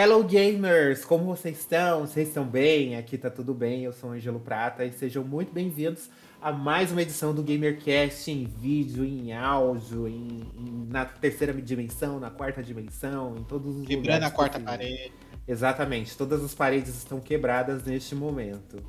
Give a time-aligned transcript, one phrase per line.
[0.00, 2.02] Hello gamers, como vocês estão?
[2.02, 2.96] Vocês estão bem?
[2.96, 3.82] Aqui tá tudo bem.
[3.82, 6.08] Eu sou o Angelo Prata e sejam muito bem-vindos
[6.40, 12.20] a mais uma edição do GamerCast em vídeo, em áudio, em, em, na terceira dimensão,
[12.20, 15.12] na quarta dimensão, em todos os Quebrando a quarta parede.
[15.48, 18.80] Exatamente, todas as paredes estão quebradas neste momento.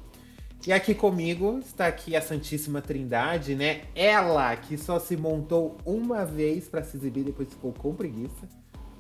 [0.68, 3.82] E aqui comigo está aqui a Santíssima Trindade, né?
[3.96, 8.59] Ela que só se montou uma vez para se exibir, depois ficou com preguiça.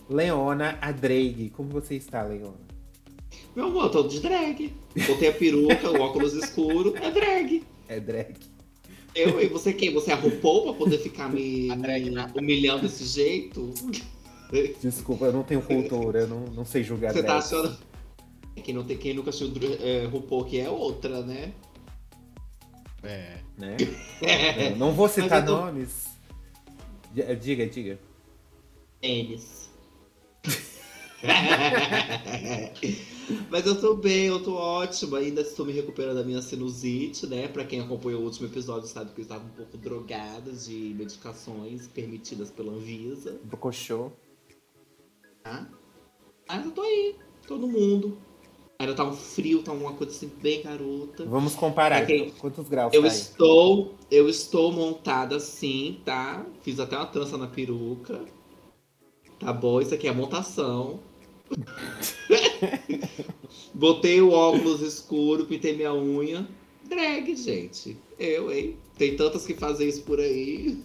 [0.09, 1.49] Leona, a drag.
[1.51, 2.69] Como você está, Leona?
[3.55, 4.73] Meu amor, eu tô de drag.
[5.07, 7.63] Botei a peruca, o óculos escuro, é drag.
[7.87, 8.35] É drag.
[9.15, 9.93] Eu e você quem?
[9.93, 13.73] Você arrupou pra poder ficar me, me humilhando desse jeito?
[14.81, 17.77] Desculpa, eu não tenho cultura, eu não, não sei julgar Você tá achando.
[18.63, 21.53] Quem, não tem, quem nunca assistiu é, RuPaul que é outra, né?
[23.03, 23.37] É.
[23.57, 23.77] Né?
[24.21, 24.75] É.
[24.75, 25.51] Não vou citar tô...
[25.51, 26.07] nomes.
[27.41, 27.99] Diga, diga.
[29.01, 29.58] Eles.
[33.49, 35.19] Mas eu tô bem, eu tô ótima.
[35.19, 37.47] Ainda estou me recuperando da minha sinusite, né?
[37.47, 41.87] Pra quem acompanhou o último episódio sabe que eu estava um pouco drogada de medicações
[41.87, 43.39] permitidas pela Anvisa.
[43.43, 44.11] Bocochô.
[45.43, 45.69] Tá?
[46.47, 47.15] Mas eu tô aí,
[47.47, 48.17] todo mundo.
[48.79, 51.25] Ainda tá um frio, tá uma coisa assim bem garota.
[51.25, 52.05] Vamos comparar.
[52.05, 52.31] Quem...
[52.31, 56.45] Quantos graus eu tá estou, eu estou montada assim, tá?
[56.61, 58.23] Fiz até uma trança na peruca.
[59.39, 60.99] Tá bom, isso aqui é montação.
[63.73, 66.47] Botei o óculos escuro, pintei minha unha.
[66.87, 67.97] Drag, gente.
[68.17, 68.77] Eu, hein?
[68.97, 70.81] Tem tantas que fazem isso por aí.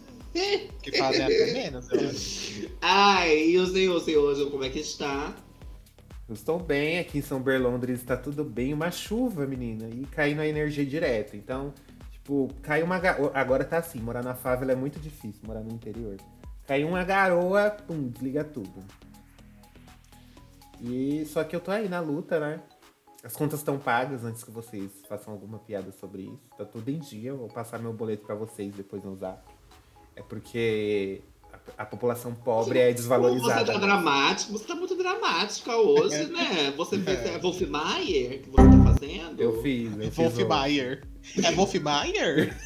[0.82, 2.68] Que fazem até menos, eu acho.
[2.80, 5.34] Ai, e o senhor, senhor, como é que está?
[6.28, 8.72] Eu estou bem, aqui em São Berlondres está tudo bem.
[8.72, 11.36] Uma chuva, menina, e caindo a energia direto.
[11.36, 11.72] Então,
[12.10, 12.96] tipo, caiu uma.
[13.34, 16.16] Agora tá assim, morar na favela é muito difícil, morar no interior.
[16.66, 18.84] Caiu uma garoa, pum, desliga tudo.
[20.80, 22.60] E só que eu tô aí na luta, né?
[23.22, 26.42] As contas estão pagas antes que vocês façam alguma piada sobre isso.
[26.58, 27.30] Tá tudo em dia.
[27.30, 29.42] Eu vou passar meu boleto para vocês depois no zap.
[30.14, 33.64] É porque a, a população pobre é desvalorizada.
[33.64, 36.72] Você tá dramático, você tá muito dramática hoje, né?
[36.76, 37.34] Você fez é.
[37.34, 39.40] é Wolf Mayer que você tá fazendo?
[39.40, 39.92] Eu fiz.
[39.92, 41.08] Eu Wolf fiz Mayer.
[41.42, 42.56] É Wolf Mayer?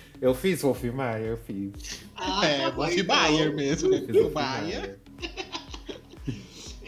[0.24, 2.00] eu fiz Wolf Mayer, eu fiz.
[2.16, 4.00] Ah, é, tá Wolf Mayer mesmo, né?
[4.10, 4.98] Wolf Mayer.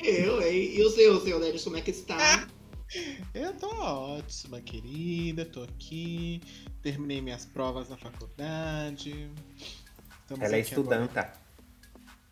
[0.03, 0.75] Eu, hein?
[0.75, 2.49] E o seu, seu Denis, como é que está?
[3.35, 5.45] Eu tô ótima, querida.
[5.45, 6.41] Tô aqui.
[6.81, 9.29] Terminei minhas provas na faculdade.
[10.23, 11.33] Estamos Ela é estudanta.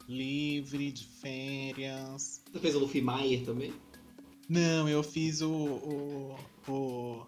[0.08, 2.42] Livre, de férias.
[2.50, 3.74] Você fez o Luffy Maier também?
[4.48, 5.52] Não, eu fiz o.
[5.52, 6.38] o,
[6.68, 7.26] o...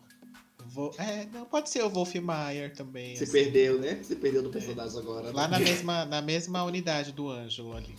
[0.99, 3.17] É, não, pode ser o Wolf Mayer também.
[3.17, 3.33] Você assim.
[3.33, 3.99] perdeu, né?
[4.03, 5.01] Você perdeu do personagem é.
[5.01, 5.33] agora.
[5.33, 5.59] Lá né?
[5.59, 7.95] na mesma, na mesma unidade do Ângelo ali.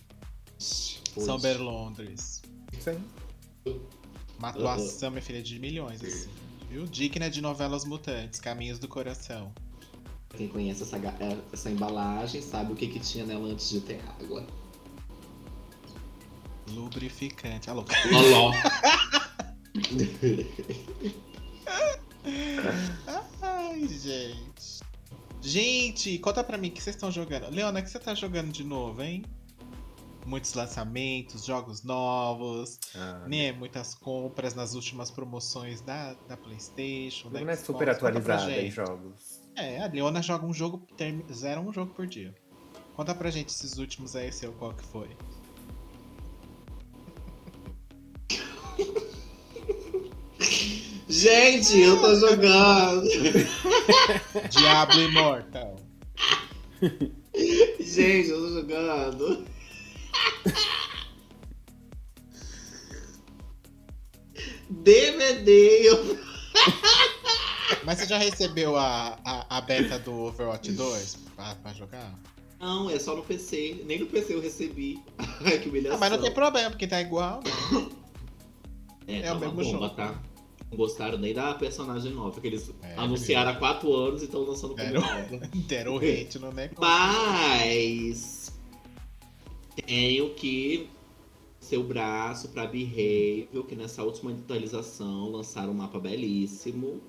[0.59, 2.41] São Berlondres.
[2.79, 3.01] Sim.
[4.37, 6.29] Uma atuação, minha filha, de milhões, assim.
[6.69, 6.85] Viu?
[6.85, 9.51] Digna de novelas mutantes, Caminhos do Coração.
[10.35, 13.99] Quem conhece essa, é, essa embalagem sabe o que, que tinha nela antes de ter
[14.21, 14.45] água.
[16.69, 17.69] Lubrificante.
[17.69, 17.85] Alô.
[18.11, 18.51] Loló.
[23.41, 24.79] Ai, gente.
[25.41, 27.49] Gente, conta pra mim o que vocês estão jogando.
[27.49, 29.23] Leona, o que você tá jogando de novo, hein?
[30.27, 33.53] muitos lançamentos, jogos novos, ah, né?
[33.53, 37.29] Muitas compras nas últimas promoções da, da PlayStation.
[37.29, 39.41] Não é super atualizada em jogos.
[39.55, 40.85] É, a Leona joga um jogo,
[41.31, 42.35] zera um jogo por dia.
[42.95, 45.09] Conta pra gente esses últimos aí, seu qual que foi.
[51.07, 53.07] Gente, eu tô jogando.
[54.51, 55.75] Diablo Imortal.
[57.79, 59.45] Gente, eu tô jogando.
[64.69, 65.87] DVD.
[65.87, 66.19] Eu...
[67.85, 72.13] Mas você já recebeu a, a, a beta do Overwatch 2 pra, pra, jogar?
[72.59, 73.83] Não, é só no PC.
[73.85, 75.01] Nem no PC eu recebi.
[75.17, 75.95] Ai, que humilhação.
[75.95, 77.41] Ah, mas não tem problema, porque tá igual.
[77.71, 77.87] Né?
[79.07, 79.89] É, é tá o mesmo bomba, jogo.
[79.91, 80.21] Tá?
[80.69, 84.41] Não gostaram nem da personagem nova, que eles é, anunciaram há 4 anos e estão
[84.41, 85.49] lançando como deram, nova.
[85.53, 86.81] Deram hate no negócio.
[86.81, 88.51] Mas
[89.85, 90.89] tenho que
[91.67, 97.01] seu braço para Behavior, que nessa última atualização lançaram um mapa belíssimo.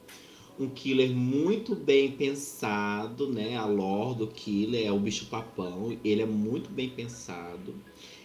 [0.59, 3.57] Um killer muito bem pensado, né?
[3.57, 5.97] A lore do killer é o bicho papão.
[6.05, 7.73] Ele é muito bem pensado.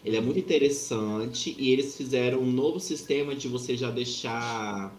[0.03, 1.55] Ele é muito interessante.
[1.59, 4.91] E eles fizeram um novo sistema de você já deixar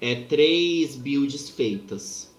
[0.00, 2.34] é, três builds feitas.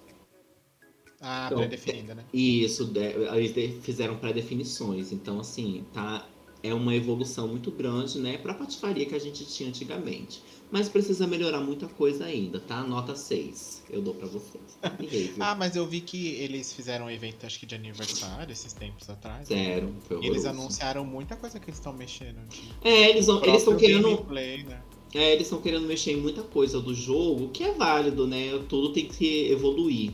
[1.22, 2.24] Ah, então, pré-definida, né?
[2.34, 2.92] Isso,
[3.36, 5.12] eles fizeram pré-definições.
[5.12, 6.26] Então, assim, tá
[6.62, 10.42] é uma evolução muito grande, né, pra patifaria que a gente tinha antigamente.
[10.72, 12.84] Mas precisa melhorar muita coisa ainda, tá?
[12.84, 13.86] Nota 6.
[13.90, 14.78] Eu dou pra vocês.
[15.40, 19.10] ah, mas eu vi que eles fizeram um evento, acho que de aniversário, esses tempos
[19.10, 19.50] atrás.
[19.50, 19.56] Né?
[19.56, 19.96] Zero.
[20.02, 22.38] Foi eles anunciaram muita coisa que eles estão mexendo.
[22.84, 24.04] É, eles estão querendo.
[24.04, 24.80] Gameplay, né?
[25.14, 28.60] É, eles estão querendo mexer em muita coisa do jogo, que é válido, né?
[28.70, 30.14] Tudo tem que evoluir.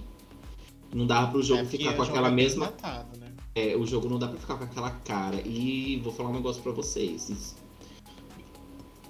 [0.94, 2.74] Não dá para o jogo é ficar com aquela mesma.
[3.20, 3.34] Né?
[3.54, 5.42] É, o jogo não dá para ficar com aquela cara.
[5.46, 7.56] E vou falar um negócio para vocês.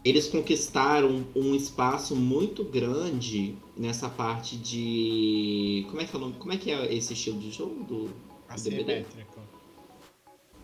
[0.03, 5.85] Eles conquistaram um espaço muito grande nessa parte de.
[5.89, 8.09] Como é que é, como é, que é esse estilo de jogo do,
[8.47, 9.09] Assimétrico.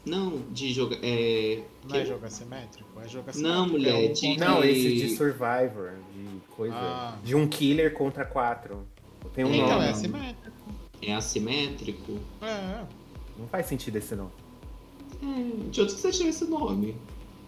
[0.06, 0.98] Não, de jogar.
[1.04, 1.64] É...
[1.88, 2.90] Não é jogo assimétrico?
[3.00, 3.60] É jogo assimétrico.
[3.60, 4.06] Não, mulher.
[4.06, 4.14] É um...
[4.14, 4.38] de...
[4.38, 5.94] Não, esse de Survivor.
[6.14, 6.76] De coisa.
[6.76, 7.18] Ah.
[7.24, 8.88] De um killer contra quatro.
[9.34, 9.86] Tem um então, nome.
[9.86, 10.58] é assimétrico.
[11.02, 12.20] É assimétrico?
[12.42, 12.84] É.
[13.38, 14.32] Não faz sentido esse nome.
[15.22, 16.96] Hum, de onde você tirou esse nome?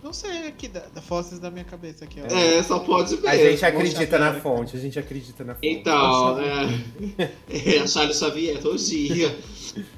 [0.03, 2.19] Não sei, aqui da, da Fozes da minha cabeça aqui.
[2.19, 2.25] Ó.
[2.25, 3.29] É, só pode ver.
[3.29, 5.67] A gente acredita na fonte, a gente acredita na fonte.
[5.67, 7.31] Então, é,
[7.75, 9.33] é a Charles Xavier, todo dia.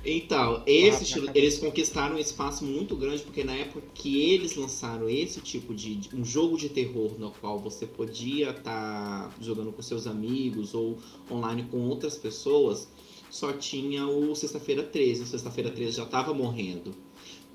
[0.06, 5.10] Então, esse estilo, eles conquistaram um espaço muito grande, porque na época que eles lançaram
[5.10, 9.74] esse tipo de, de um jogo de terror no qual você podia estar tá jogando
[9.74, 11.00] com seus amigos ou
[11.30, 12.88] online com outras pessoas,
[13.30, 15.24] só tinha o Sexta-feira 13.
[15.24, 16.96] O Sexta-feira 13 já estava morrendo.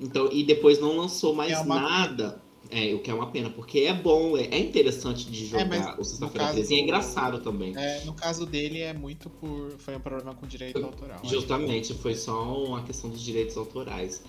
[0.01, 2.43] Então, e depois não lançou mais é nada.
[2.71, 5.97] É, o que é uma pena, porque é bom, é, é interessante de é, jogar
[5.97, 7.77] é, o Sexta-feira 13 e é engraçado também.
[7.77, 9.73] É, no caso dele é muito por.
[9.79, 11.19] Foi um problema com direito autoral.
[11.25, 14.23] Justamente, foi só uma questão dos direitos autorais.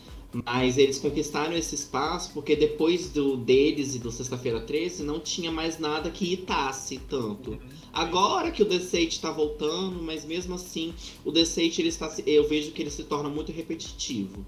[0.46, 5.52] Mas eles conquistaram esse espaço porque depois do deles e do Sexta-feira 13 não tinha
[5.52, 7.52] mais nada que irritasse tanto.
[7.52, 7.60] Uhum.
[7.92, 10.94] Agora que o Deceit está voltando, mas mesmo assim,
[11.26, 14.46] o Deceit ele está, eu vejo que ele se torna muito repetitivo.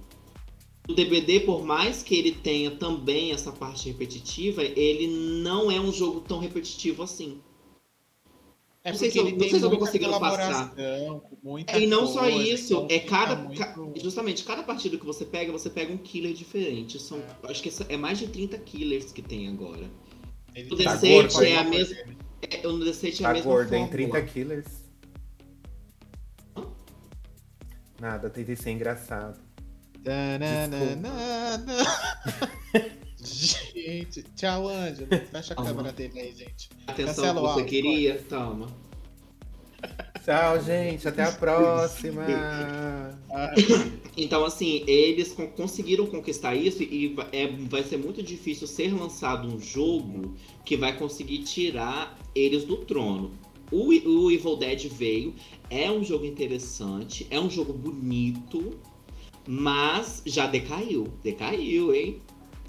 [0.87, 5.07] O DBD, por mais que ele tenha também essa parte repetitiva, ele
[5.41, 7.41] não é um jogo tão repetitivo assim.
[8.85, 10.73] É não sei se, eu, não sei se eu conseguindo passar.
[10.75, 13.37] É, e não só isso, então é cada.
[13.37, 13.63] Muito...
[14.03, 17.01] Justamente, cada partida que você pega, você pega um killer diferente.
[17.01, 17.49] São, é.
[17.49, 19.89] Acho que é mais de 30 killers que tem agora.
[20.53, 21.95] Ele o tá Deceit é a mesma.
[22.41, 23.51] É, o Deceit é a tá mesma.
[23.51, 24.67] Gordo, em 30 killers.
[26.57, 26.65] Hã?
[28.01, 29.39] Nada, tentei ser engraçado.
[33.23, 35.07] Gente, tchau, Ângelo.
[35.31, 35.67] Fecha a uhum.
[35.67, 36.69] câmera dele aí, gente.
[36.85, 38.25] Atenção Cancela que você queria, pode.
[38.25, 38.67] toma.
[40.23, 41.07] Tchau, gente.
[41.07, 42.25] Até a próxima.
[44.15, 49.59] então, assim, eles conseguiram conquistar isso e é, vai ser muito difícil ser lançado um
[49.59, 50.35] jogo
[50.65, 53.31] que vai conseguir tirar eles do trono.
[53.71, 55.33] O, o Evil Dead veio,
[55.69, 58.77] é um jogo interessante, é um jogo bonito,
[59.47, 61.13] mas já decaiu.
[61.23, 62.21] Decaiu, hein?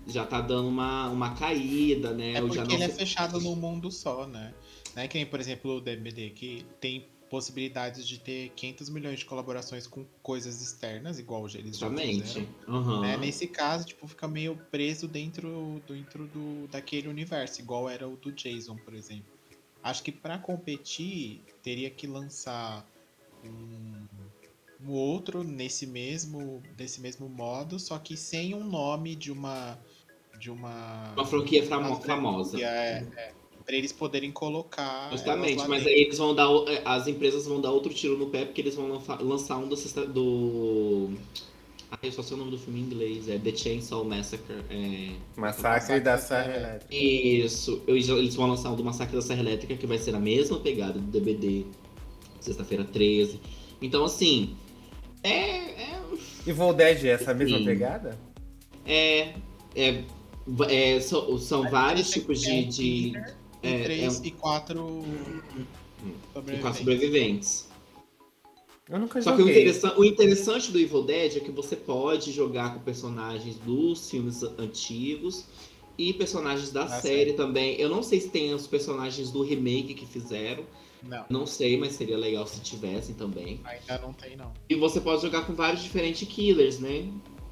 [0.06, 2.34] Já tá dando uma, uma caída, né?
[2.34, 4.52] É porque ele é fechado num mundo só, né?
[4.94, 9.18] Não é que nem, por exemplo, o DBD, que tem possibilidades de ter 500 milhões
[9.18, 12.48] de colaborações com coisas externas, igual eles já fizeram.
[12.68, 13.00] Uhum.
[13.00, 13.16] Né?
[13.16, 18.30] Nesse caso, tipo, fica meio preso dentro, dentro do, daquele universo, igual era o do
[18.30, 19.32] Jason, por exemplo.
[19.82, 22.86] Acho que para competir, teria que lançar
[23.44, 24.06] um
[24.86, 29.78] um outro nesse mesmo, nesse mesmo modo, só que sem um nome de uma.
[30.38, 31.12] De uma.
[31.14, 32.60] Uma franquia famo famosa.
[32.60, 33.32] É, é,
[33.64, 35.10] para eles poderem colocar.
[35.10, 36.48] Justamente, mas aí eles vão dar.
[36.68, 39.76] É, as empresas vão dar outro tiro no pé, porque eles vão lançar um do.
[40.06, 41.10] do...
[41.90, 44.56] Ah, eu só sei o nome do filme em inglês, é The Chainsaw Massacre.
[44.68, 45.12] É...
[45.36, 46.94] Massacre da Serra Elétrica.
[46.94, 50.58] Isso, eles vão lançar um do Massacre da Serra Elétrica, que vai ser a mesma
[50.58, 51.66] pegada do DBD,
[52.40, 53.40] sexta-feira 13.
[53.80, 54.56] Então, assim,
[55.24, 55.82] é.
[55.82, 56.00] é...
[56.46, 57.64] Evil Dead é essa mesma Sim.
[57.64, 58.18] pegada?
[58.86, 59.34] É.
[59.74, 60.04] é,
[60.68, 62.64] é são, são vários tipos de.
[62.66, 63.12] de
[63.62, 65.04] é, três é, e quatro.
[66.32, 66.60] Sobreviventes.
[66.60, 67.68] quatro sobreviventes.
[68.88, 69.46] Eu nunca Só joguei.
[69.46, 73.56] que o interessante, o interessante do Evil Dead é que você pode jogar com personagens
[73.56, 75.46] dos filmes antigos
[75.96, 77.36] e personagens da ah, série sim.
[77.36, 77.80] também.
[77.80, 80.64] Eu não sei se tem os personagens do remake que fizeram,
[81.08, 81.24] não.
[81.28, 83.60] Não sei, mas seria legal se tivessem também.
[83.64, 84.52] Ainda não tem, não.
[84.68, 87.08] E você pode jogar com vários diferentes killers, né?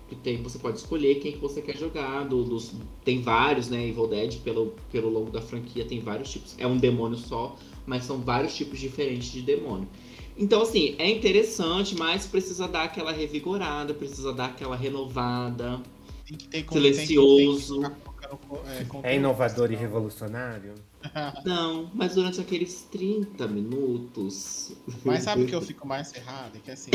[0.09, 2.25] Que tem, você pode escolher quem que você quer jogar.
[2.25, 2.73] Do, dos,
[3.04, 3.87] tem vários, né?
[3.88, 6.54] Evil Dead, pelo, pelo longo da franquia, tem vários tipos.
[6.59, 7.56] É um demônio só,
[7.87, 9.88] mas são vários tipos diferentes de demônio.
[10.37, 15.80] Então, assim, é interessante, mas precisa dar aquela revigorada, precisa dar aquela renovada.
[16.26, 17.80] Tem que ter silencioso.
[17.80, 20.75] Tem que, tem que É, é inovador e revolucionário?
[21.44, 24.73] Não, mas durante aqueles 30 minutos.
[25.04, 26.56] Mas sabe o que eu fico mais errado?
[26.56, 26.90] É que assim,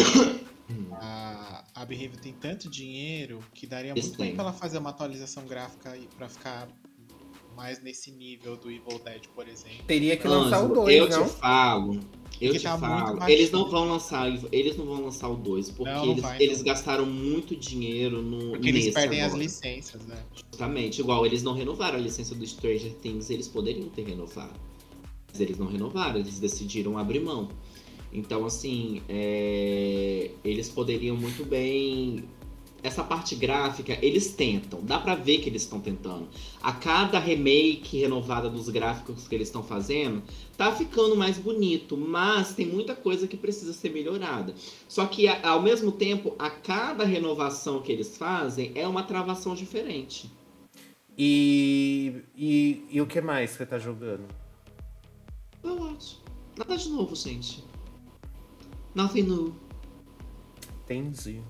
[0.94, 5.46] a, a Behavior tem tanto dinheiro que daria muito bem pra ela fazer uma atualização
[5.46, 6.68] gráfica e pra ficar
[7.58, 9.84] mais nesse nível do Evil Dead, por exemplo.
[9.88, 11.28] Teria que lançar Anjo, o 2, Eu não?
[11.28, 12.00] te falo.
[12.40, 13.28] Eu te tá falo.
[13.28, 16.44] Eles não vão lançar, eles não vão lançar o 2, porque não, não eles, vai,
[16.44, 19.34] eles gastaram muito dinheiro no Porque eles perdem agora.
[19.34, 20.24] as licenças, né?
[20.36, 24.54] Justamente, igual eles não renovaram a licença do Stranger Things, eles poderiam ter renovado.
[25.28, 27.50] Mas eles não renovaram, eles decidiram abrir mão.
[28.14, 30.30] Então, assim, é...
[30.44, 32.24] eles poderiam muito bem
[32.84, 34.82] essa parte gráfica, eles tentam.
[34.82, 36.28] Dá para ver que eles estão tentando.
[36.62, 40.24] A cada remake renovada dos gráficos que eles estão fazendo,
[40.56, 44.54] tá ficando mais bonito, mas tem muita coisa que precisa ser melhorada.
[44.88, 50.32] Só que ao mesmo tempo, a cada renovação que eles fazem é uma travação diferente.
[51.18, 54.26] E, e, e o que mais você tá jogando?
[55.98, 56.22] acho.
[56.58, 57.64] Nada de novo, gente.
[58.96, 59.56] Nothing new.
[60.84, 61.44] Entendi.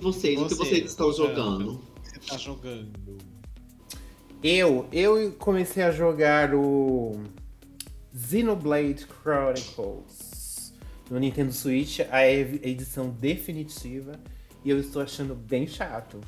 [0.00, 1.72] Vocês, Você, o que vocês estão jogando?
[1.72, 3.18] O que você tá jogando?
[4.42, 7.20] Eu, eu comecei a jogar o
[8.14, 10.72] Xenoblade Chronicles
[11.10, 14.18] no Nintendo Switch, a edição definitiva,
[14.64, 16.20] e eu estou achando bem chato.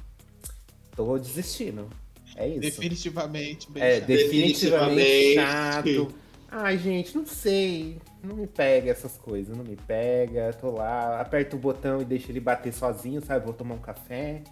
[0.95, 1.89] Tô desistindo.
[2.37, 2.61] É isso.
[2.61, 4.07] Definitivamente bem é, chato.
[4.07, 6.22] Definitivamente, definitivamente chato.
[6.55, 7.99] Ai, gente, não sei.
[8.23, 10.53] Não me pega essas coisas, não me pega.
[10.53, 13.47] Tô lá, aperto o botão e deixo ele bater sozinho, sabe?
[13.47, 14.43] Vou tomar um café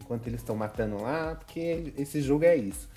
[0.00, 2.88] enquanto eles estão matando lá, porque esse jogo é isso.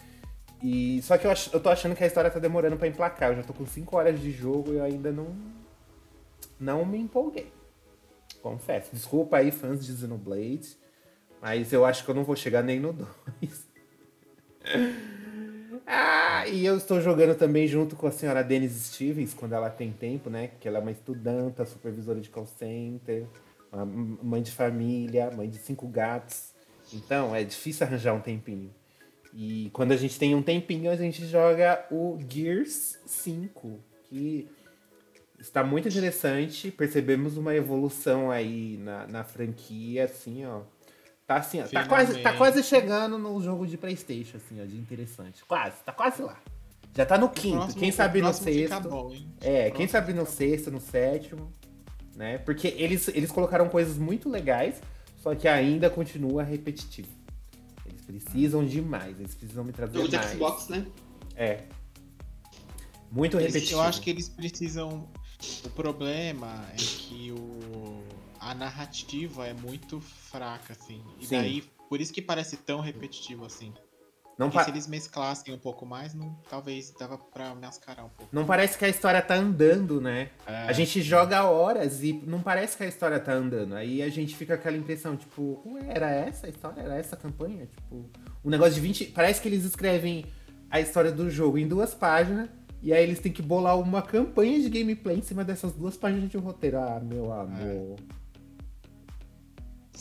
[0.62, 3.32] E só que eu, ach, eu tô achando que a história tá demorando para emplacar.
[3.32, 5.36] Eu já tô com 5 horas de jogo e eu ainda não
[6.60, 7.52] não me empolguei.
[8.44, 8.92] Confesso.
[8.94, 10.78] Desculpa aí fãs de Xenoblade,
[11.42, 13.08] mas eu acho que eu não vou chegar nem no 2.
[15.86, 19.92] Ah, e eu estou jogando também junto com a senhora Denise Stevens, quando ela tem
[19.92, 20.52] tempo, né?
[20.60, 23.26] Que ela é uma estudanta, supervisora de call center,
[24.22, 26.54] mãe de família, mãe de cinco gatos.
[26.94, 28.74] Então, é difícil arranjar um tempinho.
[29.34, 34.50] E quando a gente tem um tempinho, a gente joga o Gears 5, que
[35.40, 36.70] está muito interessante.
[36.70, 40.62] Percebemos uma evolução aí na, na franquia, assim, ó.
[41.32, 44.76] Tá assim, ó, tá quase, tá quase chegando no jogo de Playstation, assim, ó, de
[44.76, 45.46] interessante.
[45.46, 46.38] Quase, tá quase lá.
[46.94, 48.90] Já tá no quinto, próximo, quem sabe no sexto.
[48.90, 51.50] Bom, é, quem sabe no sexto, no sétimo,
[52.18, 52.38] né?
[52.40, 54.82] Porque eles, eles colocaram coisas muito legais,
[55.24, 57.08] só que ainda continua repetitivo.
[57.86, 60.32] Eles precisam demais, eles precisam me trazer jogo mais.
[60.32, 60.86] de Xbox, né?
[61.38, 61.64] É.
[63.10, 63.80] Muito repetitivo.
[63.80, 65.08] Eu acho que eles precisam...
[65.64, 68.04] O problema é que o
[68.42, 71.02] a narrativa é muito fraca, assim.
[71.20, 71.38] E Sim.
[71.38, 73.72] daí, por isso que parece tão repetitivo assim.
[74.38, 74.64] Não pa...
[74.64, 78.36] se eles mesclassem um pouco mais, não, talvez dava pra mascarar um pouco.
[78.36, 80.32] Não parece que a história tá andando, né?
[80.48, 80.64] É.
[80.64, 83.76] A gente joga horas e não parece que a história tá andando.
[83.76, 86.82] Aí a gente fica com aquela impressão, tipo, ué, era essa a história?
[86.82, 87.68] Era essa a campanha?
[87.68, 88.10] Tipo,
[88.44, 89.06] um negócio de 20.
[89.08, 90.26] Parece que eles escrevem
[90.72, 92.50] a história do jogo em duas páginas.
[92.82, 96.32] E aí eles têm que bolar uma campanha de gameplay em cima dessas duas páginas
[96.32, 96.80] de roteiro.
[96.80, 97.96] Ah, meu amor.
[98.00, 98.21] É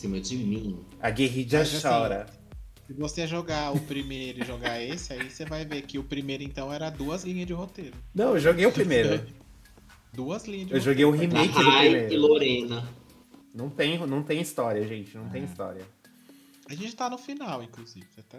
[0.01, 0.85] cima de mim.
[1.01, 2.23] A guerrilha Mas, chora.
[2.23, 2.41] Assim,
[2.87, 6.43] se você jogar o primeiro e jogar esse, aí você vai ver que o primeiro,
[6.43, 7.97] então, era duas linhas de roteiro.
[8.15, 9.25] Não, eu joguei o primeiro.
[10.13, 12.13] duas linhas de Eu joguei o remake do primeiro.
[12.13, 12.89] e Lorena.
[13.55, 15.17] Não tem, não tem história, gente.
[15.17, 15.85] Não tem história.
[16.69, 18.07] A gente tá no final, inclusive.
[18.15, 18.39] Você tá...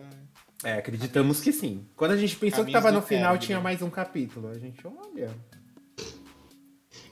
[0.64, 1.86] É, acreditamos que sim.
[1.96, 3.64] Quando a gente pensou que tava no final, tinha né?
[3.64, 4.48] mais um capítulo.
[4.48, 5.30] A gente, olha.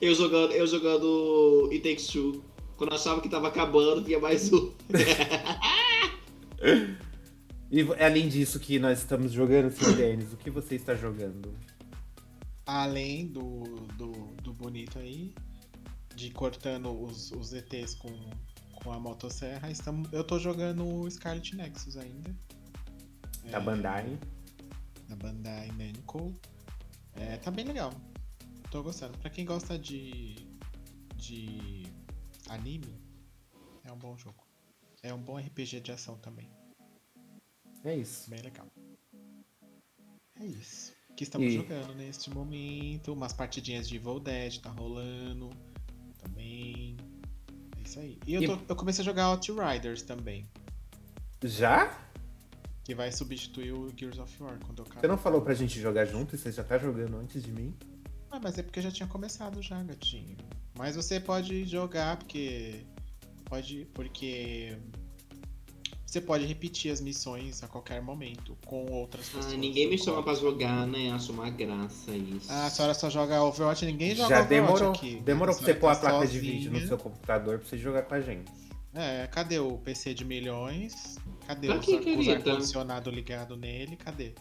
[0.01, 2.44] Eu jogando, eu jogando It Takes Two.
[2.79, 4.71] Quando achava que tava acabando, vinha mais um.
[7.69, 9.98] e além disso que nós estamos jogando, Sr.
[9.98, 11.53] Denis, o que você está jogando?
[12.65, 13.63] Além do,
[13.98, 15.36] do, do bonito aí,
[16.15, 18.13] de cortando os, os ETs com,
[18.75, 22.33] com a motosserra, estamos, eu tô jogando o Scarlet Nexus ainda.
[23.51, 24.17] Da é, Bandai.
[25.09, 26.33] Da Bandai Namco.
[27.17, 27.91] É, tá bem legal.
[28.71, 29.17] Tô gostando.
[29.17, 30.36] Pra quem gosta de,
[31.17, 31.79] de
[32.50, 33.01] anime,
[33.84, 34.44] é um bom jogo.
[35.01, 36.50] É um bom RPG de ação também.
[37.84, 38.29] É isso.
[38.29, 38.68] Bem legal.
[40.39, 40.94] É isso.
[41.15, 41.56] Que estamos e...
[41.56, 43.13] jogando neste momento.
[43.13, 45.50] Umas partidinhas de Evil Dead tá rolando.
[46.18, 46.98] Também.
[47.77, 48.20] É isso aí.
[48.27, 48.65] E eu, tô, e...
[48.70, 50.50] eu comecei a jogar Outriders também.
[51.44, 51.98] Já?
[52.84, 56.06] Que vai substituir o Gears of War quando eu Você não falou pra gente jogar
[56.06, 57.74] junto e você já tá jogando antes de mim?
[58.32, 60.38] Ah, mas é porque já tinha começado já, gatinho.
[60.79, 62.86] Mas você pode jogar porque.
[63.43, 63.86] Pode.
[63.93, 64.77] Porque.
[66.05, 69.53] você pode repetir as missões a qualquer momento com outras pessoas.
[69.53, 71.12] Ah, ninguém me chama pra jogar, né?
[71.12, 72.50] Acho uma graça isso.
[72.50, 74.91] Ah, a senhora só joga Overwatch, ninguém joga Já Overwatch demorou.
[74.95, 75.15] aqui.
[75.17, 76.53] Demorou A pra você pôr a tá placa de sozinha.
[76.53, 78.50] vídeo no seu computador pra você jogar com a gente.
[78.93, 81.17] É, cadê o PC de milhões?
[81.45, 82.36] Cadê Tá o os querida.
[82.36, 83.98] ar-condicionado ligado nele?
[83.98, 84.33] Cadê?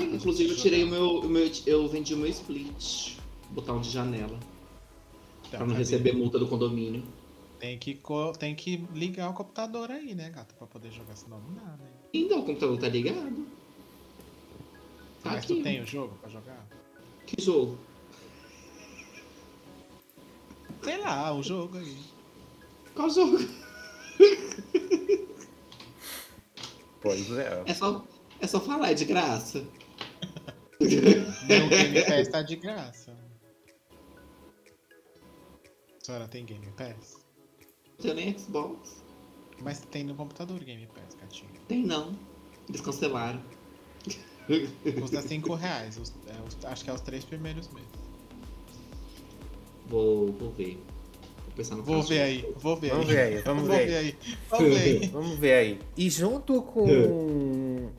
[0.00, 1.52] Inclusive, eu tirei o meu, o meu.
[1.66, 3.18] Eu vendi o meu split.
[3.50, 4.40] Botão de janela.
[5.52, 7.04] Então, pra não receber multa do condomínio.
[7.58, 8.00] Tem que,
[8.38, 10.54] tem que ligar o computador aí, né, gata?
[10.54, 11.90] Pra poder jogar, senão não dá, né?
[12.12, 13.46] Então, o computador tá ligado.
[15.22, 15.56] Tá Mas aqui.
[15.56, 16.66] tu tem o jogo pra jogar?
[17.26, 17.78] Que jogo?
[20.82, 21.98] Sei lá, o jogo aí.
[22.94, 23.38] Qual jogo?
[27.00, 27.62] Pois é.
[27.66, 28.04] É só,
[28.40, 29.64] é só falar, é de graça.
[30.80, 33.21] Meu Game Pass tá de graça.
[36.02, 37.18] A senhora tem Game Pass?
[37.90, 39.02] Não tenho nem Xbox.
[39.60, 41.50] Mas tem no computador Game Pass, gatinho.
[41.68, 42.16] Tem não.
[42.68, 43.40] Eles cancelaram.
[45.00, 45.96] Custa 5 reais.
[45.98, 47.88] os- é, os- acho que é os três primeiros meses.
[49.86, 50.82] Vou, vou ver.
[51.44, 53.14] Vou pensar no Vou ver aí, vou ver Vamos aí.
[53.14, 54.06] ver aí, vamos Vou ver ver aí.
[54.06, 54.16] aí.
[54.50, 55.06] Vamos ver aí.
[55.12, 55.80] Vamos ver aí.
[55.96, 57.90] E junto com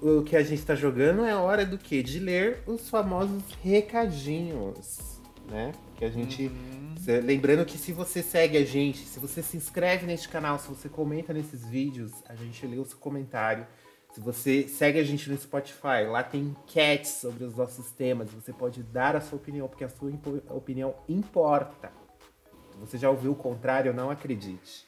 [0.00, 2.02] o que a gente tá jogando é hora do quê?
[2.02, 5.13] De ler os famosos recadinhos,
[5.48, 5.72] né?
[5.96, 6.46] Que a gente.
[6.46, 6.94] Uhum.
[7.22, 10.88] Lembrando que se você segue a gente, se você se inscreve neste canal, se você
[10.88, 13.66] comenta nesses vídeos, a gente lê o seu comentário.
[14.14, 18.30] Se você segue a gente no Spotify, lá tem enquetes sobre os nossos temas.
[18.30, 20.10] Você pode dar a sua opinião, porque a sua
[20.50, 21.92] opinião importa.
[22.72, 24.86] Se você já ouviu o contrário, não acredite.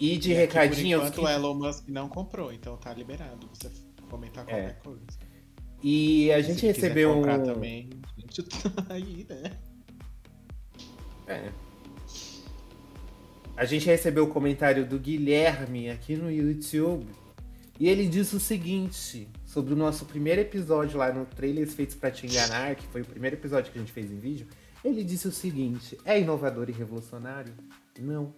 [0.00, 1.00] E de E aqui, recadinhos.
[1.00, 3.68] Por enquanto, que- o Elon Musk não comprou, então tá liberado você
[4.08, 4.72] comentar qualquer É.
[4.74, 5.02] coisa.
[5.82, 7.44] E a gente recebeu comprar um.
[7.44, 9.52] também, a gente tá aí, né?
[11.26, 11.50] É.
[13.56, 17.06] A gente recebeu o comentário do Guilherme aqui no YouTube.
[17.78, 22.10] E ele disse o seguinte sobre o nosso primeiro episódio lá no Trailers Feitos pra
[22.10, 24.46] Te Enganar, que foi o primeiro episódio que a gente fez em vídeo.
[24.84, 27.52] Ele disse o seguinte: é inovador e revolucionário?
[28.00, 28.34] Não.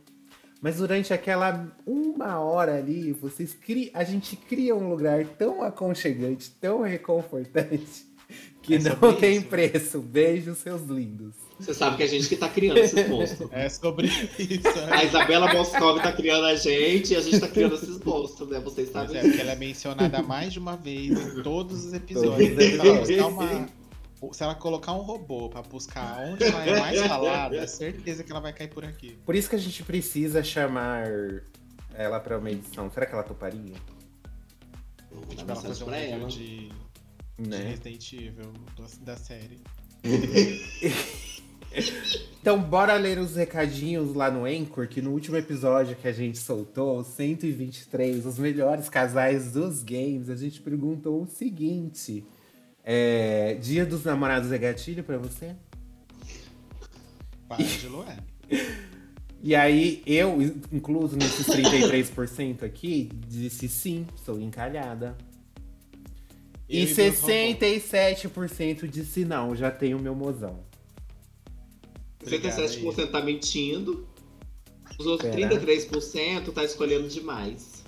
[0.63, 3.91] Mas durante aquela uma hora ali, vocês cri...
[3.95, 8.07] a gente cria um lugar tão aconchegante, tão reconfortante,
[8.63, 9.47] que É não tem isso.
[9.47, 10.01] preço.
[10.01, 11.35] Beijos, seus lindos.
[11.59, 13.51] Você sabe que a gente que tá criando esses monstros.
[13.53, 14.69] É sobre isso.
[14.91, 15.05] A né?
[15.07, 18.61] Isabela Moscov tá criando a gente e a gente tá criando esses monstros, né?
[18.61, 21.93] Vocês Pois sabem é, porque ela é mencionada mais de uma vez em todos os
[21.93, 22.49] episódios.
[22.49, 23.21] Todos os episódios.
[23.27, 23.80] uma-
[24.33, 28.31] Se ela colocar um robô pra buscar onde ela é mais falada, é certeza que
[28.31, 29.17] ela vai cair por aqui.
[29.25, 31.07] Por isso que a gente precisa chamar
[31.95, 32.91] ela pra uma edição.
[32.91, 33.75] Será que ela toparia?
[35.11, 36.29] Vou Tipo, ela fazer um review ela.
[36.29, 36.73] de, de
[37.49, 37.69] Né?
[37.71, 39.59] Resident Evil do- da série.
[42.41, 46.37] Então, bora ler os recadinhos lá no Anchor, que no último episódio que a gente
[46.39, 52.25] soltou, o 123, os melhores casais dos games, a gente perguntou o seguinte:
[52.85, 55.55] é, Dia dos Namorados é gatilho pra você?
[57.49, 58.17] Para de Lué.
[59.43, 60.37] E aí, eu,
[60.71, 65.17] incluso nesses 33% aqui, disse sim, sou encalhada.
[66.69, 67.59] E Eu e meus robôs.
[67.59, 70.63] 67% disse não, já tenho meu mozão.
[72.21, 72.69] Obrigado aí.
[72.69, 74.07] 67% tá mentindo.
[74.99, 75.49] Os outros Será?
[75.49, 77.83] 33% tá escolhendo demais.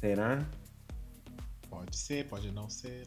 [0.00, 0.48] Será?
[1.68, 3.06] Pode ser, pode não ser.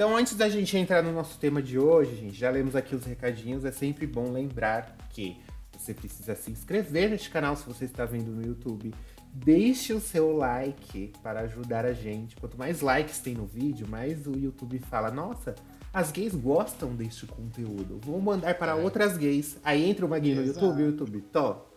[0.00, 3.04] Então, antes da gente entrar no nosso tema de hoje, gente, já lemos aqui os
[3.04, 3.66] recadinhos.
[3.66, 5.36] É sempre bom lembrar que
[5.76, 8.94] você precisa se inscrever neste canal se você está vendo no YouTube.
[9.30, 12.34] Deixe o seu like para ajudar a gente.
[12.36, 15.54] Quanto mais likes tem no vídeo, mais o YouTube fala: Nossa,
[15.92, 18.00] as gays gostam deste conteúdo.
[18.02, 18.82] Vou mandar para É.
[18.82, 19.58] outras gays.
[19.62, 20.64] Aí entra uma gay no Exato.
[20.64, 21.70] YouTube, o YouTube, tó.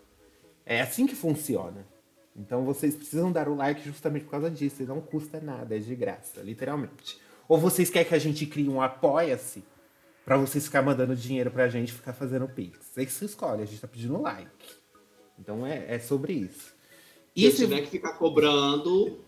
[0.66, 1.86] É assim que funciona.
[2.34, 4.82] Então vocês precisam dar o like justamente por causa disso.
[4.82, 7.22] E não custa nada, é de graça, literalmente.
[7.48, 9.64] Ou vocês querem que a gente crie um apoia-se
[10.26, 12.80] pra vocês ficar mandando dinheiro pra gente ficar fazendo pix?
[12.86, 14.76] Você que se escolhe, a gente tá pedindo like.
[15.38, 16.74] Então é, é sobre isso.
[17.36, 17.58] E se...
[17.58, 19.24] tiver que ficar cobrando,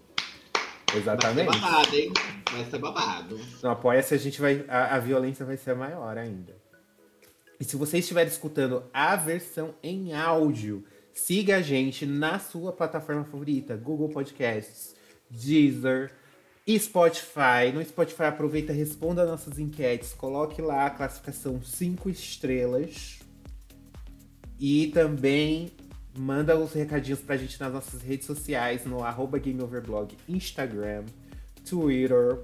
[0.88, 1.60] vai ser Exatamente.
[1.60, 2.13] babado, hein?
[2.51, 3.39] Vai ser babado.
[3.62, 4.63] No apoia-se a gente vai.
[4.67, 6.56] A, a violência vai ser maior ainda.
[7.60, 13.23] E se você estiver escutando a versão em áudio, siga a gente na sua plataforma
[13.23, 14.95] favorita: Google Podcasts,
[15.30, 16.13] Deezer
[16.65, 17.71] e Spotify.
[17.73, 20.13] No Spotify, aproveita responda nossas enquetes.
[20.13, 23.19] Coloque lá a classificação 5 estrelas.
[24.60, 25.71] E também
[26.17, 31.04] manda os recadinhos pra gente nas nossas redes sociais, no arroba GameOverblog, Instagram,
[31.67, 32.39] Twitter,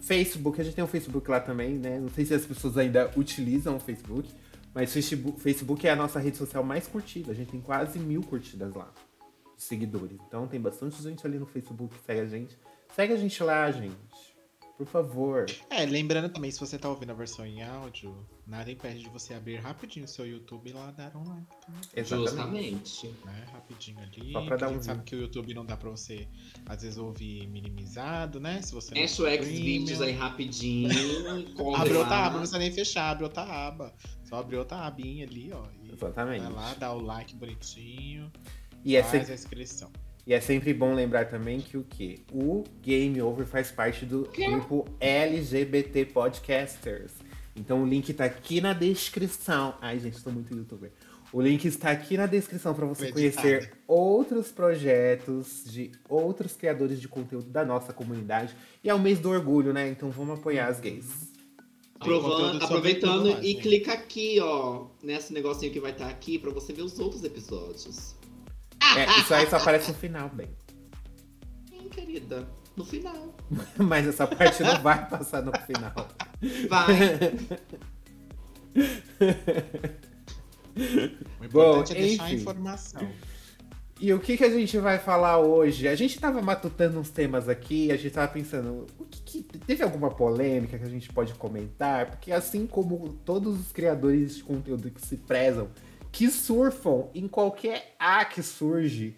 [0.00, 2.00] Facebook, a gente tem um Facebook lá também, né?
[2.00, 4.30] Não sei se as pessoas ainda utilizam o Facebook,
[4.72, 4.94] mas
[5.36, 7.32] Facebook é a nossa rede social mais curtida.
[7.32, 8.90] A gente tem quase mil curtidas lá.
[9.58, 10.18] seguidores.
[10.26, 12.56] Então tem bastante gente ali no Facebook que segue a gente.
[12.94, 14.08] Segue a gente lá, gente.
[14.78, 15.46] Por favor.
[15.70, 19.34] É, lembrando também, se você tá ouvindo a versão em áudio, nada impede de você
[19.34, 21.80] abrir rapidinho o seu YouTube e lá dar um like também.
[21.96, 23.08] Exatamente.
[23.24, 23.44] Né?
[23.52, 24.32] Rapidinho ali.
[24.32, 26.28] Só pra dar a gente um sabe que o YouTube não dá pra você,
[26.64, 28.62] às vezes, ouvir minimizado, né?
[28.62, 30.90] Se você Fecha o tem X-Videos aí rapidinho.
[31.74, 33.92] Abre outra aba, não precisa nem fechar, abre outra aba.
[34.22, 35.66] Só abre outra abinha ali, ó.
[35.82, 36.42] E Exatamente.
[36.42, 38.30] vai lá, dá o like bonitinho,
[38.84, 39.90] E faz sempre, a inscrição.
[40.28, 42.18] E é sempre bom lembrar também que o quê?
[42.30, 47.12] O Game Over faz parte do grupo LGBT Podcasters.
[47.56, 49.74] Então o link tá aqui na descrição.
[49.80, 50.92] Ai, gente, tô muito youtuber.
[51.32, 57.08] O link está aqui na descrição para você conhecer outros projetos de outros criadores de
[57.08, 58.54] conteúdo da nossa comunidade.
[58.84, 59.88] E é o mês do orgulho, né?
[59.88, 61.32] Então vamos apoiar as gays.
[61.98, 63.62] Aproveitando e gente.
[63.62, 68.17] clica aqui, ó, nesse negocinho que vai estar aqui pra você ver os outros episódios.
[68.96, 70.48] É, isso aí só aparece no final, bem.
[71.68, 72.46] Sim, querida.
[72.76, 73.34] No final.
[73.76, 76.08] Mas essa parte não vai passar no final.
[76.68, 76.86] Vai.
[81.40, 82.40] O importante Bom, é deixar a enfim.
[82.42, 83.08] informação.
[84.00, 85.88] E o que, que a gente vai falar hoje?
[85.88, 89.82] A gente tava matutando uns temas aqui, a gente tava pensando, o que que- teve
[89.82, 92.06] alguma polêmica que a gente pode comentar?
[92.12, 95.68] Porque assim como todos os criadores de conteúdo que se prezam,
[96.12, 99.16] que surfam em qualquer A que surge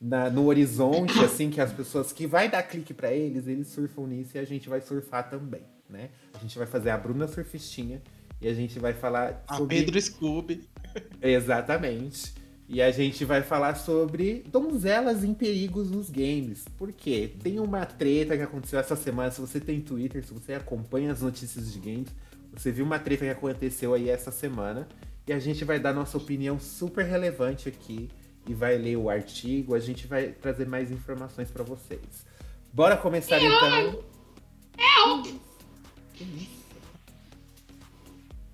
[0.00, 4.06] na- no horizonte, assim, que as pessoas que vai dar clique pra eles, eles surfam
[4.06, 6.10] nisso e a gente vai surfar também, né?
[6.34, 8.02] A gente vai fazer a Bruna Surfistinha
[8.40, 9.76] e a gente vai falar A sobre...
[9.76, 10.68] Pedro Scooby.
[11.22, 12.34] Exatamente.
[12.68, 16.64] E a gente vai falar sobre donzelas em perigos nos games.
[16.78, 17.30] Por quê?
[17.42, 19.30] Tem uma treta que aconteceu essa semana.
[19.30, 22.08] Se você tem Twitter, se você acompanha as notícias de games,
[22.52, 24.88] você viu uma treta que aconteceu aí essa semana.
[25.26, 28.10] E a gente vai dar nossa opinião super relevante aqui.
[28.46, 29.74] E vai ler o artigo.
[29.74, 32.26] A gente vai trazer mais informações pra vocês.
[32.72, 34.04] Bora começar então.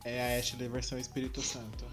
[0.04, 1.85] É a Ashley versão Espírito Santo.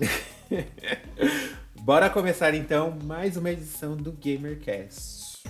[1.82, 5.42] Bora começar então mais uma edição do GamerCast.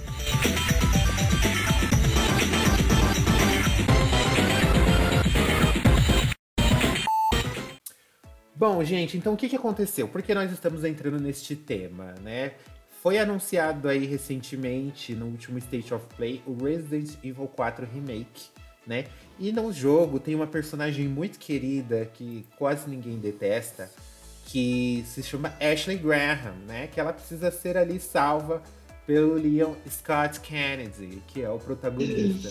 [8.62, 10.06] Bom, gente, então o que, que aconteceu?
[10.06, 12.52] Por que nós estamos entrando neste tema, né?
[13.02, 18.50] Foi anunciado aí recentemente, no último State of Play, o Resident Evil 4 Remake,
[18.86, 19.06] né?
[19.36, 23.90] E no jogo tem uma personagem muito querida que quase ninguém detesta,
[24.46, 26.86] que se chama Ashley Graham, né?
[26.86, 28.62] Que ela precisa ser ali salva
[29.04, 32.48] pelo Leon Scott Kennedy, que é o protagonista.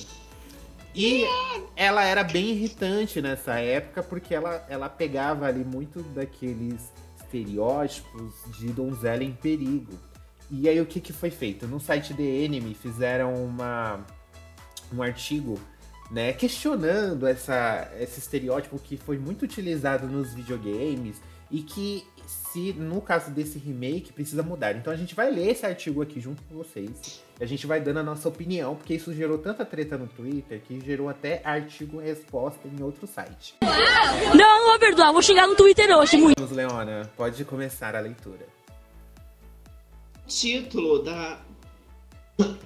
[0.94, 1.24] E
[1.76, 8.68] ela era bem irritante nessa época, porque ela, ela pegava ali muito daqueles estereótipos de
[8.68, 9.94] donzela em perigo.
[10.50, 11.66] E aí o que, que foi feito?
[11.66, 14.06] No site The Enemy fizeram uma,
[14.94, 15.58] um artigo
[16.12, 22.06] né, questionando essa, esse estereótipo que foi muito utilizado nos videogames e que,
[22.52, 24.76] se no caso desse remake, precisa mudar.
[24.76, 27.24] Então a gente vai ler esse artigo aqui junto com vocês.
[27.40, 30.62] E a gente vai dando a nossa opinião, porque isso gerou tanta treta no Twitter
[30.62, 33.56] que gerou até artigo-resposta em outro site.
[33.62, 36.40] Não, não vou perdoar, vou xingar no Twitter hoje, muito.
[36.40, 38.46] Vamos, Leona, pode começar a leitura.
[40.28, 41.40] título da.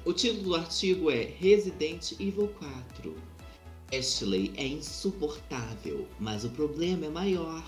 [0.04, 3.16] O título do artigo é Resident Evil 4.
[3.94, 7.64] Ashley é insuportável, mas o problema é maior.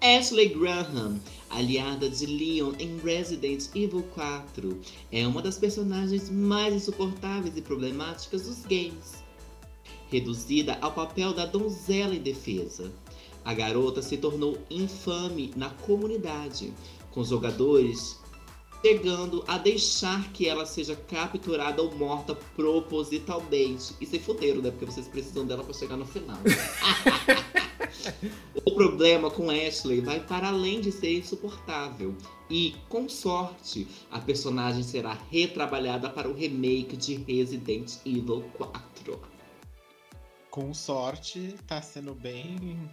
[0.00, 4.78] Ashley Graham, aliada de Leon em Resident Evil 4,
[5.10, 9.24] é uma das personagens mais insuportáveis e problemáticas dos games.
[10.10, 12.92] Reduzida ao papel da donzela indefesa,
[13.42, 16.74] a garota se tornou infame na comunidade,
[17.10, 18.18] com jogadores
[18.86, 23.96] chegando a deixar que ela seja capturada ou morta propositalmente.
[24.00, 24.70] E se fuderam, né?
[24.70, 26.38] Porque vocês precisam dela para chegar no final.
[28.64, 32.14] o problema com Ashley vai para além de ser insuportável.
[32.48, 39.20] E, com sorte, a personagem será retrabalhada para o remake de Resident Evil 4.
[40.48, 42.88] Com sorte, tá sendo bem.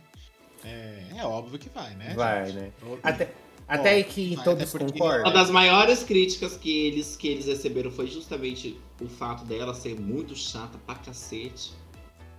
[0.63, 2.15] É, é óbvio que vai, né?
[2.15, 2.56] Vai, gente?
[2.56, 2.71] né?
[3.03, 3.32] Até,
[3.67, 5.34] até aí que todos até porque- Uma concordam.
[5.34, 10.36] das maiores críticas que eles, que eles receberam foi justamente o fato dela ser muito
[10.36, 11.71] chata pra cacete.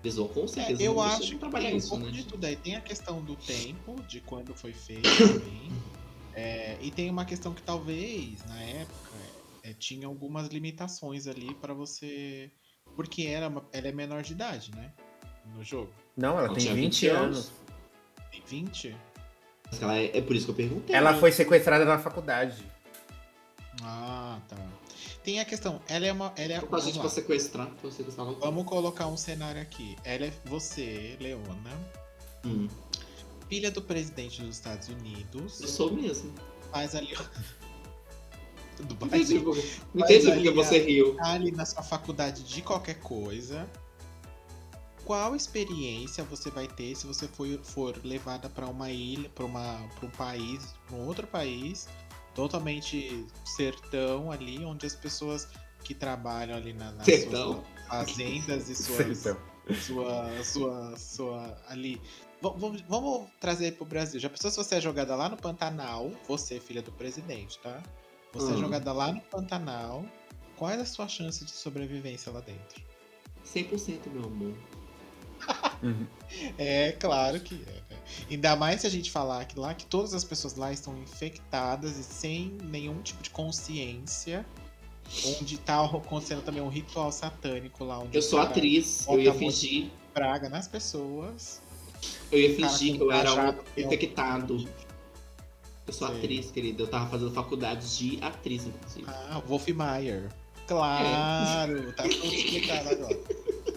[0.02, 2.10] Eles vão com É, certeza eu não acho que trabalhar tem um isso, pouco né?
[2.12, 2.56] de tudo aí.
[2.56, 5.70] Tem a questão do tempo, de quando foi feito também.
[6.34, 9.16] É, e tem uma questão que talvez, na época,
[9.62, 12.50] é, tinha algumas limitações ali pra você.
[12.96, 14.92] Porque era uma- ela é menor de idade, né?
[15.54, 15.90] No jogo.
[16.16, 17.50] Não, ela Não tem tinha 20 anos.
[18.30, 18.94] Tem 20?
[19.82, 20.94] Ela é, é por isso que eu perguntei.
[20.94, 22.64] Ela foi sequestrada na faculdade.
[23.82, 24.56] Ah, tá.
[25.22, 26.32] Tem a questão, ela é uma.
[26.36, 28.36] Ela é, a vamos gente pra sequestrar, pra sequestrar ela.
[28.38, 29.96] Vamos colocar um cenário aqui.
[30.04, 31.70] Ela é você, Leona,
[32.44, 32.68] Hum,
[33.48, 35.60] filha do presidente dos Estados Unidos.
[35.62, 36.32] eu sou mesmo.
[36.70, 37.14] Faz ali.
[38.82, 41.14] do Não entendi entendi porque você riu.
[41.16, 43.66] Tá ali na sua faculdade de qualquer coisa.
[45.04, 50.10] Qual experiência você vai ter se você for, for levada para uma ilha, para um
[50.16, 51.88] país, para um outro país,
[52.34, 55.46] totalmente sertão ali, onde as pessoas
[55.82, 57.62] que trabalham ali na, nas Sertão?
[57.62, 59.42] suas fazendas e suas, Sertão.
[59.74, 61.96] sua, sua, sua ali.
[62.42, 64.18] V- Vamos, vamos trazer pro Brasil.
[64.18, 66.10] Já pensou se você é jogada lá no Pantanal?
[66.26, 67.82] Você, filha do presidente, tá?
[68.32, 68.58] Você é Hum.
[68.60, 70.04] jogada lá no Pantanal.
[70.56, 72.82] Qual é a sua chance de sobrevivência lá dentro?
[73.44, 74.54] 100% meu amor.
[75.82, 76.06] Uhum.
[76.58, 77.58] É, claro que é.
[77.94, 77.98] né?
[78.30, 81.98] Ainda mais se a gente falar que lá que todas as pessoas lá estão infectadas
[81.98, 84.44] e sem nenhum tipo de consciência.
[85.26, 87.98] Onde tá acontecendo também um ritual satânico lá.
[87.98, 89.90] Onde Eu sou cara atriz, eu ia fingir.
[90.14, 91.60] Praga nas pessoas.
[92.32, 94.66] Eu ia fingir que eu era um um- infectado.
[95.86, 96.16] Eu sou Sei.
[96.16, 96.82] atriz, querida.
[96.82, 99.04] Eu tava fazendo faculdade de atriz, inclusive.
[99.06, 100.30] Ah, Wolf Mayer.
[100.66, 103.18] Claro, tá tudo explicado agora.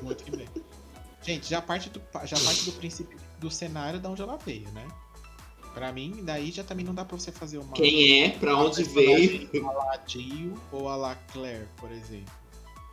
[0.02, 0.48] Muito que bem.
[1.28, 4.88] Gente, já parte do, já parte do princípio do cenário da onde ela veio, né?
[5.74, 7.74] Pra mim, daí já também não dá pra você fazer uma.
[7.74, 9.50] Quem é, pra uma onde veio.
[9.68, 12.34] A la Jill ou a la Claire, por exemplo.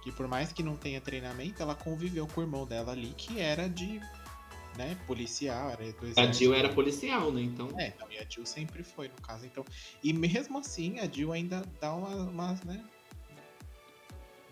[0.02, 3.40] Que por mais que não tenha treinamento, ela conviveu com o irmão dela ali, que
[3.40, 4.00] era de.
[4.76, 6.32] né, policial, era do A.
[6.32, 7.40] Jill era policial, né?
[7.40, 7.70] Então.
[7.78, 9.64] É, então, e a Jill sempre foi, no caso, então.
[10.02, 12.84] E mesmo assim, a Jill ainda dá uma, umas, né?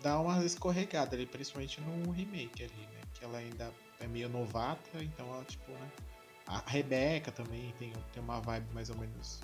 [0.01, 2.92] Dá uma escorregada ali, principalmente no remake ali, né?
[3.23, 5.89] Que ela ainda é meio novata, então ela, tipo, né?
[6.45, 9.39] A Rebeca também tem, tem uma vibe mais ou menos.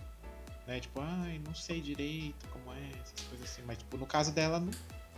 [0.67, 0.81] Né?
[0.81, 3.61] Tipo, ai, não sei direito como é, essas coisas assim.
[3.65, 4.71] Mas, tipo, no caso dela, não-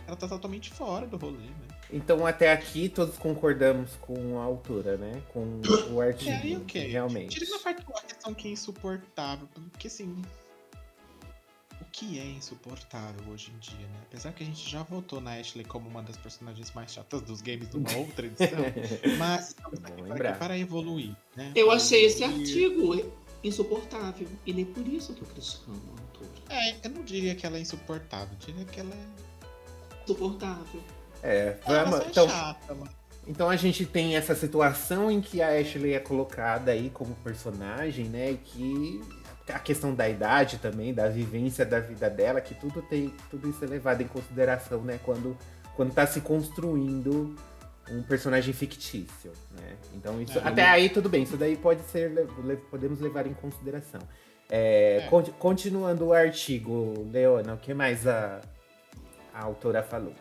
[0.06, 1.68] ela tá totalmente fora do rolê, né?
[1.92, 5.20] Então até aqui todos concordamos com a altura, né?
[5.32, 5.60] Com
[5.92, 6.30] o artigo.
[6.30, 6.86] E aí, ok.
[6.88, 7.38] Realmente.
[7.40, 10.22] Tira na parte a questão que é insuportável, porque assim.
[11.92, 13.98] O que é insuportável hoje em dia, né?
[14.08, 17.42] Apesar que a gente já votou na Ashley como uma das personagens mais chatas dos
[17.42, 18.48] games de uma outra edição,
[19.18, 19.54] mas
[20.08, 21.52] para, para evoluir, né?
[21.54, 23.12] Eu achei esse artigo
[23.44, 24.26] insuportável.
[24.46, 26.30] E nem por isso eu tô criticando a autora.
[26.48, 30.02] É, eu não diria que ela é insuportável, eu diria que ela é.
[30.04, 30.82] Insuportável.
[31.22, 32.06] É, Ela vamos.
[32.06, 32.90] é Então, chata, mano.
[33.28, 38.06] então a gente tem essa situação em que a Ashley é colocada aí como personagem,
[38.06, 38.38] né?
[38.42, 39.00] Que
[39.52, 43.64] a questão da idade também, da vivência da vida dela, que tudo tem, tudo isso
[43.64, 44.98] é levado em consideração, né?
[45.04, 45.36] Quando,
[45.76, 47.34] quando tá se construindo
[47.90, 49.76] um personagem fictício, né?
[49.94, 50.42] Então isso, É.
[50.44, 52.10] até aí tudo bem, isso daí pode ser,
[52.70, 54.00] podemos levar em consideração.
[54.48, 55.08] É, É.
[55.08, 58.40] con- continuando o artigo, Leona, o que mais a,
[59.34, 60.12] a autora falou?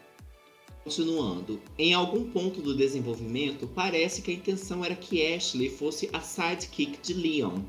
[0.83, 6.19] Continuando, em algum ponto do desenvolvimento, parece que a intenção era que Ashley fosse a
[6.19, 7.59] sidekick de Leon,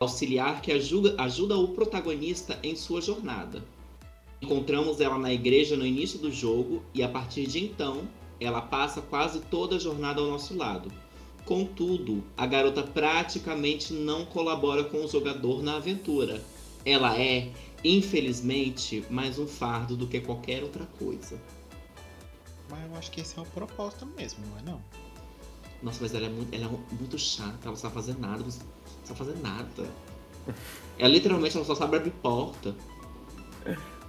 [0.00, 3.64] auxiliar que ajuda, ajuda o protagonista em sua jornada.
[4.40, 8.08] Encontramos ela na igreja no início do jogo e a partir de então,
[8.40, 10.92] ela passa quase toda a jornada ao nosso lado.
[11.44, 16.42] Contudo, a garota praticamente não colabora com o jogador na aventura.
[16.84, 17.50] Ela é,
[17.82, 21.40] infelizmente, mais um fardo do que qualquer outra coisa.
[22.70, 24.82] Mas eu acho que esse é o propósito mesmo, não é não?
[25.82, 28.50] Nossa, mas ela é muito, ela é muito chata, ela não sabe fazer nada, não
[29.04, 29.88] sabe fazer nada.
[30.98, 32.74] Ela literalmente ela só sabe abrir porta.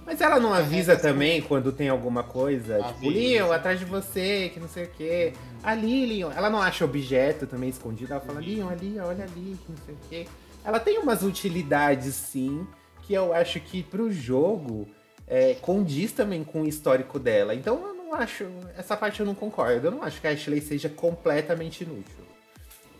[0.04, 3.12] Mas ela não avisa É, também quando tem alguma coisa, tipo, Avisa.
[3.12, 5.32] Leon, atrás de você, que não sei o quê.
[5.64, 6.30] Ali, Leon.
[6.30, 9.94] Ela não acha objeto também escondido, ela fala, Leon, ali, olha ali, que não sei
[9.94, 10.26] o quê.
[10.64, 12.64] Ela tem umas utilidades, sim,
[13.02, 14.86] que eu acho que pro jogo
[15.26, 17.54] é, condiz também com o histórico dela.
[17.54, 18.46] Então eu não acho.
[18.76, 19.88] Essa parte eu não concordo.
[19.88, 22.25] Eu não acho que a Ashley seja completamente inútil.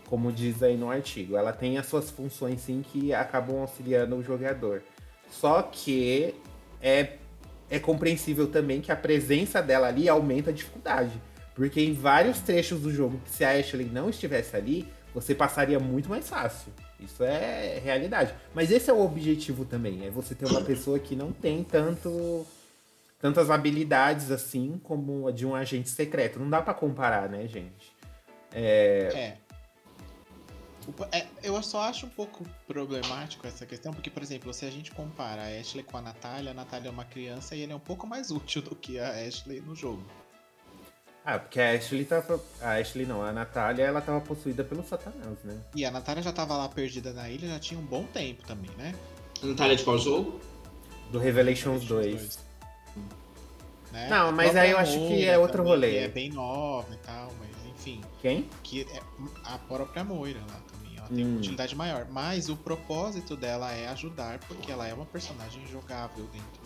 [0.07, 1.37] Como diz aí no artigo.
[1.37, 4.81] Ela tem as suas funções, sim, que acabam auxiliando o jogador.
[5.29, 6.33] Só que
[6.81, 7.17] é,
[7.69, 11.11] é compreensível também que a presença dela ali aumenta a dificuldade.
[11.53, 16.09] Porque em vários trechos do jogo, se a Ashley não estivesse ali, você passaria muito
[16.09, 16.71] mais fácil.
[16.99, 18.33] Isso é realidade.
[18.53, 22.45] Mas esse é o objetivo também, é você ter uma pessoa que não tem tanto
[23.19, 26.39] tantas habilidades assim como a de um agente secreto.
[26.39, 27.91] Não dá pra comparar, né, gente?
[28.53, 29.09] É.
[29.13, 29.37] É,
[31.43, 35.41] eu só acho um pouco problemático essa questão, porque, por exemplo, se a gente compara
[35.43, 38.07] a Ashley com a Natália, a Natália é uma criança e ele é um pouco
[38.07, 40.03] mais útil do que a Ashley no jogo.
[41.25, 42.41] Ah, porque a Ashley tava.
[42.61, 45.59] A Ashley não, a Natália, ela tava possuída pelo Satanás, né?
[45.75, 48.71] E a Natália já tava lá perdida na ilha já tinha um bom tempo também,
[48.77, 48.95] né?
[49.43, 50.39] A Natália de qual jogo?
[51.11, 52.13] Do Revelations 2.
[52.15, 52.47] 2.
[53.91, 54.07] Né?
[54.09, 55.91] Não, mas aí eu acho que é outro também, rolê.
[55.91, 58.01] que é bem nova e tal, mas enfim.
[58.21, 58.49] Quem?
[58.63, 59.01] Que é
[59.45, 60.61] a própria Moira lá.
[61.07, 61.29] Ela tem Hum.
[61.31, 62.07] uma utilidade maior.
[62.09, 66.61] Mas o propósito dela é ajudar, porque ela é uma personagem jogável dentro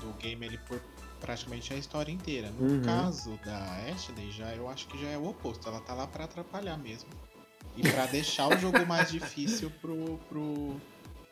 [0.00, 0.80] do, do game ali por
[1.20, 2.50] praticamente a história inteira.
[2.50, 2.82] No Uhum.
[2.82, 3.58] caso da
[3.92, 5.68] Ashley, já eu acho que já é o oposto.
[5.68, 7.08] Ela tá lá pra atrapalhar mesmo.
[7.76, 10.18] E pra deixar o jogo mais difícil pro.
[10.28, 10.76] pro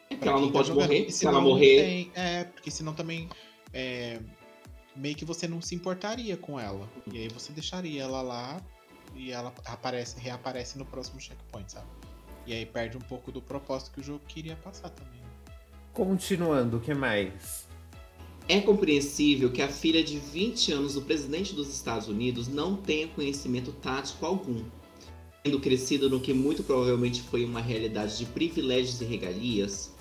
[0.08, 0.88] que pra ela não tá pode jogando.
[0.88, 1.10] morrer.
[1.10, 3.28] Se ela morrer, tem- é, porque senão também.
[3.72, 4.20] é,
[4.94, 6.86] meio que você não se importaria com ela.
[7.10, 8.60] E aí você deixaria ela lá
[9.14, 11.86] e ela aparece, reaparece no próximo checkpoint, sabe?
[12.46, 15.20] E aí perde um pouco do propósito que o jogo queria passar também.
[15.20, 15.54] né?
[15.92, 17.68] Continuando, o que mais?
[18.48, 23.06] É compreensível que a filha de 20 anos do presidente dos Estados Unidos não tenha
[23.08, 24.64] conhecimento tático algum.
[25.44, 29.92] Tendo crescido no que muito provavelmente foi uma realidade de privilégios e regalias,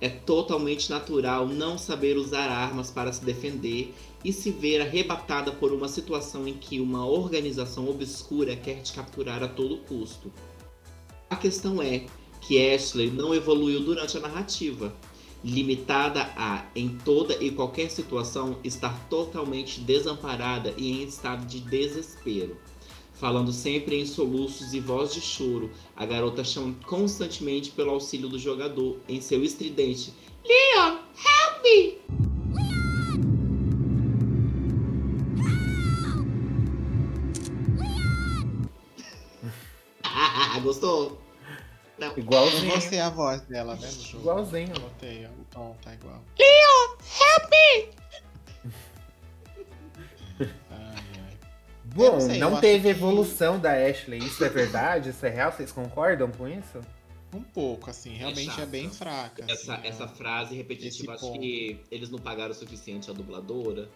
[0.00, 3.92] é totalmente natural não saber usar armas para se defender
[4.24, 9.42] e se ver arrebatada por uma situação em que uma organização obscura quer te capturar
[9.42, 10.32] a todo custo.
[11.38, 12.04] A questão é
[12.40, 14.92] que Ashley não evoluiu durante a narrativa,
[15.44, 22.56] limitada a, em toda e qualquer situação, estar totalmente desamparada e em estado de desespero.
[23.14, 28.36] Falando sempre em soluços e voz de choro, a garota chama constantemente pelo auxílio do
[28.36, 30.12] jogador em seu estridente:
[30.44, 31.98] Leon, help me!
[40.64, 41.27] Gostou?
[41.98, 42.08] Não.
[42.12, 42.70] Eu Igualzinho.
[42.70, 44.18] vou ser a voz dela, né, no jogo.
[44.22, 44.72] Igualzinho.
[44.76, 46.22] Anotei, ó, o tom tá igual.
[50.40, 51.36] Ai, ai.
[51.84, 54.18] Bom, Eu não, não sei, eu acho teve que- evolução da Ashley.
[54.18, 55.10] Isso é verdade?
[55.10, 55.50] Isso é real?
[55.52, 56.80] Vocês concordam com isso?
[57.34, 58.66] Um pouco, assim, realmente é, chata.
[58.66, 59.44] bem fraca.
[59.48, 61.40] Essa, assim, essa ela- frase repetitiva, esse acho ponto.
[61.40, 63.88] que eles não pagaram o suficiente a dubladora,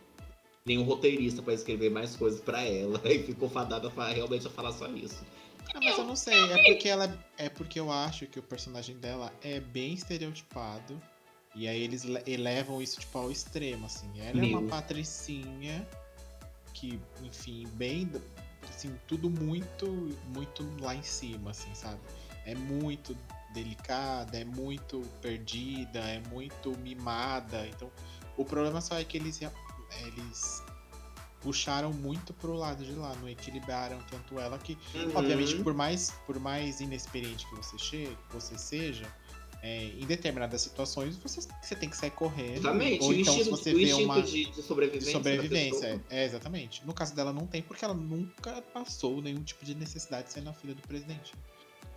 [0.67, 3.01] nem o roteirista pra escrever mais coisas pra ela.
[3.07, 5.25] E ficou fadada pra realmente a falar só isso.
[5.75, 8.97] Ah, mas eu não sei, é porque ela é porque eu acho que o personagem
[8.99, 11.01] dela é bem estereotipado.
[11.55, 14.11] E aí eles le- elevam isso tipo ao extremo, assim.
[14.21, 14.59] Ela é Meu.
[14.61, 15.87] uma patricinha
[16.73, 18.11] que, enfim, bem
[18.69, 19.87] assim, tudo muito
[20.29, 22.01] muito lá em cima, assim, sabe?
[22.47, 23.17] É muito
[23.53, 27.67] delicada, é muito perdida, é muito mimada.
[27.69, 27.91] Então,
[28.37, 29.41] o problema só é que eles
[30.07, 30.63] eles
[31.43, 34.79] puxaram muito pro lado de lá, não equilibraram tanto ela que
[35.15, 35.63] Obviamente, Uhum.
[35.65, 39.07] por mais, por mais inexperiente que você, chegue, você seja,
[39.63, 42.57] é, em determinadas situações você, você tem que sair correndo.
[42.59, 45.07] Exatamente, Ou então, se instinto, você o vê uma de, de sobrevivência.
[45.13, 46.03] da sobrevivência.
[46.11, 46.85] É, é, exatamente.
[46.87, 50.41] No caso dela, não tem, porque ela nunca passou nenhum tipo de necessidade de ser
[50.43, 51.33] na filha do presidente.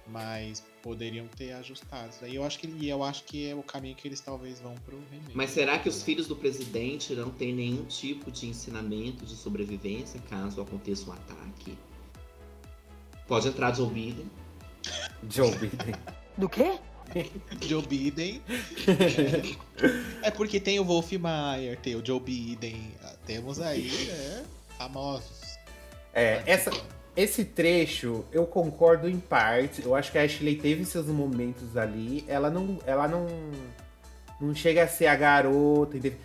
[0.07, 2.11] Mas poderiam ter ajustado.
[2.27, 4.75] E eu acho que, e eu acho que é o caminho que eles talvez vão
[4.85, 5.31] pro remake.
[5.33, 10.19] Mas será que os filhos do presidente não têm nenhum tipo de ensinamento de sobrevivência
[10.29, 11.75] caso aconteça um ataque?
[13.27, 14.29] Pode entrar Joe Biden.
[15.29, 15.95] Joe Biden.
[16.37, 16.77] Do quê?
[17.61, 18.41] Joe Biden.
[20.21, 22.91] é, é porque tem o Wolf Mayer, tem o Joe Biden.
[23.01, 24.45] ah, Temos aí, né,
[24.77, 25.57] famosos.
[26.13, 26.71] É, essa,
[27.15, 29.83] esse trecho eu concordo em parte.
[29.83, 32.25] Eu acho que a Ashley teve seus momentos ali.
[32.27, 33.25] Ela não, ela não,
[34.39, 35.97] não chega a ser a garota.
[35.97, 36.19] entendeu?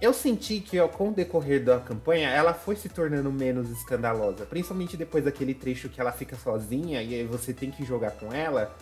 [0.00, 4.44] Eu senti que ó, com o decorrer da campanha ela foi se tornando menos escandalosa,
[4.44, 8.30] principalmente depois daquele trecho que ela fica sozinha e aí você tem que jogar com
[8.30, 8.76] ela.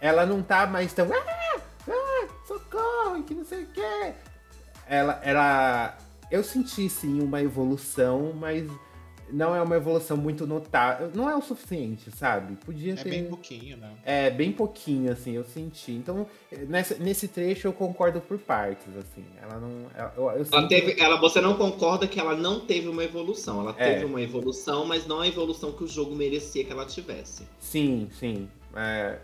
[0.00, 4.12] Ela não tá mais tão ah, ah, socorro, que não sei o que.
[4.88, 5.98] Ela, ela,
[6.32, 8.68] eu senti sim uma evolução, mas
[9.32, 11.10] não é uma evolução muito notável.
[11.14, 12.56] Não é o suficiente, sabe?
[12.64, 13.10] Podia É ter.
[13.10, 13.92] bem pouquinho, né?
[14.04, 15.92] É, bem pouquinho, assim, eu senti.
[15.92, 16.26] Então,
[16.68, 19.24] nessa, nesse trecho eu concordo por partes, assim.
[19.40, 19.86] Ela não.
[19.94, 23.60] ela- eu, eu Ela teve, ela, você não concorda que ela não teve uma evolução.
[23.60, 23.92] Ela É.
[23.94, 27.44] teve uma evolução, mas não a evolução que o jogo merecia que ela tivesse.
[27.58, 28.48] Sim, sim.
[28.76, 29.18] É,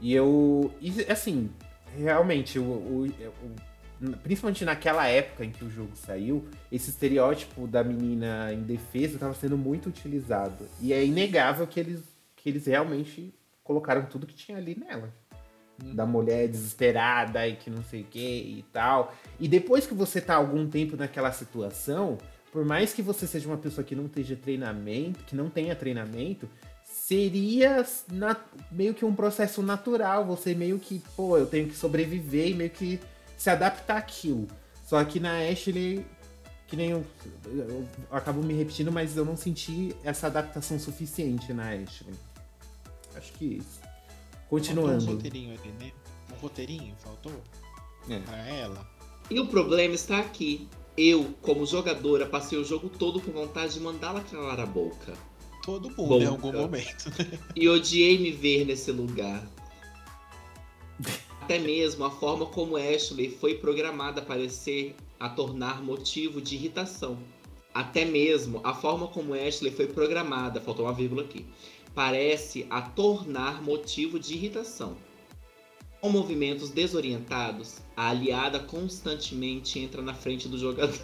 [0.00, 0.70] e eu.
[0.80, 1.50] E, assim,
[1.96, 3.69] realmente, o, o- o-
[4.22, 9.56] principalmente naquela época em que o jogo saiu, esse estereótipo da menina indefesa estava sendo
[9.58, 10.66] muito utilizado.
[10.80, 12.02] E é inegável que eles,
[12.36, 15.12] que eles realmente colocaram tudo que tinha ali nela.
[15.94, 19.14] Da mulher desesperada e que não sei o que e tal.
[19.38, 22.18] E depois que você tá algum tempo naquela situação,
[22.52, 26.46] por mais que você seja uma pessoa que não esteja treinamento, que não tenha treinamento,
[26.84, 28.36] seria na-
[28.70, 30.26] meio que um processo natural.
[30.26, 33.00] Você meio que, pô, eu tenho que sobreviver e meio que
[33.40, 34.46] se adaptar àquilo.
[34.86, 36.04] Só que na Ashley,
[36.68, 37.06] que nem eu,
[37.46, 42.14] eu, acabo me repetindo, mas eu não senti essa adaptação suficiente na Ashley.
[43.16, 43.80] Acho que isso.
[44.50, 44.90] Continuando.
[44.90, 45.92] Faltou um roteirinho ali, né?
[46.30, 47.32] Um roteirinho faltou
[48.10, 48.18] É.
[48.18, 48.86] pra ela.
[49.30, 50.68] E o problema está aqui.
[50.94, 55.14] Eu, como jogadora, passei o jogo todo com vontade de mandá-la calar a boca.
[55.64, 57.10] Todo mundo Bom, em algum momento.
[57.56, 59.42] E odiei me ver nesse lugar.
[61.40, 67.18] Até mesmo a forma como Ashley foi programada para ser a tornar motivo de irritação.
[67.74, 71.46] Até mesmo a forma como Ashley foi programada, faltou uma vírgula aqui,
[71.94, 74.96] parece a tornar motivo de irritação.
[76.00, 80.98] Com movimentos desorientados, a aliada constantemente entra na frente do jogador.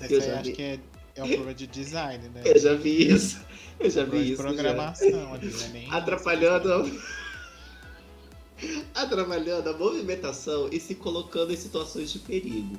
[0.00, 0.52] Essa Eu já acho vi.
[0.56, 0.80] que é,
[1.16, 2.42] é o problema de design, né?
[2.44, 3.40] Eu já vi isso.
[3.78, 4.42] Eu já vi de isso.
[4.42, 4.48] já.
[4.48, 5.68] programação ali, né?
[5.72, 7.00] Nem atrapalhando
[8.94, 9.02] a...
[9.02, 12.78] atrapalhando a movimentação e se colocando em situações de perigo.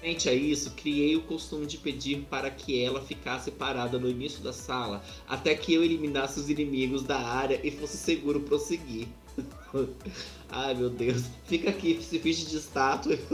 [0.00, 4.42] Frente a isso, criei o costume de pedir para que ela ficasse parada no início
[4.42, 9.08] da sala até que eu eliminasse os inimigos da área e fosse seguro prosseguir.
[10.48, 13.18] Ai meu Deus, fica aqui, se finge de estátua.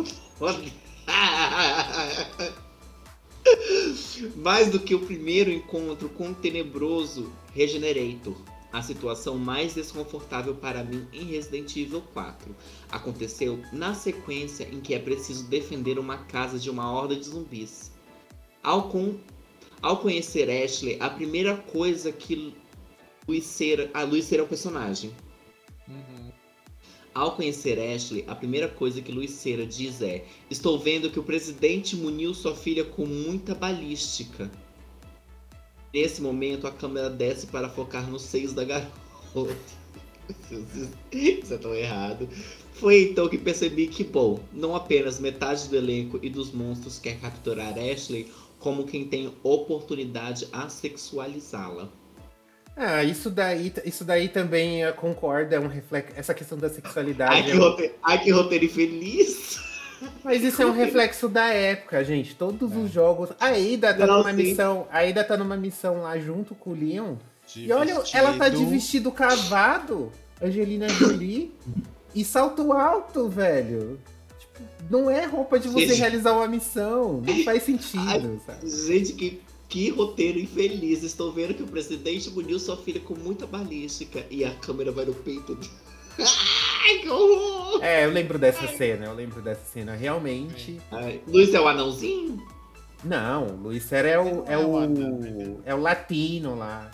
[4.34, 8.36] Mais do que o primeiro encontro com o tenebroso Regenerator,
[8.76, 12.54] a situação mais desconfortável para mim em Resident Evil 4
[12.90, 17.90] aconteceu na sequência em que é preciso defender uma casa de uma horda de zumbis.
[18.62, 19.16] Ao, con-
[19.80, 22.54] ao conhecer Ashley, a primeira coisa que
[23.26, 23.58] Luiz
[23.94, 25.10] a Luiz é um personagem.
[25.88, 26.30] Uhum.
[27.14, 31.22] Ao conhecer Ashley, a primeira coisa que Luiz Cera diz é: Estou vendo que o
[31.22, 34.50] presidente muniu sua filha com muita balística.
[35.96, 39.56] Nesse momento, a câmera desce para focar nos seios da garota.
[41.10, 42.28] Isso é tão errado.
[42.74, 47.18] Foi então que percebi que, bom, não apenas metade do elenco e dos monstros quer
[47.18, 51.88] capturar Ashley, como quem tem oportunidade a sexualizá-la.
[52.76, 56.12] Ah, isso daí, isso daí também eu concordo, é um reflexo.
[56.14, 57.32] Essa questão da sexualidade.
[57.36, 59.58] Ai, que é um- roteiro, ai, que roteiro infeliz!
[60.24, 62.34] Mas isso é um reflexo da época, gente.
[62.34, 62.76] Todos É.
[62.76, 63.30] os jogos.
[63.40, 64.36] A Ida tá Não, numa sim.
[64.36, 64.86] missão.
[64.90, 67.14] A Ida tá numa missão lá junto com o Leon.
[67.46, 68.70] De E olha, ela tá de vestido.
[68.70, 71.54] vestido cavado, Angelina Jolie,
[72.14, 73.98] e salto alto, velho.
[74.38, 75.98] Tipo, não é roupa de você Gente.
[76.00, 77.22] realizar uma missão.
[77.24, 78.40] Não faz sentido, Ai.
[78.44, 78.68] sabe?
[78.68, 81.02] Gente, que, que roteiro infeliz.
[81.02, 85.04] Estou vendo que o presidente muniu sua filha com muita balística e a câmera vai
[85.04, 85.70] no peito dele.
[86.86, 87.82] Ai, que horror!
[87.82, 89.96] É, eu lembro dessa cena, eu lembro dessa cena.
[89.96, 90.80] Realmente.
[90.92, 92.40] Ai, Luiz é o anãozinho?
[93.02, 95.56] Não, Luiz Serra é o, é é o né?
[95.64, 96.88] É o latino lá.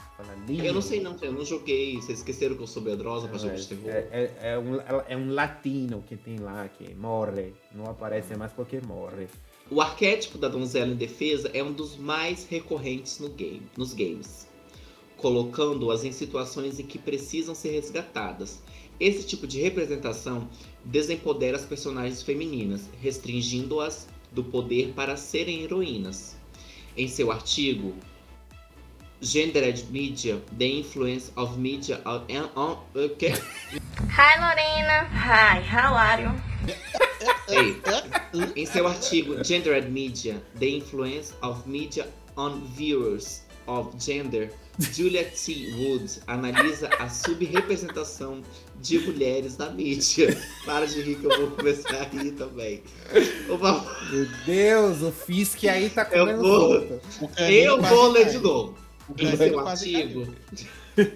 [0.49, 1.97] Eu não sei não, eu não joguei.
[1.97, 3.91] Vocês esqueceram que eu sou medrosa pra jogo de terror?
[3.91, 7.53] É, é, é um, é um latino que tem lá, que morre.
[7.75, 9.27] Não aparece mais porque morre.
[9.71, 14.49] O arquétipo da donzela em defesa é um dos mais recorrentes no game, nos games,
[15.19, 18.61] colocando-as em situações em que precisam ser resgatadas.
[19.03, 20.49] Esse tipo de representação
[20.85, 26.37] desempodera as personagens femininas, restringindo-as do poder para serem heroínas.
[26.97, 27.97] Em seu artigo
[29.21, 33.33] Gendered Media: The Influence of Media on, on, o quê?
[34.09, 35.09] Hi, Lorena.
[35.11, 36.31] Hi, how are you?
[37.49, 45.25] Ei, em seu artigo Gendered Media: The Influence of Media on Viewers of Gender, Julia
[45.25, 45.73] T.
[45.77, 48.43] Wood analisa a subrepresentação
[48.81, 50.37] de mulheres na mídia.
[50.65, 52.83] Para de rir que eu vou começar a rir também.
[53.47, 57.01] Meu Deus, o Fisk aí tá Eu comendo vou-.
[57.21, 58.77] O caninho Eu vou ler de novo.
[59.09, 60.35] O Em caninho seu quase artigo,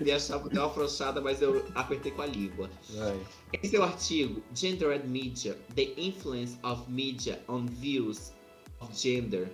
[0.01, 2.71] me achava que deu uma afrouxada, mas eu apertei com a língua.
[2.91, 3.17] Vai.
[3.53, 8.33] Em seu artigo Gendered Media: The Influence of Media on Views
[8.81, 9.49] of Gender,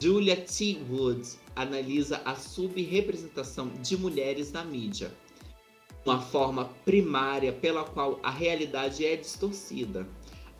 [0.00, 0.80] Julia T.
[0.88, 5.12] Wood analisa a subrepresentação de mulheres na mídia,
[6.04, 10.06] uma forma primária pela qual a realidade é distorcida.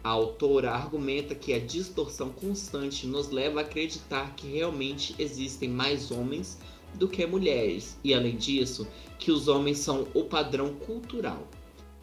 [0.04, 6.10] A autora argumenta que a distorção constante nos leva a acreditar que realmente existem mais
[6.10, 6.58] homens
[6.94, 8.86] do que mulheres, e além disso,
[9.18, 11.46] que os homens são o padrão cultural.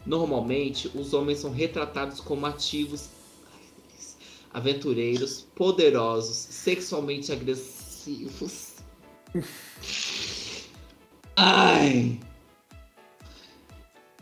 [0.05, 3.09] Normalmente, os homens são retratados como ativos,
[4.53, 8.68] aventureiros, poderosos, sexualmente agressivos.
[11.35, 12.19] Ai!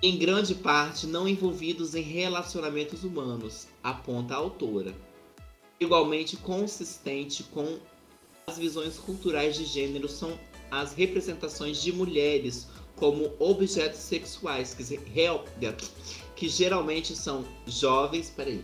[0.02, 4.96] Em grande parte não envolvidos em relacionamentos humanos, aponta a autora.
[5.80, 7.80] Igualmente consistente com
[8.46, 10.38] as visões culturais de gênero são
[10.70, 14.84] as representações de mulheres como objetos sexuais, que,
[16.36, 18.30] que geralmente são jovens.
[18.30, 18.64] Peraí.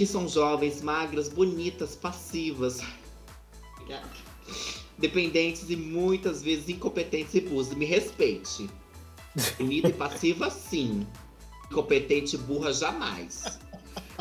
[0.00, 2.80] que são jovens, magras, bonitas, passivas,
[4.98, 7.74] dependentes e muitas vezes incompetentes e burras.
[7.74, 8.68] Me respeite.
[9.58, 11.06] Bonita e passiva, sim.
[11.70, 13.58] Incompetente e burra, jamais.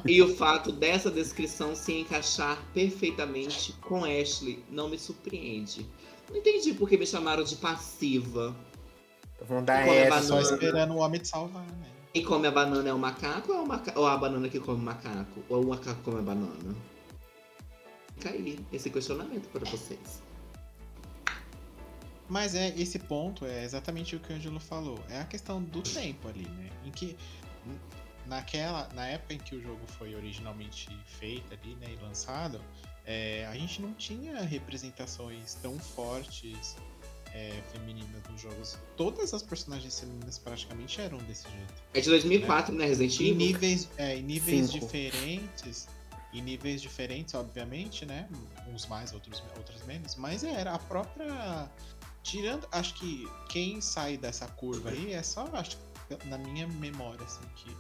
[0.05, 5.85] E o fato dessa descrição se encaixar perfeitamente com Ashley não me surpreende.
[6.29, 8.55] Não entendi por que me chamaram de passiva.
[9.47, 10.21] Vão dar é essa.
[10.21, 11.87] Só esperando o homem te salvar, né?
[12.13, 14.79] Quem come a banana é o macaco ou, é maca- ou a banana que come
[14.79, 15.43] o macaco?
[15.49, 16.75] Ou o macaco come a banana?
[18.19, 20.21] Fica aí esse questionamento para vocês.
[22.27, 24.99] Mas é esse ponto é exatamente o que o Angelo falou.
[25.09, 26.69] É a questão do tempo ali, né?
[26.85, 27.17] Em que
[28.27, 30.89] naquela, na época em que o jogo foi originalmente
[31.19, 32.61] feito ali, né, e lançado,
[33.05, 36.75] é, a gente não tinha representações tão fortes
[37.33, 38.77] é, femininas nos jogos.
[38.95, 41.73] Todas as personagens femininas praticamente eram desse jeito.
[41.93, 43.35] É de 2004, né, Resident Em Evil?
[43.37, 44.85] níveis, é, em níveis Cinco.
[44.85, 45.87] diferentes.
[46.33, 48.29] Em níveis diferentes, obviamente, né?
[48.67, 50.15] Uns mais, outros, outras menos.
[50.15, 51.69] Mas era a própria.
[52.21, 52.67] Tirando.
[52.71, 55.77] Acho que quem sai dessa curva aí é só, acho
[56.25, 57.75] na minha memória, assim, que.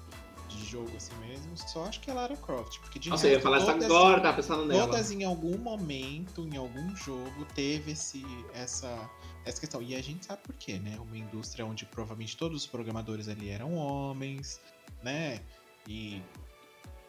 [0.49, 2.79] De jogo assim mesmo, só acho que é Lara Croft.
[2.79, 4.87] Porque de Nossa, eu ia resto, falar isso agora, tava pensando nela.
[4.87, 8.25] Todas em algum momento, em algum jogo, teve esse,
[8.55, 9.07] essa,
[9.45, 9.79] essa questão.
[9.79, 10.97] E a gente sabe por quê, né?
[10.99, 14.59] Uma indústria onde provavelmente todos os programadores ali eram homens,
[15.03, 15.39] né?
[15.87, 16.19] E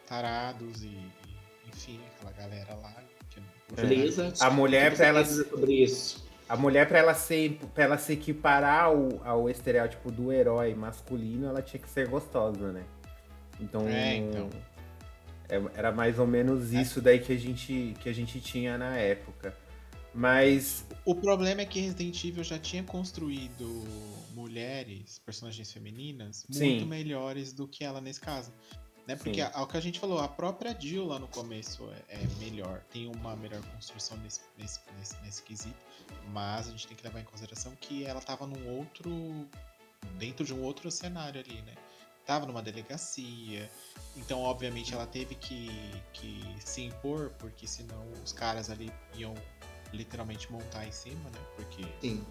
[0.05, 0.99] tarados e,
[1.73, 2.93] enfim, aquela galera lá.
[3.29, 3.39] Que,
[3.77, 3.85] É.
[3.85, 4.37] Blizzard.
[4.41, 6.29] A mulher, você ela- sobre isso.
[6.49, 11.47] A mulher, pra ela, ser, pra ela se equiparar ao, ao estereótipo do herói masculino,
[11.47, 12.83] ela tinha que ser gostosa, né?
[13.59, 13.87] Então.
[13.87, 14.49] É, então.
[15.47, 18.97] é- Era mais ou menos isso daí que a, gente, que a gente tinha na
[18.97, 19.55] época.
[20.13, 20.85] Mas.
[21.05, 23.85] O problema é que Resident Evil já tinha construído
[24.33, 26.71] mulheres, personagens femininas, Sim.
[26.71, 28.51] muito melhores do que ela nesse caso.
[29.07, 29.15] Né?
[29.15, 32.83] Porque ao que a gente falou, a própria Jill lá no começo é, é melhor,
[32.91, 35.75] tem uma melhor construção nesse, nesse, nesse, nesse quesito,
[36.29, 39.09] mas a gente tem que levar em consideração que ela tava num outro.
[40.17, 41.73] dentro de um outro cenário ali, né?
[42.25, 43.69] Tava numa delegacia,
[44.15, 45.69] então obviamente ela teve que,
[46.13, 49.33] que se impor, porque senão os caras ali iam
[49.91, 51.39] literalmente montar em cima, né?
[51.55, 52.23] Porque Sim.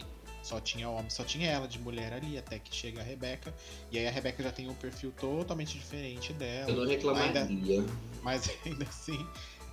[0.43, 3.55] Só tinha homem, só tinha ela de mulher ali, até que chega a Rebeca.
[3.91, 6.71] E aí a Rebeca já tem um perfil totalmente diferente dela.
[6.71, 7.43] Eu não reclamaria.
[7.45, 9.27] Ainda- mas ainda assim,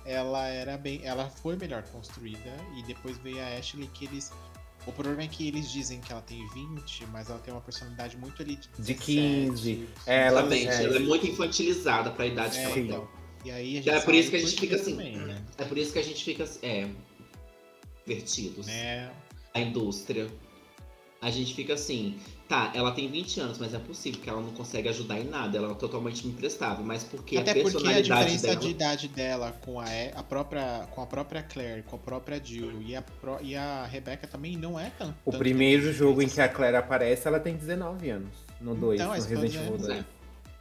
[0.04, 1.00] ela era bem.
[1.04, 2.54] Ela foi melhor construída.
[2.76, 4.30] E depois veio a Ashley que eles.
[4.86, 8.16] O problema é que eles dizem que ela tem 20, mas ela tem uma personalidade
[8.16, 9.88] muito ali de, De 17, 15.
[10.06, 10.84] É, ela- é.
[10.84, 12.80] Ela é muito infantilizada pra idade que É, ela Sim.
[12.80, 12.90] tem.
[12.90, 13.08] então.
[13.44, 14.90] E aí a gente É por isso que a gente fica assim.
[14.92, 15.42] também, né?
[15.58, 16.44] É por isso que a gente fica.
[16.62, 16.88] É.
[18.06, 18.66] Divertidos.
[18.66, 19.10] Né?
[19.54, 20.28] A indústria.
[21.20, 22.16] A gente fica assim.
[22.48, 25.58] Tá, ela tem 20 anos, mas é possível que ela não consegue ajudar em nada.
[25.58, 26.82] Ela é totalmente imprestável.
[26.84, 28.60] Mas porque Até a porque a personalidade diferença dela.
[28.60, 32.80] de idade dela com a, a própria com a própria Claire, com a própria Jill
[32.80, 33.04] e a,
[33.42, 35.10] e a Rebecca também não é tão.
[35.26, 38.34] O tanto primeiro jogo em que a Claire aparece, ela tem 19 anos.
[38.60, 39.58] No 2, Então, no Resident é.
[39.58, 39.88] Evil 2.
[39.90, 40.04] É.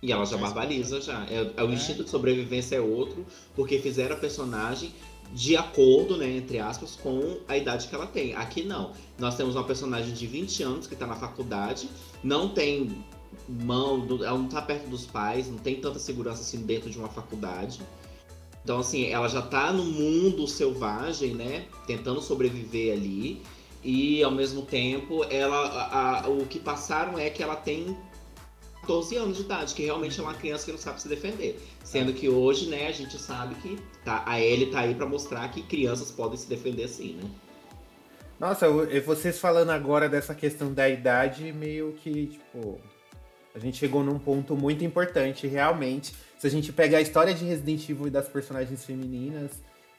[0.01, 1.25] E ela já Mas- barbariza já.
[1.27, 1.73] É, é o É.
[1.73, 4.91] instinto de sobrevivência é outro, porque fizeram a personagem
[5.33, 8.33] de acordo, né, entre aspas, com a idade que ela tem.
[8.35, 8.91] Aqui não.
[9.19, 11.89] Nós temos uma personagem de 20 anos que tá na faculdade,
[12.23, 13.03] não tem
[13.47, 17.09] mão, ela não tá perto dos pais, não tem tanta segurança assim dentro de uma
[17.09, 17.81] faculdade.
[18.63, 21.65] Então, assim, ela já tá no mundo selvagem, né?
[21.85, 23.41] Tentando sobreviver ali.
[23.83, 25.55] E ao mesmo tempo, ela.
[25.55, 27.95] a- a- o que passaram é que ela tem
[28.87, 31.59] 14 anos de idade, que realmente é uma criança que não sabe se defender.
[31.83, 35.51] Sendo que hoje, né, a gente sabe que tá, a Ellie tá aí pra mostrar
[35.51, 37.29] que crianças podem se defender sim, né?
[38.39, 38.67] Nossa,
[39.05, 42.79] vocês falando agora dessa questão da idade, meio que, tipo.
[43.53, 46.13] A gente chegou num ponto muito importante, realmente.
[46.37, 49.49] Se a gente pegar a história de Resident Evil e das personagens femininas,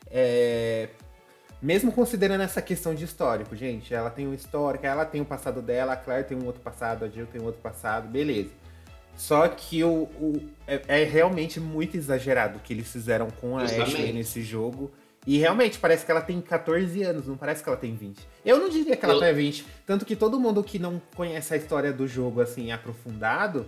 [0.08, 0.90] é,
[1.60, 5.60] mesmo considerando essa questão de histórico, gente, ela tem um histórico, ela tem o passado
[5.60, 8.50] dela, a Claire tem um outro passado, a Jill tem um outro passado, beleza.
[9.18, 13.66] Só que o, o- é, é realmente muito exagerado o que eles fizeram com a
[13.66, 13.94] Justamente.
[13.96, 14.90] Ashley nesse jogo.
[15.26, 18.16] E realmente parece que ela tem 14 anos, não parece que ela tem 20.
[18.46, 19.66] Eu não diria que ela Eu- tem 20.
[19.84, 23.66] Tanto que todo mundo que não conhece a história do jogo assim aprofundado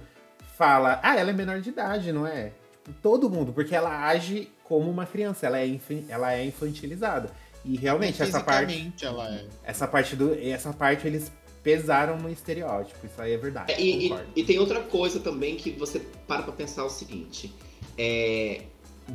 [0.56, 2.52] fala: ah, ela é menor de idade, não é?
[2.84, 5.68] Tipo, todo mundo, porque ela age como uma criança, ela é,
[6.08, 7.28] ela é infantilizada.
[7.64, 9.44] E realmente essa parte, ela é.
[9.64, 11.30] essa parte do, essa parte eles
[11.62, 13.06] pesaram no estereótipo.
[13.06, 13.72] Isso aí é verdade.
[13.78, 14.30] E, e- concordo.
[14.36, 17.52] e tem outra coisa também que você para pra pensar o seguinte.
[17.96, 18.62] É,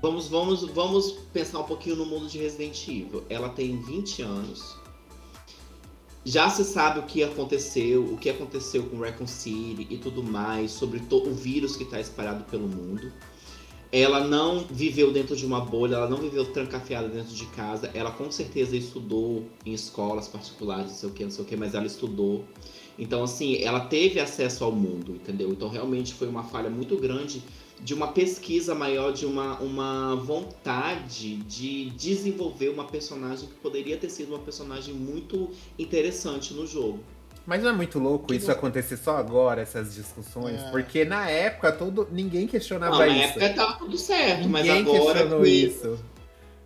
[0.01, 3.23] vamos, vamos, vamos pensar um pouquinho no mundo de Resident Evil.
[3.29, 4.75] Ela tem 20 anos.
[6.23, 10.71] Já se sabe o que aconteceu, o que aconteceu com Raccoon City e tudo mais,
[10.71, 13.13] sobre o vírus que está espalhado pelo mundo.
[13.97, 17.89] Ela não viveu dentro de uma bolha, ela não viveu trancafiada dentro de casa.
[17.93, 21.55] Ela com certeza estudou em escolas particulares, não sei o que, não sei o que,
[21.55, 22.43] mas ela estudou.
[22.99, 25.49] Então, assim, ela teve acesso ao mundo, entendeu?
[25.49, 27.41] Então, realmente foi uma falha muito grande
[27.81, 34.09] de uma pesquisa maior, de uma, uma vontade de desenvolver uma personagem que poderia ter
[34.09, 36.99] sido uma personagem muito interessante no jogo.
[37.45, 38.59] Mas não é muito louco que isso louco.
[38.59, 40.61] acontecer só agora, essas discussões?
[40.61, 40.71] É.
[40.71, 43.39] Porque na época todo, ninguém questionava não, isso.
[43.39, 45.13] Na época tava tudo certo, ninguém mas agora.
[45.13, 45.99] Questionou que, isso.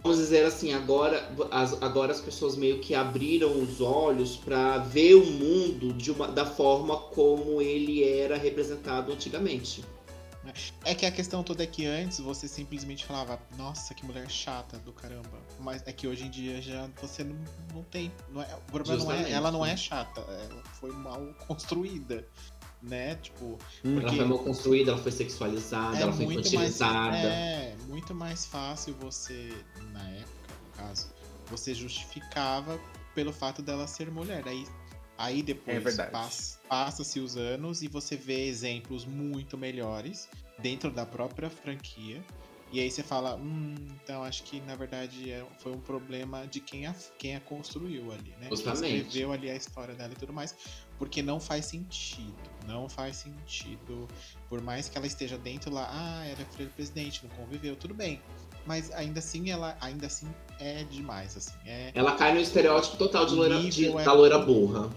[0.01, 5.15] Vamos dizer assim, agora as, agora as pessoas meio que abriram os olhos para ver
[5.15, 9.83] o mundo de uma, da forma como ele era representado antigamente.
[10.83, 14.77] É que a questão toda é que antes você simplesmente falava, nossa, que mulher chata
[14.79, 15.39] do caramba.
[15.59, 17.37] Mas é que hoje em dia já você não,
[17.73, 18.11] não tem.
[18.29, 22.27] Não é, o problema não é, ela não é chata, ela foi mal construída.
[22.81, 23.15] Né?
[23.15, 23.57] Tipo.
[23.83, 27.09] Hum, porque ela foi mal construída, ela foi sexualizada, é ela foi infantilizada.
[27.09, 29.53] Mais, é, muito mais fácil você,
[29.91, 31.13] na época, no caso,
[31.49, 32.79] você justificava
[33.13, 34.47] pelo fato dela ser mulher.
[34.47, 34.65] Aí
[35.19, 36.09] Aí depois é
[36.69, 42.23] passa-se os anos e você vê exemplos muito melhores dentro da própria franquia.
[42.71, 46.61] E aí você fala, hum, então acho que na verdade é, foi um problema de
[46.61, 48.47] quem a, quem a construiu ali, né?
[48.49, 48.79] Justamente.
[48.81, 50.55] Quem escreveu ali a história dela e tudo mais.
[50.97, 52.33] Porque não faz sentido.
[52.65, 54.07] Não faz sentido.
[54.47, 57.75] Por mais que ela esteja dentro lá, ah, ela é filha do presidente, não conviveu,
[57.75, 58.21] tudo bem
[58.65, 60.27] mas ainda assim ela ainda assim
[60.59, 61.91] é demais assim é...
[61.95, 64.03] ela cai no estereótipo total de loira, de, é...
[64.03, 64.89] da loira burra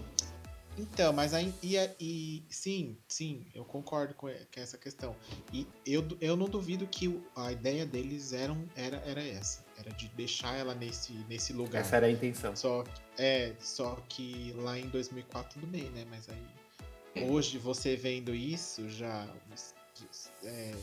[0.77, 1.53] então, mas aí.
[1.61, 5.15] E, e, sim, sim, eu concordo com, essa questão.
[5.51, 9.63] E eu, eu não duvido que a ideia deles eram, era, era essa.
[9.77, 11.81] Era de deixar ela nesse, nesse lugar.
[11.81, 12.55] Essa era a intenção.
[12.55, 12.83] Só,
[13.17, 16.05] é, só que lá em 2004 tudo bem, né?
[16.09, 17.25] Mas aí.
[17.29, 19.27] Hoje você vendo isso já.
[20.43, 20.73] É,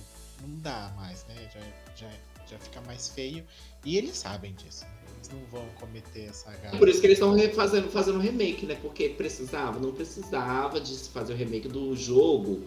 [0.41, 1.51] não dá mais, né?
[1.53, 2.13] Já, já,
[2.47, 3.45] já fica mais feio.
[3.85, 4.85] E eles sabem disso.
[4.85, 5.00] Né?
[5.21, 6.77] Eles não vão cometer essa gafa.
[6.79, 8.77] Por isso que eles estão fazendo, fazendo remake, né?
[8.81, 12.65] Porque precisava, não precisava de fazer o remake do jogo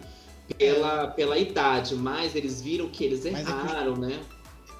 [0.56, 4.20] pela, pela idade, mas eles viram que eles erraram, é que né?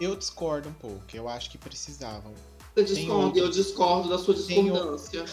[0.01, 2.33] Eu discordo um pouco, eu acho que precisavam.
[2.75, 5.25] Você discorda, eu discordo da sua discordância.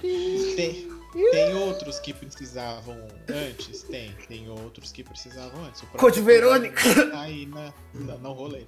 [0.00, 0.90] Tem,
[1.30, 2.96] tem outros que precisavam
[3.28, 3.82] antes?
[3.84, 4.12] Tem.
[4.28, 5.80] Tem outros que precisavam antes.
[5.96, 6.82] Code Verônica!
[7.10, 8.66] Tá aí na, na, no rolê.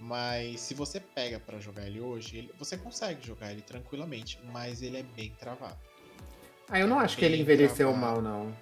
[0.00, 4.82] Mas se você pega para jogar ele hoje, ele, você consegue jogar ele tranquilamente, mas
[4.82, 5.78] ele é bem travado.
[6.68, 8.22] Ah, eu não acho que ele envelheceu travado.
[8.22, 8.56] mal, não.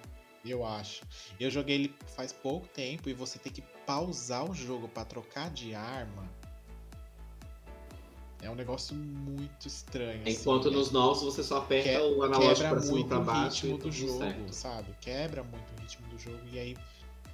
[0.45, 1.05] Eu acho.
[1.39, 5.49] Eu joguei ele faz pouco tempo e você tem que pausar o jogo para trocar
[5.49, 6.29] de arma.
[8.43, 10.21] É um negócio muito estranho.
[10.21, 13.19] Assim, Enquanto assim, nos novos você só aperta que, o analógico pra cima e pra
[13.19, 13.61] baixo.
[13.61, 14.95] Quebra muito o ritmo do jogo, sabe?
[14.99, 16.77] Quebra muito o ritmo do jogo e aí,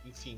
[0.06, 0.38] enfim,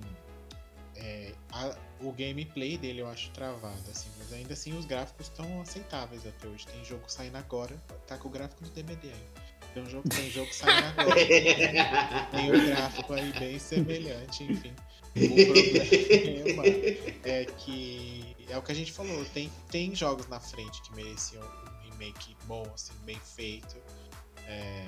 [0.95, 5.61] é, a, o gameplay dele eu acho travado, assim, mas ainda assim os gráficos estão
[5.61, 6.65] aceitáveis até hoje.
[6.67, 7.75] Tem jogo saindo agora,
[8.07, 9.27] tá com o gráfico do DBD aí.
[9.73, 11.15] Tem, um jogo, tem jogo saindo agora.
[12.31, 14.73] tem o gráfico aí bem semelhante, enfim.
[15.15, 16.63] O problema
[17.23, 21.43] é que é o que a gente falou, tem, tem jogos na frente que mereciam
[21.43, 23.77] um remake bom, assim, bem feito.
[24.47, 24.85] É,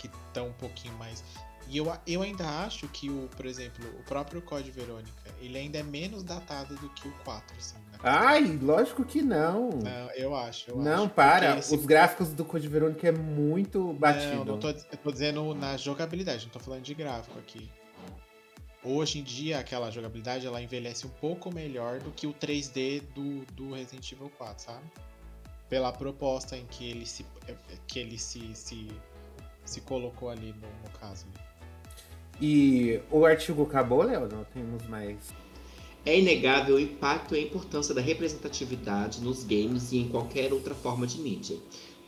[0.00, 1.22] que estão um pouquinho mais.
[1.68, 5.78] E eu, eu ainda acho que o, por exemplo, o próprio Code Verônica, ele ainda
[5.78, 7.76] é menos datado do que o 4, assim.
[8.02, 9.68] Ai, lógico que não.
[9.70, 10.70] Não, eu acho.
[10.70, 11.58] Eu não, acho, para.
[11.58, 11.76] Os se...
[11.78, 14.36] gráficos do Code Verônica é muito batido.
[14.36, 17.70] Não, não tô, eu tô dizendo na jogabilidade, não tô falando de gráfico aqui.
[18.82, 23.44] Hoje em dia, aquela jogabilidade, ela envelhece um pouco melhor do que o 3D do,
[23.52, 24.84] do Resident Evil 4, sabe?
[25.68, 27.26] Pela proposta em que ele se,
[27.86, 28.88] que ele se, se,
[29.66, 31.26] se colocou ali no, no caso.
[32.40, 34.26] E o artigo acabou, Léo?
[34.26, 35.30] Não temos mais.
[36.04, 40.74] É inegável o impacto e a importância da representatividade nos games e em qualquer outra
[40.74, 41.58] forma de mídia.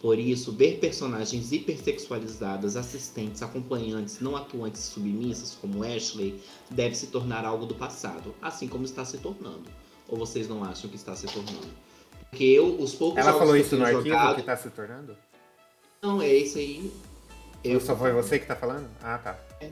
[0.01, 7.07] Por isso, ver personagens hipersexualizadas, assistentes, acompanhantes, não atuantes e submissas, como Ashley, deve se
[7.07, 9.70] tornar algo do passado, assim como está se tornando.
[10.09, 11.68] Ou vocês não acham que está se tornando?
[12.28, 14.34] Porque eu, os poucos Ela falou isso no arquivo jogado...
[14.34, 15.16] que está se tornando?
[16.03, 16.93] Não, é isso aí.
[17.62, 18.88] Eu só foi você que está falando?
[19.01, 19.38] Ah, tá.
[19.61, 19.70] É.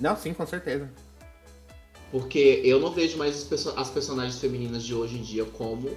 [0.00, 0.90] Não, sim, com certeza.
[2.10, 5.90] Porque eu não vejo mais perso as personagens femininas de hoje em dia como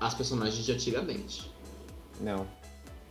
[0.00, 1.50] as personagens de antigamente.
[2.20, 2.46] Não.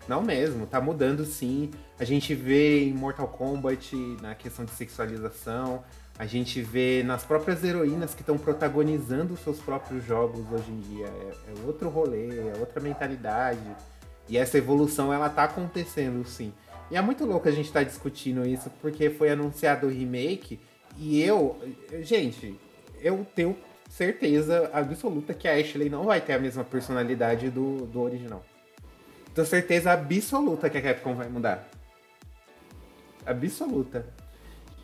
[0.08, 1.72] Não mesmo, tá mudando sim.
[2.00, 5.84] A gente vê em Mortal Kombat na questão de sexualização.
[6.18, 10.80] A gente vê nas próprias heroínas que estão protagonizando os seus próprios jogos hoje em
[10.80, 11.08] dia.
[11.08, 13.60] É, é outro rolê, é outra mentalidade.
[14.30, 16.54] E essa evolução ela tá acontecendo sim.
[16.90, 20.60] E é muito louco a gente estar tá discutindo isso, porque foi anunciado o remake
[20.98, 21.58] e eu.
[22.02, 22.60] Gente,
[23.02, 23.58] eu tenho
[23.90, 28.44] certeza absoluta que a Ashley não vai ter a mesma personalidade do, do original.
[29.34, 31.70] Tenho certeza absoluta que a Capcom vai mudar.
[33.26, 34.06] Absoluta.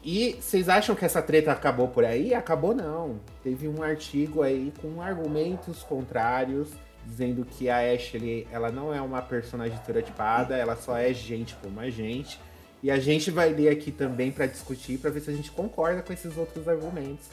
[0.03, 2.33] E vocês acham que essa treta acabou por aí?
[2.33, 3.19] Acabou não.
[3.43, 6.71] Teve um artigo aí com argumentos contrários,
[7.05, 11.79] dizendo que a Ashley ela não é uma personagem estereotipada, ela só é gente como
[11.79, 12.39] a gente.
[12.83, 16.01] E a gente vai ler aqui também para discutir, para ver se a gente concorda
[16.01, 17.25] com esses outros argumentos.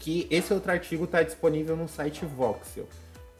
[0.00, 2.88] Que esse outro artigo está disponível no site Voxel.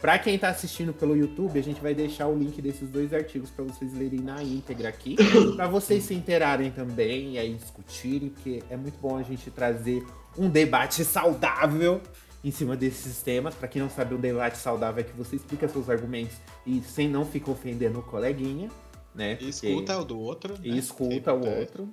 [0.00, 3.50] Para quem está assistindo pelo YouTube, a gente vai deixar o link desses dois artigos
[3.50, 5.16] para vocês lerem na íntegra aqui,
[5.56, 10.06] para vocês se interarem também e aí discutirem, porque é muito bom a gente trazer
[10.36, 12.00] um debate saudável
[12.44, 13.56] em cima desses temas.
[13.56, 17.08] Para quem não sabe, um debate saudável é que você explica seus argumentos e sem
[17.08, 18.68] não ficar ofendendo o coleguinha,
[19.14, 19.38] né?
[19.40, 20.54] E escuta o do outro.
[20.54, 20.60] Né?
[20.64, 21.88] E escuta o outro.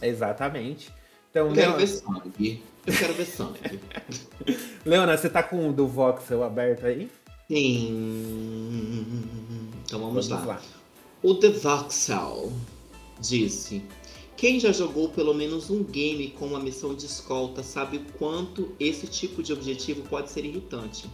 [0.00, 0.92] Exatamente.
[1.30, 2.62] Então, Eu quero ver sangue.
[2.86, 3.80] Eu quero ver sangue.
[4.84, 7.10] Leona, você tá com o do Voxel aberto aí?
[7.48, 9.22] Sim.
[9.84, 10.54] Então vamos, vamos lá.
[10.54, 10.62] lá.
[11.22, 12.52] O The Voxel
[13.20, 13.82] disse:
[14.36, 18.74] Quem já jogou pelo menos um game com uma missão de escolta sabe o quanto
[18.80, 21.08] esse tipo de objetivo pode ser irritante.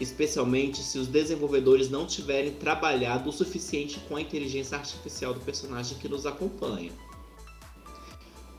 [0.00, 5.96] Especialmente se os desenvolvedores não tiverem trabalhado o suficiente com a inteligência artificial do personagem
[5.98, 6.90] que nos acompanha.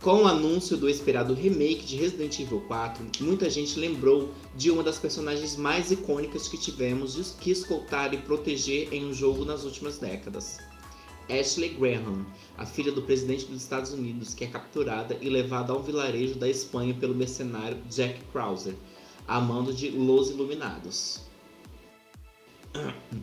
[0.02, 4.84] Com o anúncio do esperado remake de Resident Evil 4, muita gente lembrou de uma
[4.84, 9.98] das personagens mais icônicas que tivemos que escoltar e proteger em um jogo nas últimas
[9.98, 10.60] décadas.
[11.28, 12.24] Ashley Graham,
[12.56, 16.48] a filha do presidente dos Estados Unidos, que é capturada e levada ao vilarejo da
[16.48, 18.76] Espanha pelo mercenário Jack Krauser,
[19.28, 21.22] a mando de Los Iluminados.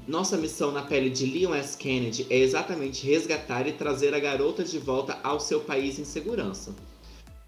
[0.07, 1.77] Nossa missão na pele de Leon S.
[1.77, 6.75] Kennedy é exatamente resgatar e trazer a garota de volta ao seu país em segurança.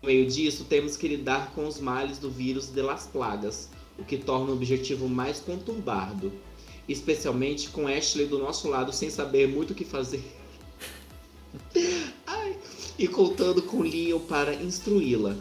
[0.02, 4.04] No meio disso, temos que lidar com os males do vírus de Las Plagas, o
[4.04, 6.30] que torna o objetivo mais conturbado,
[6.86, 10.22] especialmente com Ashley do nosso lado sem saber muito o que fazer.
[12.26, 12.58] Ai.
[12.98, 15.36] E contando com Leon para instruí-la.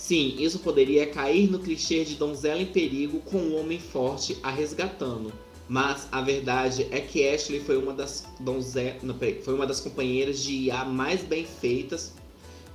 [0.00, 4.50] Sim, isso poderia cair no clichê de donzela em perigo com um homem forte a
[4.50, 5.30] resgatando
[5.68, 8.92] mas a verdade é que Ashley foi uma das donze...
[9.04, 12.12] Não, peraí, foi uma das companheiras de IA mais bem feitas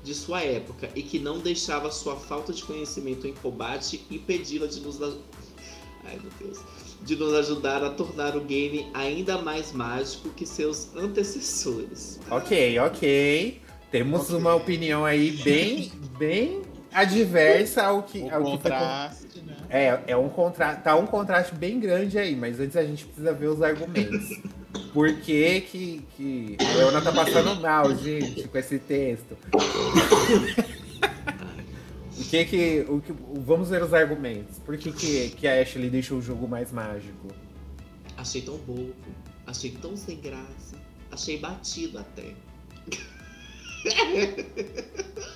[0.01, 4.79] de sua época e que não deixava sua falta de conhecimento em combate impedi-la de
[4.79, 6.59] nos Ai, meu Deus.
[7.03, 12.21] de nos ajudar a tornar o game ainda mais mágico que seus antecessores.
[12.31, 13.59] Ok, ok.
[13.91, 14.35] Temos okay.
[14.37, 16.61] uma opinião aí bem, bem
[16.95, 19.47] adversa ao que, o ao contraste, que foi...
[19.47, 19.57] né?
[19.69, 23.33] É, é um contraste, tá um contraste bem grande aí, mas antes a gente precisa
[23.33, 24.29] ver os argumentos.
[24.93, 29.37] Por que que, que a Leona tá passando mal, gente, com esse texto?
[32.17, 34.57] o que que, o que vamos ver os argumentos.
[34.59, 37.27] Por que que, que a Ashley deixou o jogo mais mágico?
[38.17, 38.93] Achei tão bobo,
[39.45, 40.77] achei tão sem graça,
[41.11, 42.33] achei batido até.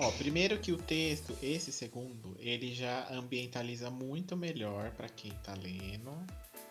[0.00, 5.54] Ó, primeiro que o texto, esse segundo, ele já ambientaliza muito melhor para quem tá
[5.54, 6.10] lendo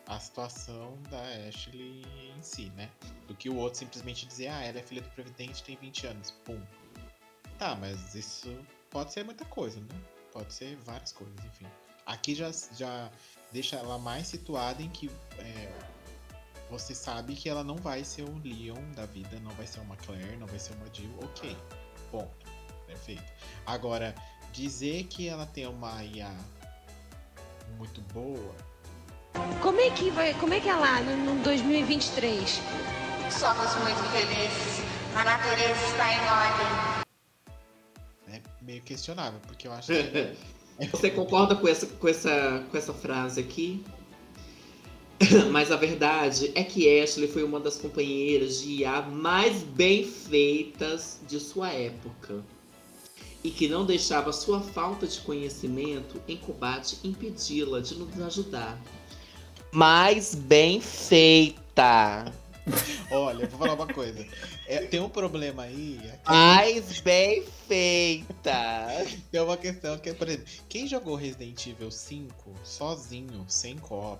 [0.07, 2.03] a situação da Ashley
[2.35, 2.89] em si, né?
[3.27, 6.31] Do que o outro simplesmente dizer, ah, ela é filha do Previdente, tem 20 anos.
[6.43, 6.59] Pum.
[7.57, 8.57] Tá, mas isso
[8.89, 10.01] pode ser muita coisa, né?
[10.33, 11.67] Pode ser várias coisas, enfim.
[12.05, 13.11] Aqui já, já
[13.51, 15.79] deixa ela mais situada em que é,
[16.69, 19.95] você sabe que ela não vai ser o Leon da vida, não vai ser uma
[19.97, 21.55] Claire, não vai ser uma Jill, ok.
[22.11, 22.33] Bom,
[22.91, 23.23] perfeito.
[23.65, 24.13] Agora,
[24.51, 26.31] dizer que ela tem uma IA
[27.77, 28.55] muito boa.
[29.61, 32.61] Como é que vai, como é que é lá no, no 2023?
[33.31, 34.83] Somos muito felizes.
[35.15, 37.05] A natureza está em ordem.
[38.27, 39.87] É meio questionável, porque eu acho
[40.79, 40.87] que.
[40.87, 43.85] Você concorda com essa, com essa, com essa frase aqui?
[45.51, 51.19] Mas a verdade é que Ashley foi uma das companheiras de IA mais bem feitas
[51.27, 52.43] de sua época
[53.43, 58.79] e que não deixava sua falta de conhecimento em combate impedi-la de nos ajudar.
[59.71, 62.31] Mais bem feita.
[63.09, 64.25] Olha, vou falar uma coisa.
[64.67, 65.99] É, tem um problema aí.
[66.03, 68.87] É Mais bem feita.
[69.31, 74.19] Tem uma questão que, por exemplo, quem jogou Resident Evil 5 sozinho, sem co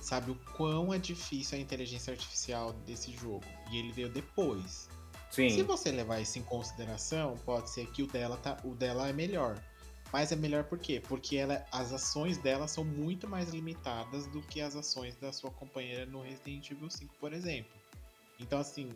[0.00, 3.44] sabe o quão é difícil a inteligência artificial desse jogo.
[3.70, 4.88] E ele veio depois.
[5.30, 5.50] Sim.
[5.50, 9.12] Se você levar isso em consideração, pode ser que o dela, tá, o dela é
[9.12, 9.60] melhor.
[10.12, 11.02] Mas é melhor por quê?
[11.06, 15.50] Porque ela, as ações dela são muito mais limitadas do que as ações da sua
[15.50, 17.70] companheira no Resident Evil 5, por exemplo.
[18.40, 18.90] Então, assim.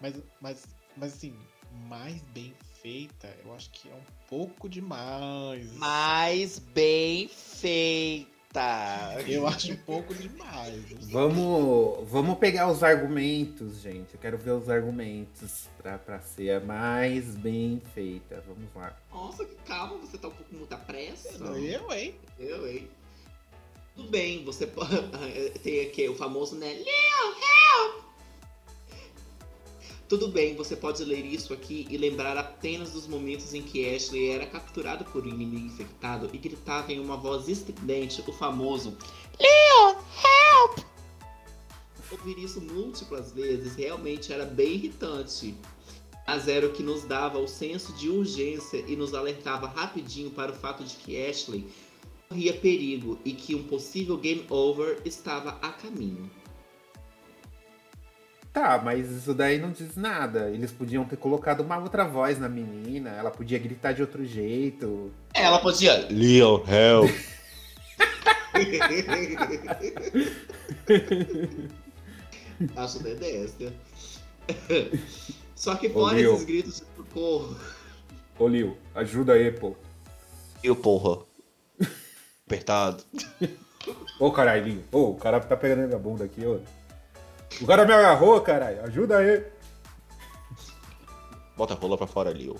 [0.00, 1.36] Mas, mas, mas assim,
[1.86, 5.72] mais bem feita, eu acho que é um pouco demais.
[5.74, 8.33] Mais bem feita.
[9.26, 10.82] Eu acho um pouco demais.
[11.10, 14.14] Vamos, vamos pegar os argumentos, gente.
[14.14, 18.42] Eu quero ver os argumentos pra, pra ser a mais bem feita.
[18.46, 18.96] Vamos lá.
[19.12, 21.30] Nossa, que calma, você tá um pouco com muita pressa.
[21.44, 22.14] Eu, hein?
[22.38, 22.88] Eu, hein?
[23.96, 24.90] Tudo bem, você pode.
[25.62, 26.72] Tem aqui o famoso, né?
[26.72, 28.04] Leo, help!
[30.08, 34.28] Tudo bem, você pode ler isso aqui e lembrar apenas dos momentos em que Ashley
[34.28, 38.98] era capturado por um inimigo infectado e gritava em uma voz estridente o famoso
[39.40, 40.84] Leon, help!
[42.10, 45.54] Ouvir isso múltiplas vezes realmente era bem irritante.
[46.26, 50.52] Mas era o que nos dava o senso de urgência e nos alertava rapidinho para
[50.52, 51.66] o fato de que Ashley
[52.28, 56.30] corria perigo e que um possível game over estava a caminho.
[58.54, 60.48] Tá, mas isso daí não diz nada.
[60.48, 65.10] Eles podiam ter colocado uma outra voz na menina, ela podia gritar de outro jeito.
[65.34, 66.06] Ela podia.
[66.08, 67.10] Leon, help!
[72.76, 73.72] Acho dedécia.
[75.56, 77.56] Só que fora esses gritos de socorro,
[78.38, 79.74] Ô, Lil, ajuda aí, pô.
[80.62, 81.24] E o porra?
[82.46, 83.02] Apertado.
[84.20, 84.84] Ô, caralho.
[84.92, 86.60] Ô, o cara tá pegando minha bunda aqui, ô.
[87.60, 88.82] O cara me agarrou, caralho.
[88.84, 89.44] Ajuda aí.
[91.56, 92.56] Bota a rola pra fora, Leo.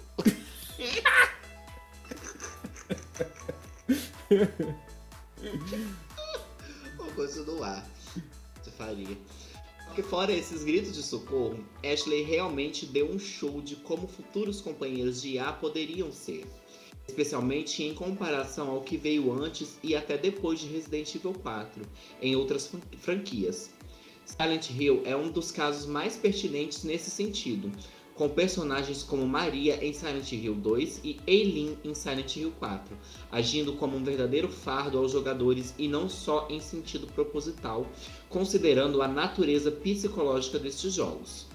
[6.97, 7.86] Vou continuar.
[8.62, 9.16] Você faria.
[9.86, 15.22] Porque fora esses gritos de socorro, Ashley realmente deu um show de como futuros companheiros
[15.22, 16.45] de IA poderiam ser.
[17.07, 21.82] Especialmente em comparação ao que veio antes e até depois de Resident Evil 4,
[22.20, 23.70] em outras fran- franquias.
[24.25, 27.70] Silent Hill é um dos casos mais pertinentes nesse sentido,
[28.14, 32.97] com personagens como Maria em Silent Hill 2 e Eileen em Silent Hill 4,
[33.31, 37.87] agindo como um verdadeiro fardo aos jogadores e não só em sentido proposital,
[38.29, 41.47] considerando a natureza psicológica destes jogos.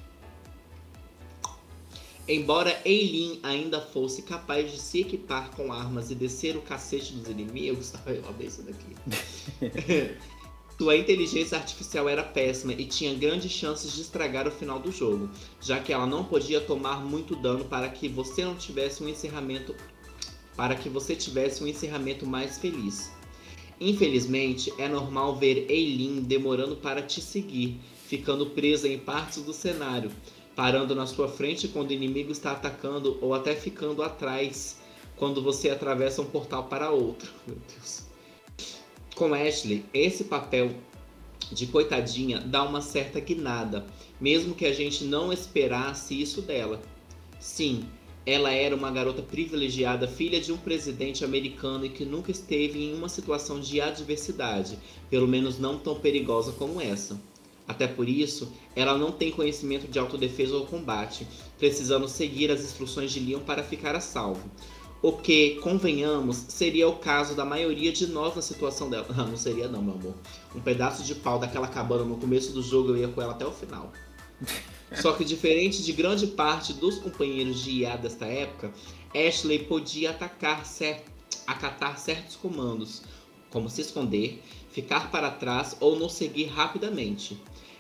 [2.27, 7.27] Embora Eileen ainda fosse capaz de se equipar com armas e descer o cacete dos
[7.27, 8.95] inimigos, eu amei isso daqui.
[10.79, 15.29] Sua inteligência artificial era péssima e tinha grandes chances de estragar o final do jogo,
[15.59, 19.75] já que ela não podia tomar muito dano para que você não tivesse um encerramento
[20.55, 23.11] para que você tivesse um encerramento mais feliz.
[23.79, 30.09] Infelizmente, é normal ver Eileen demorando para te seguir, ficando presa em partes do cenário,
[30.55, 34.79] parando na sua frente quando o inimigo está atacando ou até ficando atrás
[35.17, 37.29] quando você atravessa um portal para outro.
[37.45, 38.08] Meu Deus.
[39.19, 40.71] Com Ashley, esse papel
[41.51, 43.85] de coitadinha dá uma certa guinada,
[44.17, 46.81] mesmo que a gente não esperasse isso dela.
[47.37, 47.83] Sim,
[48.25, 52.93] ela era uma garota privilegiada, filha de um presidente americano e que nunca esteve em
[52.93, 57.19] uma situação de adversidade, pelo menos não tão perigosa como essa.
[57.67, 63.11] Até por isso, ela não tem conhecimento de autodefesa ou combate, precisando seguir as instruções
[63.11, 64.49] de Leon para ficar a salvo.
[65.01, 69.07] O que, convenhamos, seria o caso da maioria de nós na situação dela.
[69.15, 70.15] Não, não seria não, meu amor.
[70.53, 73.45] Um pedaço de pau daquela cabana no começo do jogo eu ia com ela até
[73.45, 73.91] o final.
[75.01, 78.73] Só que diferente de grande parte dos companheiros de IA desta época,
[79.15, 81.03] Ashley podia atacar cer
[81.45, 83.01] acatar certos comandos,
[83.49, 84.41] como se esconder,
[84.71, 87.39] ficar para trás ou nos seguir rapidamente.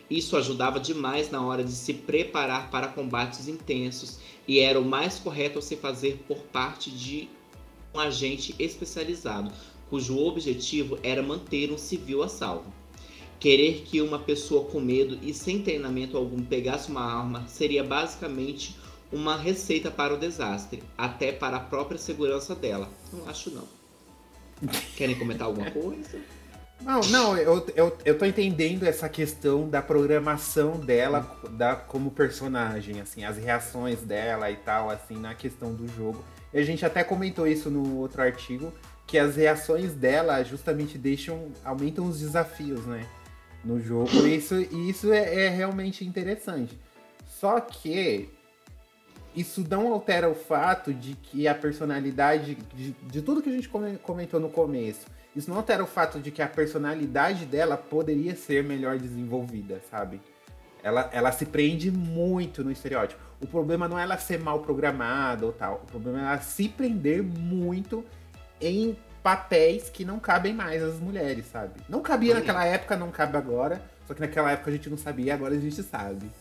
[0.09, 5.19] Isso ajudava demais na hora de se preparar para combates intensos e era o mais
[5.19, 7.29] correto a se fazer por parte de
[7.93, 9.51] um agente especializado,
[9.89, 12.73] cujo objetivo era manter um civil a salvo.
[13.39, 18.75] Querer que uma pessoa com medo e sem treinamento algum pegasse uma arma seria basicamente
[19.11, 22.89] uma receita para o desastre, até para a própria segurança dela.
[23.13, 23.67] Não acho não.
[24.97, 26.19] Querem comentar alguma coisa?
[26.81, 33.01] Não, não, eu, eu, eu tô entendendo essa questão da programação dela da, como personagem,
[33.01, 36.23] assim, as reações dela e tal, assim, na questão do jogo.
[36.53, 38.73] E a gente até comentou isso no outro artigo,
[39.05, 43.05] que as reações dela justamente deixam, aumentam os desafios, né?
[43.63, 44.09] No jogo.
[44.25, 46.79] E isso, e isso é, é realmente interessante.
[47.27, 48.29] Só que
[49.35, 53.67] isso não altera o fato de que a personalidade, de, de tudo que a gente
[53.67, 55.05] come- comentou no começo,
[55.35, 60.19] isso não altera o fato de que a personalidade dela poderia ser melhor desenvolvida, sabe?
[60.81, 63.21] Ela, ela se prende muito no estereótipo.
[63.41, 65.83] O problema não é ela ser mal programada ou tal.
[65.83, 68.03] O problema é ela se prender muito
[68.59, 71.79] em papéis que não cabem mais às mulheres, sabe?
[71.87, 72.39] Não cabia Olha.
[72.39, 73.81] naquela época, não cabe agora.
[74.07, 76.31] Só que naquela época a gente não sabia, agora a gente sabe.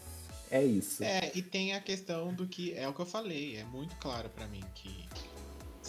[0.51, 1.05] É isso.
[1.05, 4.31] É, e tem a questão do que é o que eu falei, é muito claro
[4.31, 5.07] pra mim que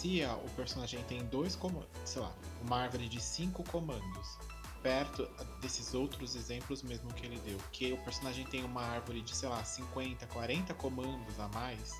[0.00, 2.32] se a- o personagem tem dois comandos, sei lá,
[2.62, 4.38] uma árvore de cinco comandos,
[4.82, 5.28] perto
[5.60, 9.48] desses outros exemplos mesmo que ele deu, que o personagem tem uma árvore de, sei
[9.48, 11.92] lá, 50, 40 comandos a mais,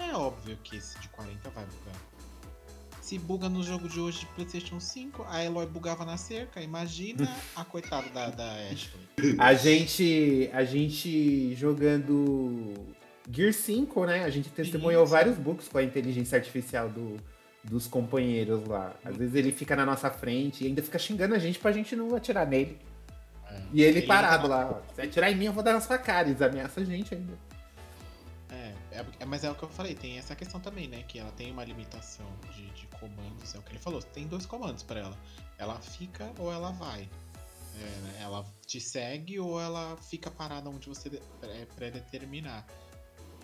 [0.00, 1.94] é óbvio que esse de 40 vai bugar.
[3.00, 7.32] Se buga no jogo de hoje de PlayStation 5, a Eloy bugava na cerca, imagina
[7.54, 9.06] a coitada da, da Ashley.
[9.38, 12.74] A gente, a gente jogando
[13.30, 14.24] Gear 5, né?
[14.24, 15.12] A gente testemunhou Isso.
[15.12, 17.16] vários bugs com a inteligência artificial do,
[17.68, 18.94] dos companheiros lá.
[19.04, 21.94] Às vezes ele fica na nossa frente e ainda fica xingando a gente pra gente
[21.94, 22.78] não atirar nele.
[23.48, 23.62] É.
[23.72, 24.94] E ele, Ele parado lá, ó.
[24.94, 26.28] Se atirar em mim, eu vou dar na sua cara.
[26.28, 27.32] Eles ameaçam a gente ainda.
[28.50, 31.02] É, é, é- mas é o que eu falei, tem essa questão também, né?
[31.06, 34.00] Que ela tem uma limitação de, de comandos, é o que ele falou.
[34.02, 35.18] Tem dois comandos pra ela.
[35.58, 37.08] Ela fica ou ela vai.
[37.78, 42.64] É, né, ela te segue ou ela fica parada onde você é, predeterminar.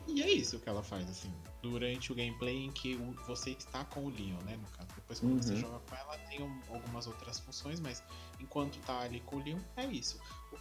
[0.07, 1.33] E é isso que ela faz, assim,
[1.63, 2.97] durante o gameplay em que
[3.27, 4.57] você está com o Leon, né?
[4.57, 5.61] No caso, depois quando você Uhum.
[5.61, 8.03] joga com ela, tem um- algumas outras funções, mas
[8.41, 10.19] enquanto tá ali com o Leon, é isso.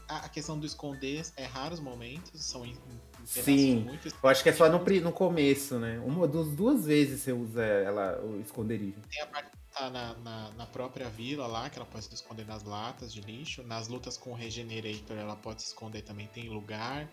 [0.07, 3.81] A, a questão do esconder é raros momentos, são em, em Sim.
[3.81, 5.99] muito Eu acho que é só no, no começo, né?
[5.99, 8.99] Uma das duas vezes você usa ela, o esconderijo.
[9.09, 12.13] Tem a parte que tá na, na, na própria vila lá, que ela pode se
[12.13, 13.63] esconder nas latas de lixo.
[13.63, 17.07] Nas lutas com o Regenerator, ela pode se esconder também, tem lugar.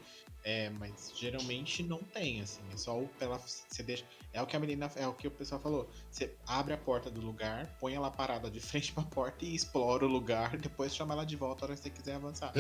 [0.44, 2.60] É, mas geralmente não tem, assim.
[2.72, 4.04] É só o ela você deixa.
[4.32, 4.90] É o que a menina.
[4.96, 5.90] É o que o pessoal falou.
[6.10, 10.04] Você abre a porta do lugar, põe ela parada de frente pra porta e explora
[10.04, 12.52] o lugar, depois chama ela de volta a hora que você quiser avançar.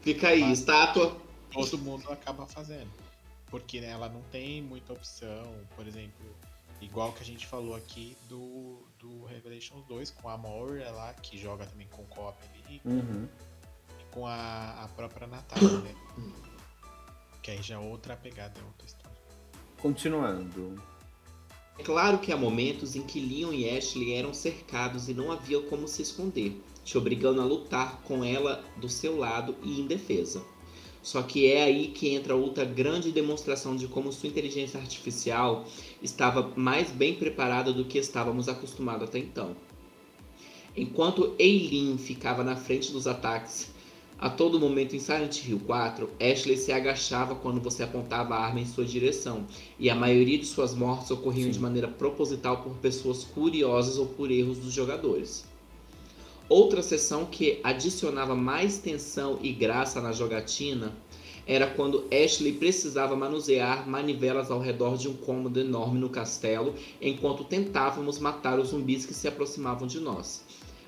[0.00, 1.16] Fica aí, Mas- estátua.
[1.52, 2.90] todo mundo acaba fazendo.
[3.48, 6.26] Porque né, ela não tem muita opção, por exemplo,
[6.80, 11.38] igual que a gente falou aqui do, do Revelations 2, com a Moira lá, que
[11.38, 13.28] joga também com o co-op ali, Uhum.
[14.00, 15.94] e com a, a própria Natália, né?
[17.46, 19.16] Que aí já é outra pegada, é outra história.
[19.78, 20.82] Continuando.
[21.78, 25.60] É claro que há momentos em que Leon e Ashley eram cercados e não havia
[25.60, 30.44] como se esconder, te obrigando a lutar com ela do seu lado e em defesa.
[31.00, 35.66] Só que é aí que entra outra grande demonstração de como sua inteligência artificial
[36.02, 39.54] estava mais bem preparada do que estávamos acostumados até então.
[40.76, 43.75] Enquanto Eileen ficava na frente dos ataques
[44.18, 48.60] a todo momento em Silent Hill 4, Ashley se agachava quando você apontava a arma
[48.60, 49.46] em sua direção,
[49.78, 51.50] e a maioria de suas mortes ocorriam Sim.
[51.50, 55.44] de maneira proposital por pessoas curiosas ou por erros dos jogadores.
[56.48, 60.96] Outra seção que adicionava mais tensão e graça na jogatina
[61.46, 67.44] era quando Ashley precisava manusear manivelas ao redor de um cômodo enorme no castelo, enquanto
[67.44, 70.45] tentávamos matar os zumbis que se aproximavam de nós.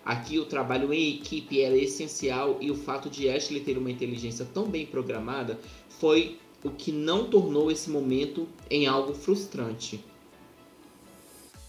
[0.09, 4.47] Aqui o trabalho em equipe era essencial e o fato de Ashley ter uma inteligência
[4.55, 10.03] tão bem programada foi o que não tornou esse momento em algo frustrante.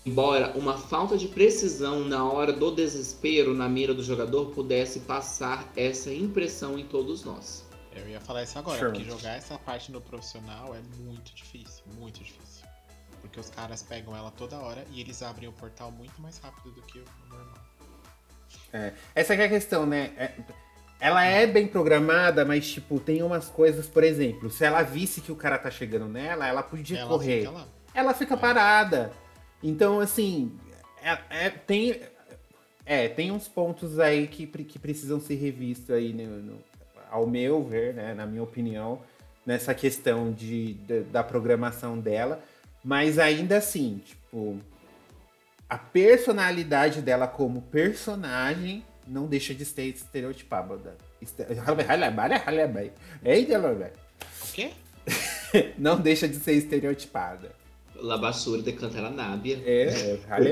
[0.05, 5.69] Embora uma falta de precisão na hora do desespero na mira do jogador pudesse passar
[5.75, 7.67] essa impressão em todos nós.
[7.93, 8.91] Eu ia falar isso agora, Sure.
[8.93, 12.65] porque jogar essa parte no profissional é muito difícil, muito difícil.
[13.19, 16.71] Porque os caras pegam ela toda hora e eles abrem o portal muito mais rápido
[16.71, 17.68] do que o normal.
[19.15, 20.11] Essa que é a questão, né?
[20.17, 20.31] É-
[21.01, 25.31] ela é bem programada, mas, tipo, tem umas coisas, por exemplo, se ela visse que
[25.31, 27.45] o cara tá chegando nela, ela podia ela correr.
[27.47, 29.11] fica ela fica parada.
[29.63, 30.51] Então, assim,
[31.01, 32.01] é, é- tem,
[32.85, 36.59] é, tem uns pontos aí que, que precisam ser revistos aí, no, no-
[37.09, 39.01] ao meu ver, né, na minha opinião,
[39.45, 42.43] nessa questão de, de- da programação dela.
[42.83, 44.57] Mas ainda assim, tipo,
[45.69, 50.97] a personalidade dela como personagem não deixa de ser estereotipada.
[54.49, 54.71] O quê?
[55.77, 57.51] Não deixa de ser estereotipada.
[57.95, 59.61] La Basura de Cantaranabia.
[59.65, 60.43] É, caralho.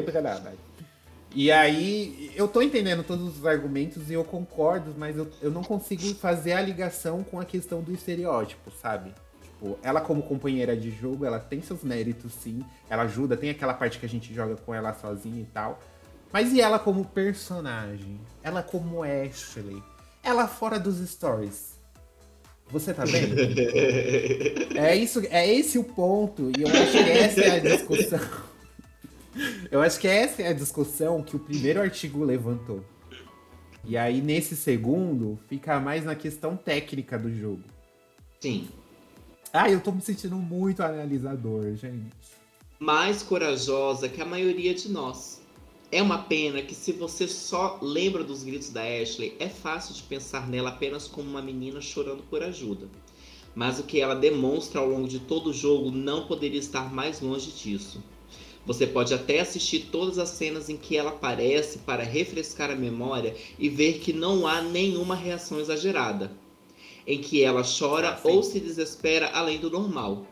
[1.35, 5.63] E aí, eu tô entendendo todos os argumentos e eu concordo, mas eu, eu não
[5.63, 9.13] consigo fazer a ligação com a questão do estereótipo, sabe?
[9.57, 12.63] Tipo, ela como companheira de jogo, ela tem seus méritos, sim.
[12.87, 15.79] Ela ajuda, tem aquela parte que a gente joga com ela sozinha e tal.
[16.31, 18.19] Mas e ela como personagem?
[18.43, 19.81] Ela como Ashley?
[20.23, 21.75] Ela fora dos stories?
[22.69, 23.23] Você tá bem?
[24.77, 28.19] É isso, é esse o ponto, e eu acho que essa é a discussão.
[29.71, 32.83] Eu acho que essa é a discussão que o primeiro artigo levantou.
[33.83, 37.63] E aí, nesse segundo, fica mais na questão técnica do jogo.
[38.39, 38.67] Sim.
[39.59, 42.11] Ah, eu tô me sentindo muito analisador, gente.
[42.79, 45.41] mais corajosa que a maioria de nós.
[45.91, 50.03] É uma pena que se você só lembra dos gritos da Ashley, é fácil de
[50.03, 52.87] pensar nela apenas como uma menina chorando por ajuda.
[53.55, 57.19] mas o que ela demonstra ao longo de todo o jogo não poderia estar mais
[57.21, 58.03] longe disso.
[58.63, 63.35] Você pode até assistir todas as cenas em que ela aparece para refrescar a memória
[63.57, 66.31] e ver que não há nenhuma reação exagerada,
[67.07, 70.27] em que ela chora Ah, ou se desespera além do normal.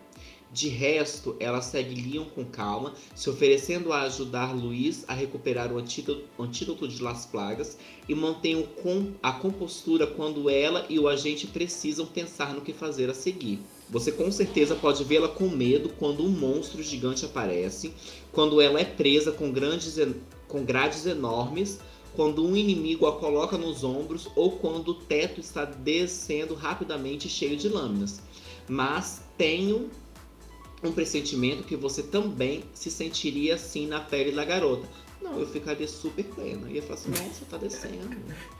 [0.53, 5.77] De resto, ela segue Leon com calma, se oferecendo a ajudar Luiz a recuperar o
[5.77, 11.09] antídoto, antídoto de Las Plagas e mantém o com- a compostura quando ela e o
[11.09, 13.59] agente precisam pensar no que fazer a seguir.
[13.89, 17.91] Você com certeza pode vê-la com medo quando um monstro gigante aparece,
[18.31, 19.99] quando ela é presa com, grandes,
[20.47, 21.79] com grades enormes,
[22.15, 27.57] quando um inimigo a coloca nos ombros ou quando o teto está descendo rapidamente cheio
[27.57, 28.21] de lâminas.
[28.67, 29.89] Mas tenho
[30.83, 34.87] um pressentimento que você também se sentiria assim na pele da garota.
[35.21, 36.69] Não, eu ficaria super plena.
[36.69, 38.15] Ia falar assim, nossa, tá descendo.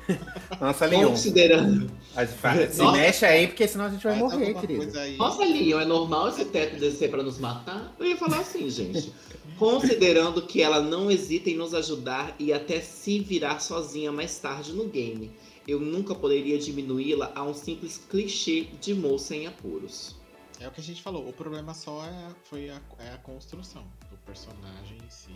[0.59, 1.91] Nossa, Leon, Considerando.
[2.71, 2.97] se Nossa.
[2.97, 5.17] mexe aí, porque senão a gente vai Faz morrer, querido.
[5.17, 7.93] Nossa, Leon, é normal esse teto descer pra nos matar?
[7.99, 9.13] Eu ia falar assim, gente.
[9.57, 14.73] Considerando que ela não hesita em nos ajudar e até se virar sozinha mais tarde
[14.73, 15.31] no game,
[15.67, 20.15] eu nunca poderia diminuí-la a um simples clichê de moça em apuros.
[20.59, 23.85] É o que a gente falou, o problema só é, foi a, é a construção
[24.09, 25.35] do personagem em si.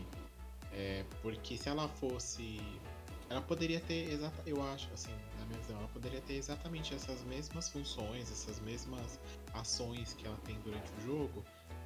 [0.72, 2.62] É, porque se ela fosse.
[3.30, 7.24] Ela poderia ter exata, eu acho, assim, na minha visão, ela poderia ter exatamente essas
[7.26, 9.20] mesmas funções, essas mesmas
[9.54, 11.46] ações que ela tem durante o jogo,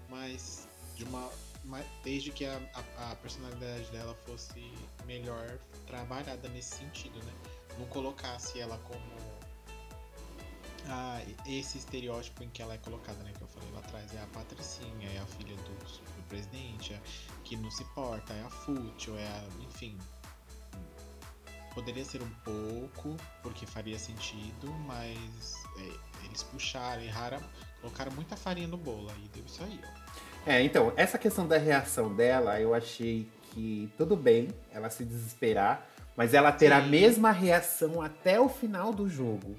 [0.10, 1.30] mas de uma.
[1.64, 2.60] Ma- Desde que a,
[2.98, 4.72] a, a personalidade dela fosse
[5.06, 5.58] melhor
[5.88, 7.34] trabalhada nesse sentido, né?
[7.78, 9.02] Não colocasse ela como
[10.88, 13.32] ah, esse estereótipo em que ela é colocada, né?
[13.36, 17.02] Que eu falei lá atrás, é a patricinha, é a filha do, do presidente, é
[17.44, 19.44] que não se porta, é a fútil, é a.
[19.62, 19.98] enfim.
[21.74, 27.42] Poderia ser um pouco, porque faria sentido, mas é, eles puxaram, erraram,
[27.82, 30.03] colocaram muita farinha no bolo aí, deu isso aí, ó.
[30.46, 35.88] É, então, essa questão da reação dela, eu achei que tudo bem ela se desesperar,
[36.18, 36.90] mas ela ter a Sim.
[36.90, 39.56] mesma reação até o final do jogo.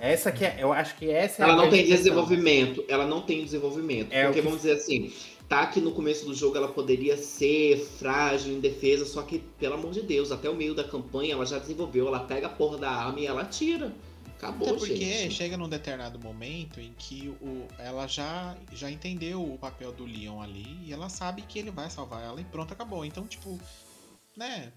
[0.00, 1.96] É, Essa que é, eu acho que essa é Ela a não tem questão.
[1.98, 2.84] desenvolvimento.
[2.88, 4.12] Ela não tem desenvolvimento.
[4.12, 5.12] É, porque que- vamos dizer assim,
[5.48, 9.92] tá que no começo do jogo ela poderia ser frágil, indefesa, só que, pelo amor
[9.92, 12.08] de Deus, até o meio da campanha ela já desenvolveu.
[12.08, 13.92] Ela pega a porra da arma e ela atira.
[14.42, 15.34] Acabou, Até porque gente.
[15.34, 20.40] chega num determinado momento em que o, ela já, já entendeu o papel do Leon
[20.42, 23.04] ali e ela sabe que ele vai salvar ela e pronto, acabou.
[23.04, 23.56] Então, tipo,
[24.36, 24.72] né?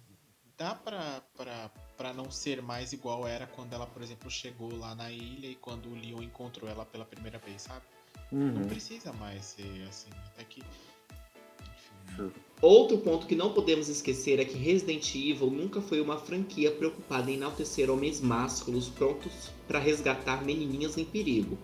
[0.55, 4.93] Dá pra, pra, pra não ser mais igual era quando ela, por exemplo, chegou lá
[4.93, 7.83] na ilha e quando o Leon encontrou ela pela primeira vez, sabe?
[8.31, 8.67] Não Uhum.
[8.67, 10.09] precisa mais ser assim.
[10.27, 10.61] Até que.
[11.61, 12.31] Enfim.
[12.61, 17.29] Outro ponto que não podemos esquecer é que Resident Evil nunca foi uma franquia preocupada
[17.29, 21.57] em enaltecer homens másculos prontos para resgatar menininhas em perigo.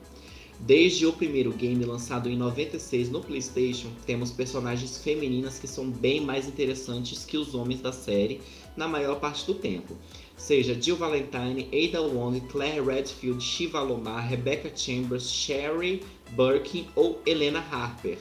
[0.60, 6.20] Desde o primeiro game lançado em 96 no PlayStation, temos personagens femininas que são bem
[6.20, 8.42] mais interessantes que os homens da série
[8.76, 9.98] na maior parte do tempo.
[10.36, 16.04] Seja Jill Valentine, Ada Wong, Claire Redfield, Shiva Lomar, Rebecca Chambers, Sherry
[16.36, 18.18] Birkin ou Helena Harper.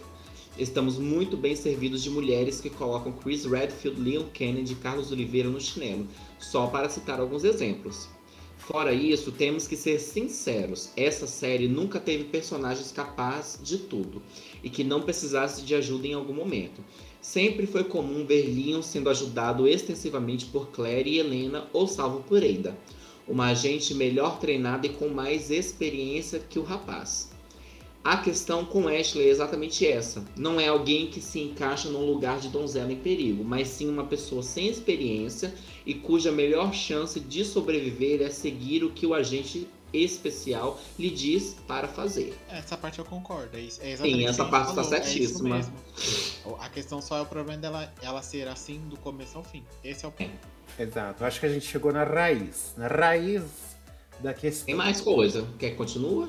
[0.59, 5.49] Estamos muito bem servidos de mulheres que colocam Chris Redfield, Leon Kennedy e Carlos Oliveira
[5.49, 6.07] no chinelo,
[6.39, 8.09] só para citar alguns exemplos.
[8.59, 14.23] Fora isso, temos que ser sinceros: essa série nunca teve personagens capazes de tudo
[14.63, 16.85] e que não precisasse de ajuda em algum momento.
[17.23, 22.45] Sempre foi comum ver Leon sendo ajudado extensivamente por Claire e Helena ou salvo por
[22.45, 22.77] Ada,
[23.27, 27.30] uma agente melhor treinada e com mais experiência que o rapaz.
[28.03, 30.25] A questão com Ashley é exatamente essa.
[30.35, 34.05] Não é alguém que se encaixa num lugar de donzela em perigo, mas sim uma
[34.05, 35.53] pessoa sem experiência
[35.85, 41.57] e cuja melhor chance de sobreviver é seguir o que o agente especial lhe diz
[41.67, 42.35] para fazer.
[42.49, 43.55] Essa parte eu concordo.
[43.57, 45.57] É, isso- é exatamente Sim, essa parte tá falou, é certíssima.
[45.57, 45.75] mesmo.
[46.59, 49.63] A questão só é o problema dela ela ser assim do começo ao fim.
[49.85, 50.31] Esse é o ponto.
[50.79, 51.23] Exato.
[51.25, 52.73] Acho que a gente chegou na raiz.
[52.79, 53.43] Na raiz
[54.21, 54.67] da questão.
[54.67, 55.47] Tem mais coisa.
[55.59, 56.29] Quer que continue?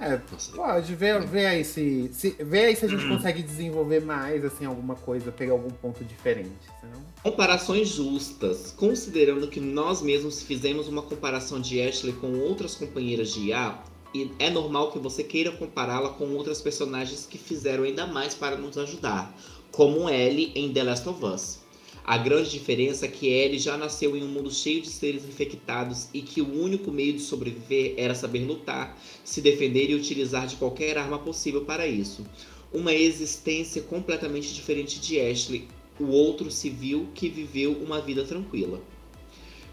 [0.00, 0.16] É,
[0.54, 2.30] pode ver, ver aí se, se.
[2.38, 6.52] Vê aí se a gente consegue desenvolver mais, assim, alguma coisa, pegar algum ponto diferente.
[6.80, 7.02] Senão.
[7.22, 13.48] Comparações justas, considerando que nós mesmos fizemos uma comparação de Ashley com outras companheiras de
[13.48, 13.76] IA,
[14.14, 18.56] e é normal que você queira compará-la com outras personagens que fizeram ainda mais para
[18.56, 19.36] nos ajudar,
[19.72, 21.58] como Ellie em The Last of Us.
[22.08, 26.08] A grande diferença é que Ellie já nasceu em um mundo cheio de seres infectados
[26.14, 30.56] e que o único meio de sobreviver era saber lutar, se defender e utilizar de
[30.56, 32.24] qualquer arma possível para isso.
[32.72, 35.68] Uma existência completamente diferente de Ashley,
[36.00, 38.80] o outro civil que viveu uma vida tranquila.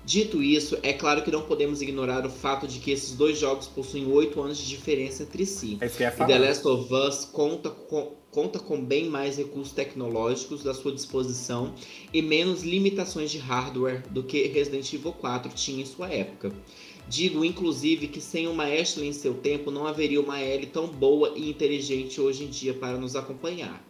[0.03, 3.66] Dito isso, é claro que não podemos ignorar o fato de que esses dois jogos
[3.66, 5.78] possuem oito anos de diferença entre si.
[5.80, 6.28] É E.
[6.28, 11.74] The Last of Us conta com, conta com bem mais recursos tecnológicos à sua disposição
[12.14, 16.52] e menos limitações de hardware do que Resident Evil 4 tinha em sua época.
[17.07, 21.32] Digo, inclusive, que sem uma Ashley em seu tempo não haveria uma Ellie tão boa
[21.38, 23.82] e inteligente hoje em dia para nos acompanhar.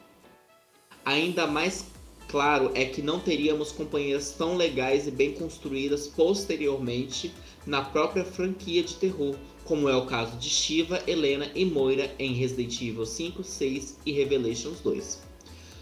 [1.04, 1.88] Ainda mais
[2.28, 7.34] claro é que não teríamos companheiras tão legais e bem construídas posteriormente
[7.66, 9.36] na própria franquia de terror,
[9.66, 14.12] como é o caso de Shiva, Helena e Moira em Resident Evil 5, 6 e
[14.12, 15.26] Revelations 2.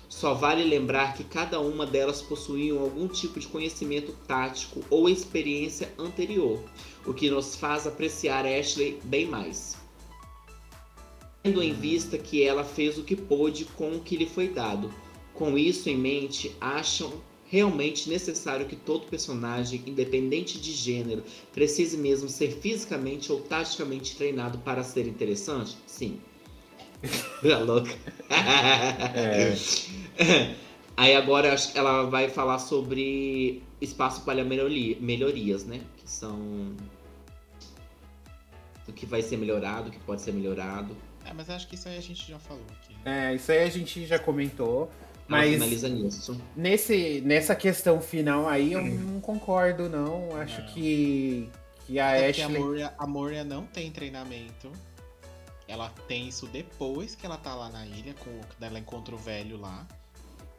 [0.08, 5.92] Só vale lembrar que cada uma delas possuíam algum tipo de conhecimento tático ou experiência
[6.00, 6.64] anterior,
[7.06, 9.76] o que nos faz apreciar Ashley bem mais.
[11.42, 14.94] Tendo em vista que ela fez o que pôde com o que lhe foi dado.
[15.34, 17.12] Com isso em mente, acham
[17.54, 21.24] realmente necessário que todo personagem, independente de gênero,
[21.54, 25.78] precise mesmo ser fisicamente ou taticamente treinado para ser interessante?
[25.86, 26.20] Sim.
[27.44, 27.92] Tá louca.
[28.30, 29.54] É.
[30.96, 35.82] Aí agora eu acho que ela vai falar sobre espaço para melhoria, melhorias, né?
[35.98, 36.74] Que são
[38.88, 40.96] o que vai ser melhorado, o que pode ser melhorado.
[41.26, 42.96] É, mas acho que isso aí a gente já falou aqui.
[43.04, 44.90] É, isso aí a gente já comentou.
[45.28, 46.42] Mas finaliza nisso.
[46.56, 50.36] nesse, nessa questão final aí eu não concordo, não.
[50.36, 50.68] Acho Não.
[50.68, 51.50] que,
[51.86, 52.60] que a É Ashley.
[52.60, 54.72] Moria, a Moria não tem treinamento.
[55.68, 59.58] Ela tem isso depois que ela tá lá na ilha, com ela encontra o velho
[59.58, 59.88] lá.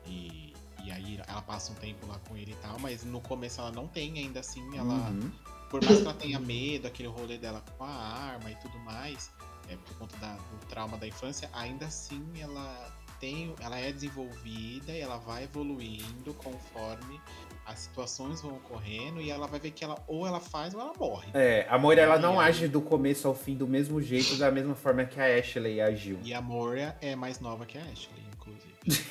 [0.07, 3.61] E, e aí ela passa um tempo lá com ele e tal, mas no começo
[3.61, 4.95] ela não tem, ainda assim, ela.
[5.11, 5.31] Uhum.
[5.71, 9.31] Por mais que ela tenha medo, aquele rolê dela com a arma e tudo mais,
[9.69, 13.55] é, por conta da- do trauma da infância, ainda assim ela tem.
[13.61, 17.21] Ela é desenvolvida e ela vai evoluindo conforme
[17.67, 20.93] as situações vão ocorrendo e ela vai ver que ela ou ela faz ou ela
[20.99, 21.29] morre.
[21.33, 22.49] É, a Moira ela não aí?
[22.49, 26.19] age do começo ao fim do mesmo jeito, da mesma forma que a Ashley agiu.
[26.23, 29.05] E a Moria é mais nova que a Ashley, inclusive.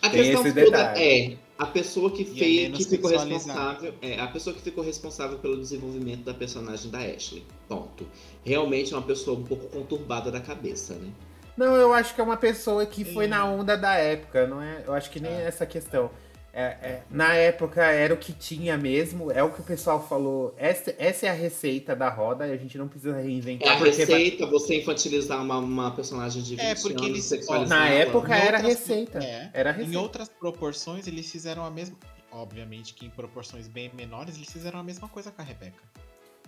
[0.00, 3.94] A Tem questão esse toda é a pessoa que é fez, menos que ficou responsável,
[4.00, 7.44] é a pessoa que ficou responsável pelo desenvolvimento da personagem da Ashley.
[7.68, 8.06] Ponto.
[8.44, 11.10] Realmente é uma pessoa um pouco conturbada da cabeça, né?
[11.58, 13.30] Não, eu acho que é uma pessoa que foi Sim.
[13.30, 14.82] na onda da época, não é?
[14.86, 15.42] Eu acho que nem É.
[15.42, 16.08] é essa questão.
[16.50, 20.54] É, é, na época era o que tinha mesmo, é o que o pessoal falou.
[20.56, 23.74] Essa, essa é a receita da roda e a gente não precisa É reinventar.
[23.74, 27.24] a porque vai- receita você infantilizar uma, uma personagem de 20 É, porque anos, eles-
[27.24, 29.18] sexualizar Na época Em era outras- receita.
[29.18, 29.50] É.
[29.52, 29.98] Era Em receita.
[30.00, 31.96] outras proporções, eles fizeram a mesma.
[32.32, 35.82] Obviamente que em proporções bem menores, eles fizeram a mesma coisa com a Rebeca.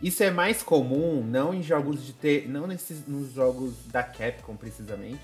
[0.02, 2.48] Isso é mais comum, não em jogos de ter.
[2.48, 5.20] Não nesses, nos jogos da Capcom precisamente.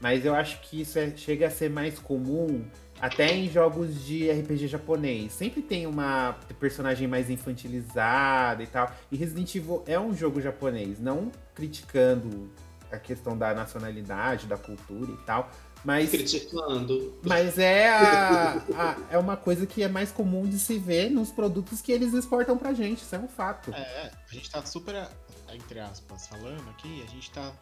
[0.00, 2.64] Mas eu acho que isso é- chega a ser mais comum
[3.00, 5.32] até em jogos de RPG japonês.
[5.32, 8.90] Sempre tem uma personagem mais infantilizada e tal.
[9.10, 12.50] E Resident Evil é um jogo japonês, não criticando
[12.90, 15.50] a questão da nacionalidade, da cultura e tal.
[15.86, 17.16] Mas, criticando.
[17.22, 21.30] mas é, a- a- é uma coisa que é mais comum de se ver nos
[21.30, 23.02] produtos que eles exportam pra gente.
[23.02, 23.72] Isso é um fato.
[23.72, 25.08] É, a gente tá super,
[25.54, 27.52] entre aspas, falando aqui, a gente tá.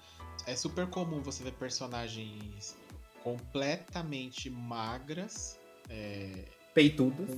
[0.47, 2.75] É super comum você ver personagens
[3.23, 5.59] completamente magras,
[5.91, 7.29] é, Peitudos.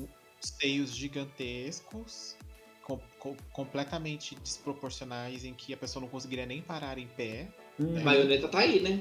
[0.41, 2.37] seios gigantescos,
[2.85, 7.49] com- com- completamente desproporcionais, em que a pessoa não conseguiria nem parar em pé.
[7.81, 7.99] Hum.
[7.99, 9.01] A baioneta tá aí, né?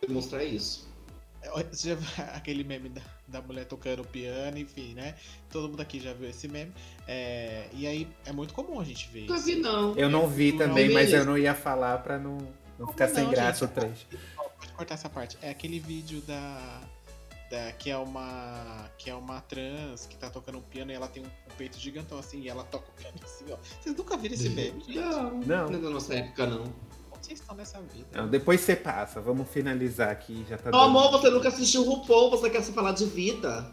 [0.00, 0.86] Pra mostrar isso.
[1.72, 5.14] Você já viu aquele meme da, da mulher tocando piano, enfim, né?
[5.50, 6.72] Todo mundo aqui já viu esse meme.
[7.06, 9.44] É, e aí é muito comum a gente ver Nunca isso.
[9.46, 9.94] vi, não.
[9.96, 12.38] Eu não vi Não, também, não mas eu não ia falar pra não,
[12.78, 13.76] não ficar sem Não, graça gente.
[13.76, 14.06] o trecho.
[14.36, 15.38] Pode cortar essa parte.
[15.40, 16.80] É aquele vídeo da,
[17.50, 21.06] da que é uma que é uma trans que tá tocando um piano e ela
[21.08, 23.56] tem um, um peito gigantão assim e ela toca o piano assim, ó.
[23.80, 24.96] Vocês nunca viram esse meme, gente?
[24.98, 25.68] Não, Não.
[25.68, 26.64] não é da nossa época, não.
[27.28, 28.08] Onde vocês estão nessa vida?
[28.14, 30.84] Não, depois você passa, vamos finalizar aqui, já tá Meu dando.
[30.84, 33.70] amor, você nunca assistiu o RuPaul, você quer se falar de vida?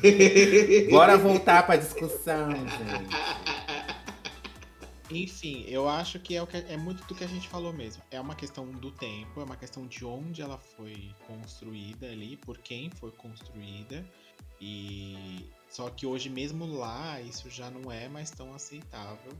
[0.90, 2.74] Bora voltar pra discussão, gente.
[5.10, 8.02] Enfim, eu acho que é, o que é muito do que a gente falou mesmo.
[8.10, 12.56] É uma questão do tempo, é uma questão de onde ela foi construída ali, por
[12.58, 14.04] quem foi construída.
[14.58, 19.32] E só que hoje mesmo lá isso já não é mais tão aceitável.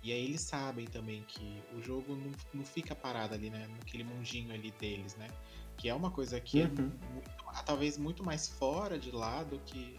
[0.00, 3.66] E aí eles sabem também que o jogo não, não fica parado ali, né?
[3.78, 5.28] Naquele mundinho ali deles, né?
[5.76, 6.92] Que é uma coisa que é Uhum.
[7.12, 9.98] muito- talvez muito mais fora de lá do que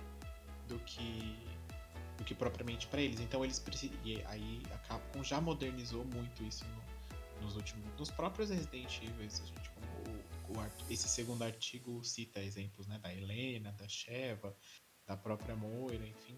[0.70, 1.38] do que
[2.18, 3.20] do que propriamente pra eles.
[3.20, 8.10] Então eles precisam e aí a Capcom já modernizou muito isso no- nos últimos nos
[8.10, 13.14] próprios Resident Evil, a gente como o, o esse segundo artigo cita exemplos né, da
[13.14, 14.56] Helena, da Sheva,
[15.08, 16.36] da própria Moira, enfim.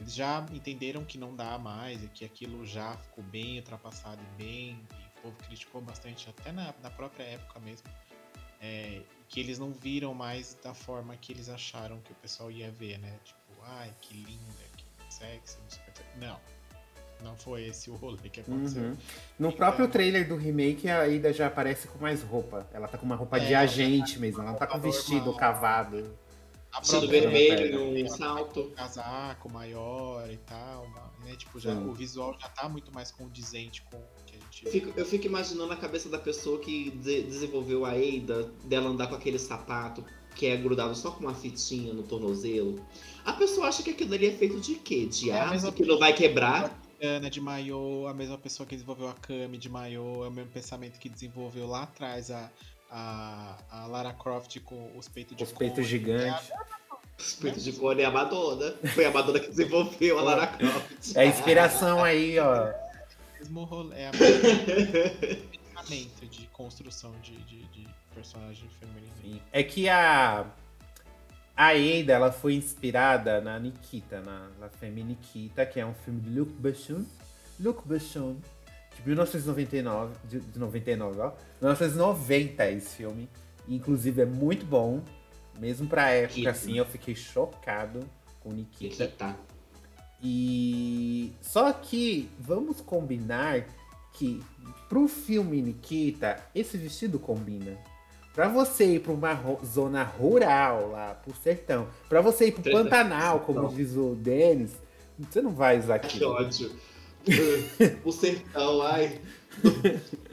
[0.00, 4.42] Eles já entenderam que não dá mais e que aquilo já ficou bem ultrapassado e
[4.42, 4.80] bem.
[4.98, 7.88] E o povo criticou bastante, até na, na própria época mesmo.
[8.60, 12.70] É, que eles não viram mais da forma que eles acharam que o pessoal ia
[12.70, 13.12] ver, né?
[13.24, 14.84] Tipo, ai, que linda, que
[15.14, 16.18] sexy, não sei o que.
[16.18, 16.40] Não.
[17.22, 18.82] Não foi esse o rolê que aconteceu.
[18.82, 18.96] Uhum.
[19.38, 22.66] No Então- próprio trailer do remake, a Ida já aparece com mais roupa.
[22.72, 24.42] Ela tá com uma roupa de É, agente mesmo.
[24.42, 25.36] Ela não tá com vestido normal.
[25.36, 26.18] cavado.
[26.80, 28.64] Vestido vermelho, um Ela salto.
[28.64, 30.88] com casaco maior e tal,
[31.24, 31.34] né?
[31.36, 31.88] Tipo, já, Sim.
[31.88, 35.06] o visual já tá muito mais condizente com o que a gente Eu fico, eu
[35.06, 39.38] fico imaginando a cabeça da pessoa que de- desenvolveu a Eida, dela andar com aquele
[39.38, 42.84] sapato que é grudado só com uma fitinha no tornozelo.
[43.24, 45.06] A pessoa acha que aquilo ali é feito de quê?
[45.06, 46.76] De É aço que não vai quebrar?
[47.00, 50.50] Ana de maiô, a mesma pessoa que desenvolveu a Kami de maiô, é o mesmo
[50.50, 52.50] pensamento que desenvolveu lá atrás a,
[52.90, 56.50] a, a Lara Croft com os peitos de Os peitos gigantes.
[57.18, 58.74] Os peitos de cone é a Madonna.
[58.94, 61.14] Foi a Madonna que desenvolveu a Lara Croft.
[61.14, 62.66] É a inspiração aí, ó.
[62.66, 69.42] É o mesmo rolê, é a mesma pensamento de construção de, de, de personagem feminino.
[69.52, 70.46] É que a.
[71.56, 76.20] A Ada, ela foi inspirada na Nikita, na La Femme Nikita, que é um filme
[76.20, 77.04] de Luc Besson.
[77.60, 78.36] Luc Besson,
[78.96, 81.32] de 1999, de, de 99, ó.
[81.60, 83.28] 1990 esse filme.
[83.68, 85.00] Inclusive é muito bom.
[85.58, 86.50] Mesmo pra época, Nikita.
[86.50, 88.00] assim, eu fiquei chocado
[88.40, 89.04] com Nikita.
[89.04, 89.36] Aqui tá.
[90.22, 93.66] E só que vamos combinar
[94.12, 94.42] que
[94.88, 97.76] pro filme Nikita, esse vestido combina.
[98.32, 102.72] Pra você ir pra uma zona rural lá, pro sertão, pra você ir pro.
[102.72, 104.72] Pantanal, como diz o Denis,
[105.18, 106.30] você não vai usar Que aquilo.
[106.32, 106.72] ódio.
[108.04, 109.20] O sertão, ai.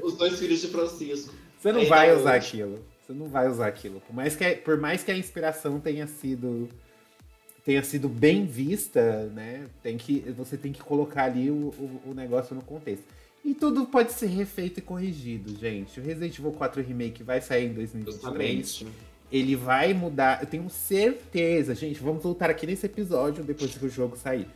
[0.02, 1.34] Os dois filhos de Francisco.
[1.60, 2.22] Você não vai hoje.
[2.22, 2.80] usar aquilo.
[3.06, 4.02] Você não vai usar aquilo.
[4.02, 6.70] Por mais que, por mais que a inspiração tenha sido
[7.64, 9.68] tenha sido bem vista, né?
[9.84, 13.04] Tem que, você tem que colocar ali o, o, o negócio no contexto.
[13.44, 16.00] E tudo pode ser refeito e corrigido, gente.
[16.00, 18.22] O Resident Evil 4 Remake vai sair em 2023.
[18.22, 18.88] Justamente.
[19.32, 20.42] Ele vai mudar.
[20.42, 22.00] Eu tenho certeza, gente.
[22.02, 24.48] Vamos voltar aqui nesse episódio depois que o jogo sair.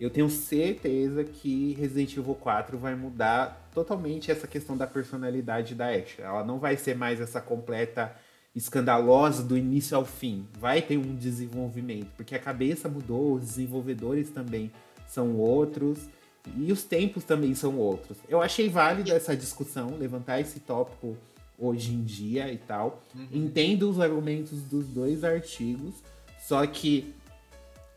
[0.00, 5.90] Eu tenho certeza que Resident Evil 4 vai mudar totalmente essa questão da personalidade da
[5.90, 6.18] Ash.
[6.18, 8.16] Ela não vai ser mais essa completa
[8.56, 10.48] escandalosa do início ao fim.
[10.58, 14.72] Vai ter um desenvolvimento, porque a cabeça mudou, os desenvolvedores também
[15.06, 16.08] são outros
[16.56, 18.16] e os tempos também são outros.
[18.26, 21.14] Eu achei válida essa discussão, levantar esse tópico
[21.58, 23.02] hoje em dia e tal.
[23.30, 25.96] Entendo os argumentos dos dois artigos,
[26.40, 27.14] só que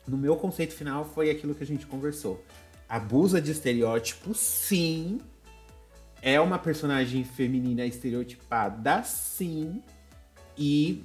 [0.07, 2.43] no meu conceito final foi aquilo que a gente conversou.
[2.87, 5.19] Abusa de estereótipo, sim.
[6.21, 9.81] É uma personagem feminina estereotipada, sim.
[10.57, 11.03] E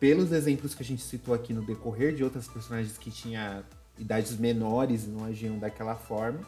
[0.00, 3.64] pelos exemplos que a gente citou aqui no decorrer de outras personagens que tinha
[3.98, 6.40] idades menores e não agiam daquela forma.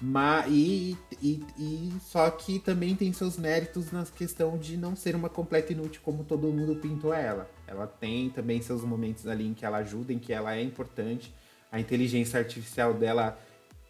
[0.00, 5.14] Mas, e, e, e só que também tem seus méritos na questão de não ser
[5.14, 7.50] uma completa inútil como todo mundo pintou ela.
[7.66, 11.34] Ela tem também seus momentos ali em que ela ajuda, em que ela é importante.
[11.70, 13.38] A inteligência artificial dela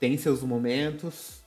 [0.00, 1.42] tem seus momentos.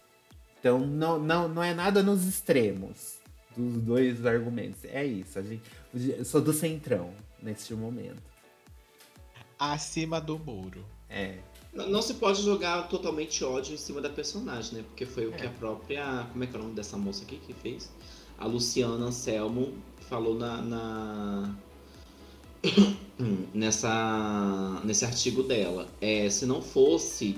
[0.59, 3.19] Então não, não, não é nada nos extremos
[3.57, 4.85] dos dois argumentos.
[4.85, 5.39] É isso.
[5.39, 5.63] A gente,
[5.93, 8.23] eu sou do centrão neste momento.
[9.59, 10.85] Acima do muro.
[11.09, 11.39] É.
[11.73, 14.83] Não, não se pode jogar totalmente ódio em cima da personagem, né?
[14.87, 16.27] Porque foi o que a própria.
[16.31, 17.91] Como é que é o nome dessa moça aqui que fez?
[18.37, 19.73] A Luciana Anselmo
[20.07, 20.61] falou na.
[20.61, 21.55] na-
[23.53, 25.87] nessa, nesse artigo dela.
[25.99, 27.37] É, se não fosse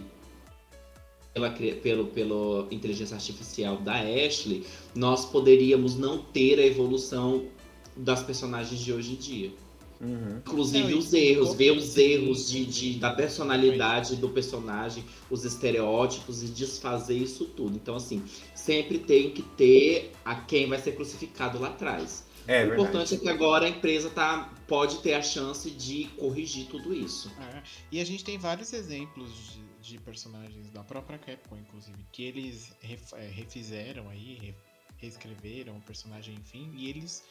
[1.33, 7.47] pela, pelo, pela inteligência artificial da Ashley, nós poderíamos não ter a evolução
[7.95, 9.53] das personagens de hoje em dia.
[10.01, 10.37] Uhum.
[10.37, 16.43] Inclusive Não, os erros, ver os erros de, de- da personalidade do personagem, os estereótipos
[16.43, 17.75] e desfazer isso tudo.
[17.75, 18.23] Então, assim,
[18.53, 22.25] sempre tem que ter a quem vai ser crucificado lá atrás.
[22.47, 22.81] É o verdade.
[22.89, 27.31] importante é que agora a empresa tá, pode ter a chance de corrigir tudo isso.
[27.39, 29.31] É, E a gente tem vários exemplos
[29.81, 34.55] de, de personagens da própria Capcom, inclusive, que eles ref- é, refizeram aí, re-
[34.97, 37.23] reescreveram o personagem, enfim, e eles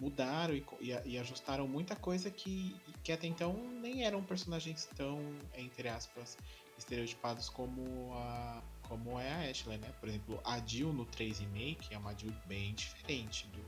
[0.00, 5.20] mudaram e, e e ajustaram muita coisa que, que até então nem eram personagens tão,
[5.54, 6.36] entre aspas,
[6.78, 9.88] estereotipados como a como é a Ashley, né?
[10.00, 13.62] Por exemplo, a Jill no 3 Remake é uma Jill bem diferente do,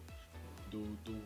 [0.68, 1.24] do, do,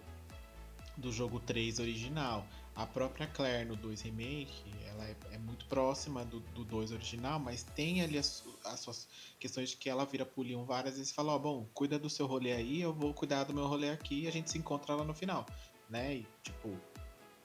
[0.98, 2.46] do jogo 3 original.
[2.76, 7.38] A própria Claire no 2 Remake, ela é, é muito próxima do, do 2 original,
[7.40, 9.08] mas tem ali as, as suas
[9.40, 12.26] questões de que ela vira Leon várias vezes e fala, ó, bom, cuida do seu
[12.26, 15.04] rolê aí, eu vou cuidar do meu rolê aqui e a gente se encontra lá
[15.04, 15.46] no final,
[15.88, 16.16] né?
[16.16, 16.78] E, tipo,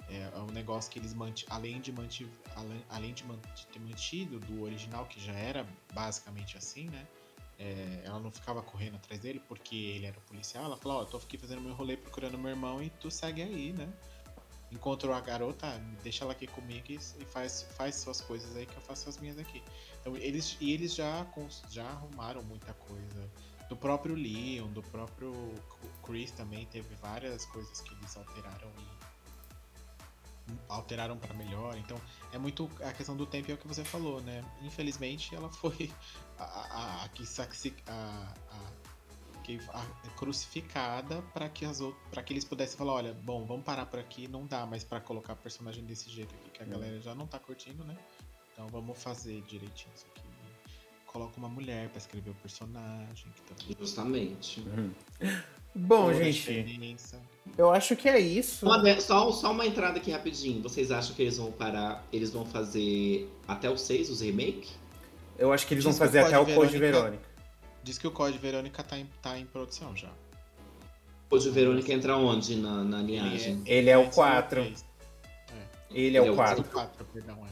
[0.09, 3.65] é, é um negócio que eles manti além de manti além, além de, man- de
[3.67, 7.07] ter mantido do original, que já era basicamente assim, né?
[7.57, 10.65] É, ela não ficava correndo atrás dele porque ele era policial.
[10.65, 13.41] Ela falou: Ó, eu tô aqui fazendo meu rolê procurando meu irmão e tu segue
[13.41, 13.87] aí, né?
[14.71, 15.67] Encontrou a garota,
[16.01, 19.37] deixa ela aqui comigo e faz, faz suas coisas aí que eu faço as minhas
[19.37, 19.61] aqui.
[19.99, 21.27] Então, eles, e eles já,
[21.69, 23.29] já arrumaram muita coisa.
[23.67, 25.33] Do próprio Leon, do próprio
[26.03, 29.11] Chris também teve várias coisas que eles alteraram e
[30.67, 31.77] alteraram para melhor.
[31.77, 31.99] Então
[32.31, 34.43] é muito a questão do tempo é o que você falou, né?
[34.61, 35.91] Infelizmente ela foi
[36.37, 37.09] a, a, a
[37.87, 38.71] a, a,
[39.57, 39.85] que a-
[40.17, 44.27] crucificada para que as para que eles pudessem falar, olha, bom, vamos parar por aqui,
[44.27, 47.39] não dá mais para colocar personagem desse jeito aqui que a galera já não tá
[47.39, 47.95] curtindo, né?
[48.53, 50.21] Então vamos fazer direitinho isso aqui.
[51.07, 54.63] Coloca uma mulher para escrever o personagem, que também Justamente.
[55.73, 57.21] Bom, toda gente, diferença.
[57.57, 58.65] eu acho que é isso.
[58.65, 60.61] Uma de- só, só uma entrada aqui rapidinho.
[60.61, 62.05] Vocês acham que eles vão parar?
[62.11, 64.69] Eles vão fazer até o 6, os remake?
[65.37, 67.30] Eu acho que eles vão Diz que o fazer até o Code Verônica- Verônica.
[67.83, 70.09] Diz que o Code Verônica tá em, tá em produção já.
[71.29, 73.61] O de Verônica entra onde na, na linhagem?
[73.65, 74.49] Ele é o Antes do 4.
[74.49, 74.85] três.
[75.89, 76.61] Ele é Ele é o o 4.
[76.61, 77.49] O 4, perdão, é.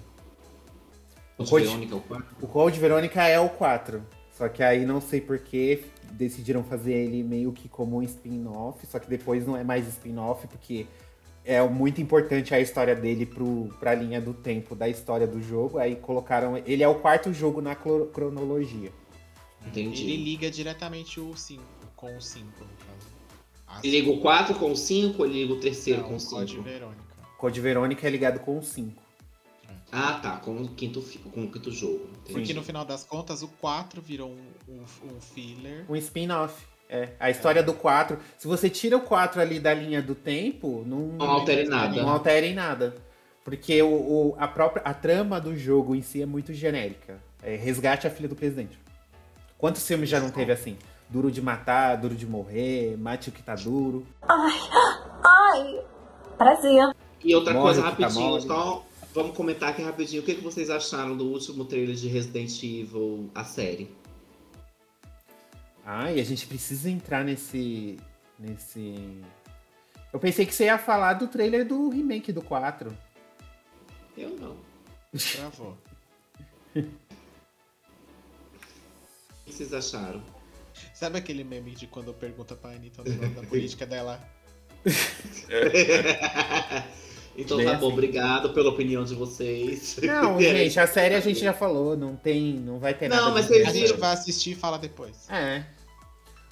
[1.38, 2.26] O de Code- Verônica é o 4?
[2.42, 4.04] O Code Verônica é o 4.
[4.38, 8.86] Só que aí não sei por que decidiram fazer ele meio que como um spin-off.
[8.86, 10.86] Só que depois não é mais spin-off, porque
[11.46, 15.78] é muito importante a história dele pro, pra linha do tempo da história do jogo.
[15.78, 16.58] Aí colocaram.
[16.66, 18.92] Ele é o quarto jogo na cronologia.
[19.68, 20.04] Entendi.
[20.04, 21.64] Ele liga diretamente o 5
[21.96, 23.08] com o 5, no caso.
[23.68, 26.18] Assim, Ele liga o 4 com o 5 ou liga o terceiro não, com o
[26.18, 26.64] o Code 5?
[26.64, 27.04] Verônica.
[27.38, 29.02] Code Verônica é ligado com o 5.
[29.92, 30.38] Ah, tá.
[30.38, 32.08] Com o quinto, com o quinto jogo.
[32.22, 32.34] Entendi.
[32.34, 34.82] Porque no final das contas, o 4 virou um, um,
[35.16, 35.86] um filler.
[35.90, 36.64] Um spin-off.
[36.90, 37.10] É.
[37.20, 38.18] A história do 4.
[38.38, 42.02] Se você tira o 4 ali da linha do tempo, não, Não altere nada.
[42.02, 42.96] não altera em nada.
[43.44, 43.88] Porque o,
[44.32, 47.20] o- a própria a trama do jogo em si é muito genérica.
[47.42, 48.78] É, resgate a filha do presidente.
[49.60, 50.78] Quantos filmes já não teve assim?
[51.10, 54.08] Duro de matar, duro de morrer, mate o que tá duro.
[54.22, 55.82] Ai,
[56.38, 56.96] prazer.
[57.22, 58.42] E outra Morre coisa tá rapidinho, mole.
[58.44, 60.22] só vamos comentar aqui rapidinho.
[60.22, 63.94] O que, que vocês acharam do último trailer de Resident Evil, a série?
[65.86, 68.00] Ah, e a gente precisa entrar nesse.
[68.40, 69.20] nesse.
[70.14, 72.96] Eu pensei que você ia falar do trailer do remake do 4.
[74.18, 74.56] Eu não.
[75.36, 75.78] Travou.
[79.50, 80.22] O que vocês acharam?
[80.94, 84.20] Sabe aquele meme de quando pergunta pra Anitta o negócio da política dela?
[87.36, 87.94] então Bem tá bom, assim.
[87.94, 89.98] obrigado pela opinião de vocês.
[90.04, 92.54] Não, gente, a série a gente já falou, não tem.
[92.54, 93.32] Não vai ter Não, nada.
[93.32, 95.28] mas de vocês A gente vai assistir e fala depois.
[95.30, 95.64] É.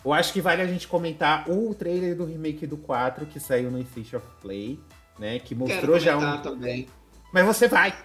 [0.03, 3.69] Eu acho que vale a gente comentar o trailer do remake do 4 que saiu
[3.69, 4.79] no State of Play,
[5.19, 5.37] né?
[5.37, 6.41] Que Quero mostrou já um.
[6.41, 6.87] também.
[7.31, 7.95] Mas você vai!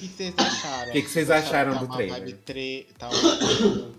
[0.00, 0.88] O que vocês acharam?
[0.88, 2.36] O que que vocês acharam tá do trailer?
[2.38, 3.92] tre- tá uma-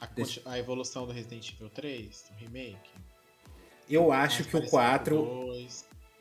[0.00, 2.90] a, a evolução do Resident Evil 3, do remake?
[3.90, 5.16] Eu acho que o parecido 4.
[5.16, 5.68] com o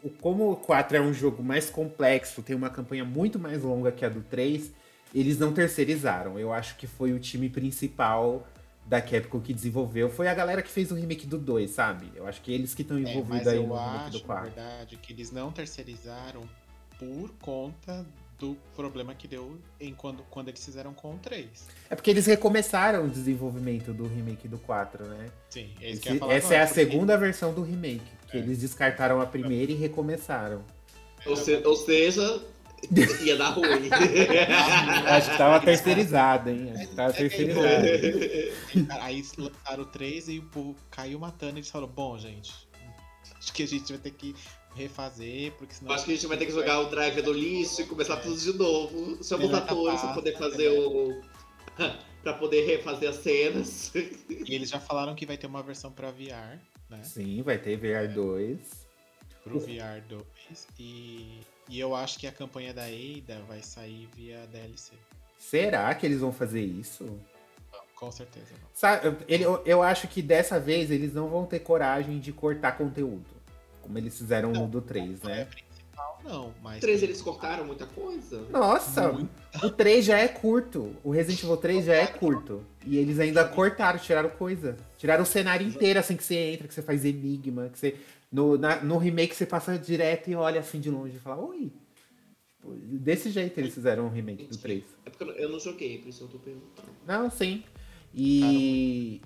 [0.03, 3.91] o- Como o 4 é um jogo mais complexo, tem uma campanha muito mais longa
[3.91, 4.71] que a do 3,
[5.13, 6.39] eles não terceirizaram.
[6.39, 8.47] Eu acho que foi o time principal
[8.85, 10.09] da Capcom que desenvolveu.
[10.09, 12.09] Foi a galera que fez o remake do 2, sabe?
[12.15, 14.19] Eu acho que eles que estão É, envolvidos mas aí eu no remake acho, do
[14.19, 14.45] na 4.
[14.51, 16.47] verdade, que eles não terceirizaram
[16.97, 18.05] por conta
[18.39, 21.47] do problema que deu em quando, quando eles fizeram com o 3.
[21.89, 25.25] É porque eles recomeçaram o desenvolvimento do remake do 4, né?
[25.49, 28.05] Sim, é isso Esse- essa agora, é a porque- segunda versão do remake.
[28.29, 28.39] Que É.
[28.41, 30.63] eles descartaram a primeira e recomeçaram.
[31.25, 32.43] Ou, se- ou seja,
[33.23, 33.89] ia dar ruim.
[35.07, 36.71] Acho que tava terceirizado, hein?
[36.75, 37.85] Acho que tava É, terceirizado.
[39.01, 42.53] Aí lançaram o 3 e o povo caiu matando e eles falaram, bom, gente,
[43.39, 44.35] acho que a gente vai ter que
[44.75, 45.91] refazer, porque senão.
[45.91, 48.17] Eu Acho que a gente vai ter que jogar o driver do lixo e começar
[48.17, 49.23] tudo de novo.
[49.23, 51.21] Chama os atores pra poder fazer o.
[52.23, 53.91] pra poder refazer as cenas.
[53.95, 56.57] E eles já falaram que vai ter uma versão pra VR,
[56.89, 57.01] né?
[57.03, 58.57] Sim, vai ter VR2.
[59.43, 60.23] Pro VR 2.
[60.77, 61.39] E,
[61.69, 64.93] e eu acho que a campanha da Ada vai sair via DLC.
[65.37, 67.05] Será que eles vão fazer isso?
[67.71, 68.67] Não, com certeza não.
[68.73, 72.73] Sabe, ele- eu, eu acho que dessa vez eles não vão ter coragem de cortar
[72.77, 73.36] conteúdo.
[73.87, 75.41] Como eles fizeram no do 3, Não é né?
[75.41, 75.65] a princípio.
[75.77, 76.53] principal, não.
[76.61, 78.41] Mas O 3 eles cortaram muita coisa.
[78.51, 79.29] Nossa, Muito.
[79.63, 80.93] o 3 já é curto.
[81.03, 82.61] O Resident Evil 3 já é curto.
[82.85, 84.75] E eles ainda cortaram, tiraram coisa.
[84.97, 87.95] Tiraram o cenário inteiro, assim, que você entra, que você faz enigma, que você.
[88.29, 91.71] No, na- no remake você passa direto e olha assim de longe e fala, oi.
[92.57, 94.83] Tipo, desse jeito eles fizeram o remake do 3.
[95.05, 96.89] É porque eu não- eu não joguei, por isso eu tô perguntando.
[97.07, 97.63] Não, sim.
[98.13, 99.21] E.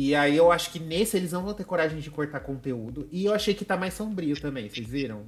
[0.00, 3.08] E aí eu acho que nesse eles não vão ter coragem de cortar conteúdo.
[3.10, 5.24] E eu achei que tá mais sombrio também, vocês viram?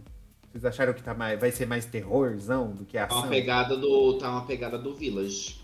[0.49, 3.19] Vocês acharam que tá mais, vai ser mais terrorzão do que Tá ação?
[3.19, 4.17] uma pegada do.
[4.17, 5.61] Tá uma pegada do Village.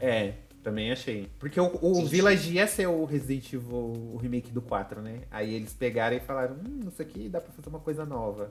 [0.00, 1.28] É, também achei.
[1.38, 5.20] Porque o, o Sim, Village ia ser o Resident Evil, o remake do 4, né?
[5.30, 8.50] Aí eles pegaram e falaram, hum, isso aqui dá pra fazer uma coisa nova.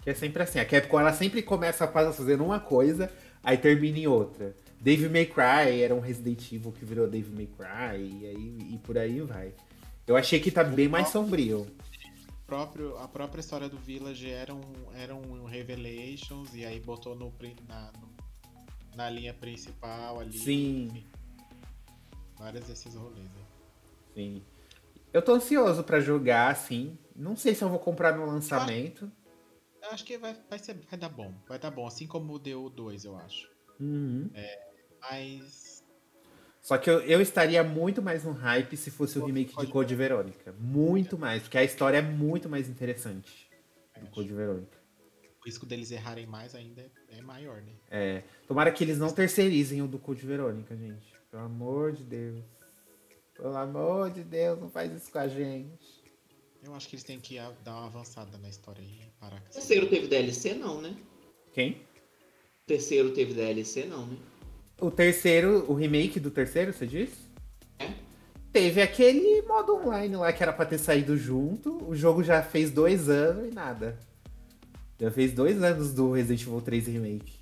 [0.00, 3.12] Que é sempre assim, a Capcom ela sempre começa fazendo uma coisa,
[3.44, 4.56] aí termina em outra.
[4.80, 8.78] Dave May Cry era um Resident Evil que virou Dave May Cry, e, aí, e
[8.78, 9.52] por aí vai.
[10.06, 11.66] Eu achei que tá bem mais sombrio.
[12.46, 14.62] próprio, a própria história do Village era um,
[14.94, 17.32] era um Revelations e aí botou no,
[17.68, 18.10] na, no-
[18.96, 20.36] na linha principal ali.
[20.38, 20.86] Sim.
[20.86, 21.06] enfim.
[22.38, 23.44] Vários desses rolês aí.
[24.14, 24.42] Sim.
[25.12, 26.98] Eu tô ansioso pra jogar, assim.
[27.14, 29.10] Não sei se eu vou comprar no lançamento.
[29.82, 31.34] Eu acho que vai, vai, ser, vai dar bom.
[31.46, 33.48] Vai dar bom, assim como deu o 2, eu acho.
[33.78, 34.30] Uhum.
[35.00, 35.84] Mas.
[36.60, 39.94] Só que eu, eu estaria muito mais no hype se fosse o remake de Code
[39.94, 40.52] Verônica.
[40.58, 43.50] Muito mais, porque a história é muito mais interessante
[44.00, 44.78] do Code Verônica.
[45.40, 47.72] O risco deles errarem mais ainda é, é maior, né?
[47.90, 51.14] É, tomara que eles não terceirizem o do Code Verônica, gente.
[51.30, 52.44] Pelo amor de Deus.
[53.34, 56.00] Pelo amor de Deus, não faz isso com a gente.
[56.62, 59.88] Eu acho que eles têm que dar uma avançada na história aí parar O terceiro
[59.88, 60.94] teve DLC, não, né?
[61.54, 61.72] Quem?
[61.72, 64.16] O terceiro teve DLC, não, né?
[64.80, 67.16] O terceiro, o remake do terceiro, você disse?
[67.78, 67.90] É.
[68.52, 71.84] Teve aquele modo online lá que era pra ter saído junto.
[71.86, 73.98] O jogo já fez dois anos e nada.
[74.98, 77.32] Já fez dois anos do Resident Evil 3 Remake.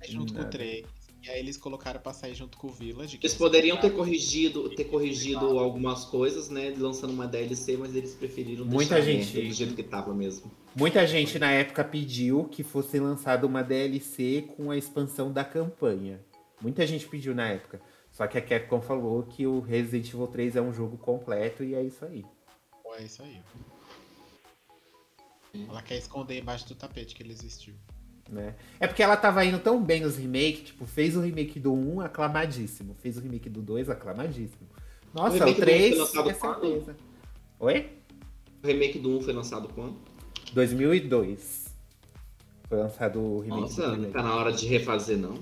[0.00, 0.84] É junto com o 3.
[1.22, 3.18] E aí eles colocaram pra sair junto com o Village.
[3.20, 6.72] Eles poderiam ter corrigido, ter corrigido algumas coisas, né?
[6.78, 10.50] Lançando uma DLC, mas eles preferiram Muita deixar gente- do jeito que tava mesmo.
[10.76, 16.20] Muita gente na época pediu que fosse lançada uma DLC com a expansão da campanha.
[16.60, 17.80] Muita gente pediu na época.
[18.10, 21.74] Só que a Capcom falou que o Resident Evil 3 é um jogo completo e
[21.74, 22.24] é isso aí.
[22.98, 23.42] É isso aí.
[25.68, 27.74] Ela quer esconder embaixo do tapete que ele existiu.
[28.28, 28.54] né?
[28.80, 32.00] É porque ela tava indo tão bem nos remakes, tipo, fez o remake do 1
[32.00, 34.68] aclamadíssimo, fez o remake do 2 aclamadíssimo.
[35.12, 36.60] Nossa, o, remake do 3 foi lançado é quando?
[36.60, 36.96] certeza.
[37.58, 37.90] Oi?
[38.62, 39.98] O remake do 1 foi lançado quando?
[40.52, 41.65] 2002.
[42.68, 45.34] Foi lançado o remake do Nossa, não tá na hora de refazer, não.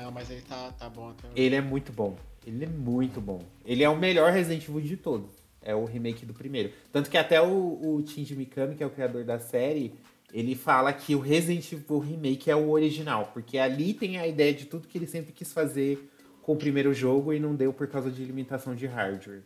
[0.00, 1.28] Não, mas ele tá, tá bom até.
[1.34, 2.16] Ele é muito bom.
[2.46, 3.42] Ele é muito bom.
[3.64, 5.32] Ele é o melhor Resident Evil de todos.
[5.60, 6.72] É o remake do primeiro.
[6.92, 9.92] Tanto que até o, o Shinji Mikami, que é o criador da série,
[10.32, 13.30] ele fala que o Resident Evil Remake é o original.
[13.32, 16.08] Porque ali tem a ideia de tudo que ele sempre quis fazer
[16.42, 19.42] com o primeiro jogo e não deu por causa de limitação de hardware.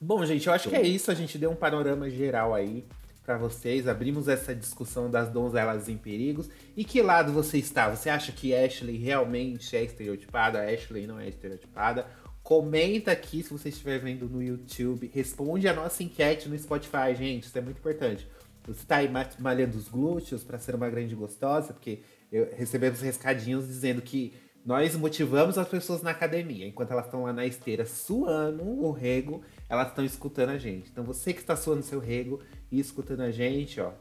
[0.00, 1.10] Bom, gente, eu acho que é isso.
[1.10, 2.86] A gente deu um panorama geral aí
[3.26, 3.88] pra vocês.
[3.88, 6.48] Abrimos essa discussão das donzelas em perigos.
[6.76, 7.90] E que lado você está?
[7.94, 10.62] Você acha que Ashley realmente é estereotipada?
[10.64, 12.06] Ashley não é estereotipada?
[12.42, 15.10] Comenta aqui se você estiver vendo no YouTube.
[15.12, 17.44] Responde a nossa enquete no Spotify, gente.
[17.44, 18.26] Isso é muito importante.
[18.64, 21.72] Você está aí ma- malhando os glúteos para ser uma grande gostosa?
[21.72, 24.32] Porque eu, recebemos rescadinhos dizendo que
[24.64, 26.66] nós motivamos as pessoas na academia.
[26.66, 30.90] Enquanto elas estão lá na esteira suando o rego, elas estão escutando a gente.
[30.90, 32.40] Então você que está suando seu rego
[32.70, 33.92] e escutando a gente, ó,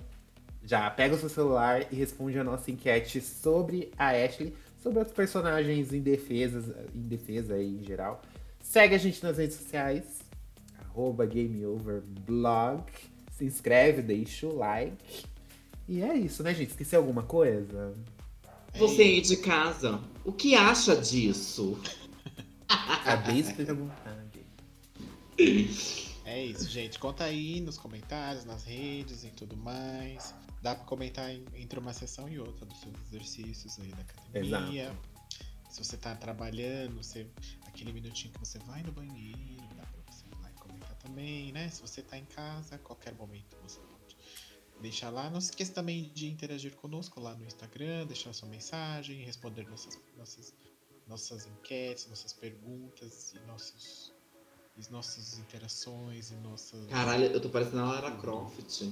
[0.63, 5.11] já pega o seu celular e responde a nossa enquete sobre a Ashley, sobre os
[5.11, 8.21] personagens indefesas, indefesa aí em geral.
[8.61, 10.19] Segue a gente nas redes sociais,
[10.79, 12.83] arroba GameOverBlog.
[13.31, 15.25] Se inscreve, deixa o like.
[15.87, 16.69] E é isso, né, gente?
[16.69, 17.93] Esqueci alguma coisa?
[18.77, 21.79] Você aí de casa, o que acha disso?
[22.67, 24.25] Acabei de perguntar.
[26.35, 26.99] É isso, gente.
[26.99, 30.35] Conta aí nos comentários, nas redes e tudo mais.
[30.61, 34.99] Dá pra comentar entre uma sessão e outra dos seus exercícios aí da academia.
[35.69, 37.25] Se você tá trabalhando, você,
[37.65, 41.53] aquele minutinho que você vai no banheiro, dá pra você ir lá e comentar também,
[41.53, 41.69] né?
[41.69, 44.17] Se você tá em casa, qualquer momento você pode
[44.81, 45.29] deixar lá.
[45.29, 49.97] Não se esqueça também de interagir conosco lá no Instagram, deixar sua mensagem, responder nossas,
[50.17, 50.53] nossas,
[51.07, 54.13] nossas enquetes, nossas perguntas e nossos,
[54.77, 56.85] e nossas interações e nossas.
[56.87, 58.83] Caralho, eu tô parecendo a Lara Croft.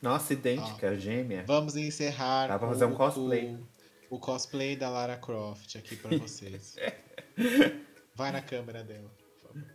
[0.00, 1.44] Nossa, idêntica, gêmea.
[1.46, 3.56] Vamos encerrar Dá pra fazer um cosplay.
[4.10, 6.76] O, o cosplay da Lara Croft aqui pra vocês.
[8.14, 9.66] Vai na câmera dela, por favor.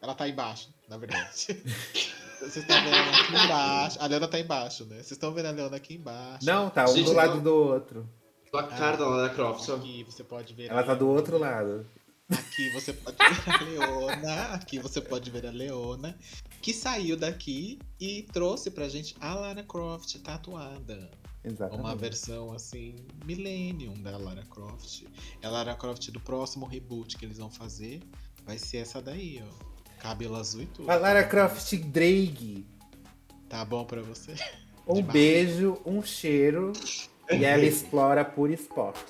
[0.00, 1.46] Ela tá embaixo, na verdade.
[2.42, 3.98] Vocês estão vendo ela aqui embaixo.
[4.02, 4.96] A Leona tá embaixo, né?
[4.96, 6.44] Vocês estão vendo a Leona aqui embaixo.
[6.44, 7.42] Não, tá um Gente, do lado não.
[7.44, 8.08] do outro.
[8.52, 9.68] A cara da Lara Croft.
[9.68, 9.76] ó.
[9.76, 10.68] Aqui você pode ver.
[10.68, 11.86] Ela a tá do outro lado.
[12.32, 14.44] Aqui você pode ver a Leona.
[14.54, 16.18] Aqui você pode ver a Leona.
[16.60, 21.10] Que saiu daqui e trouxe pra gente a Lara Croft tatuada.
[21.44, 21.80] Exatamente.
[21.80, 25.04] Uma versão assim, Millennium da Lara Croft.
[25.40, 28.00] É a Lara Croft do próximo reboot que eles vão fazer.
[28.44, 29.72] Vai ser essa daí, ó.
[30.00, 30.90] Cabelo azul e tudo.
[30.90, 32.64] A Lara Croft Drake.
[33.48, 34.34] Tá bom pra você?
[34.86, 36.72] Um beijo, um cheiro.
[37.30, 39.04] E ela explora por esporte.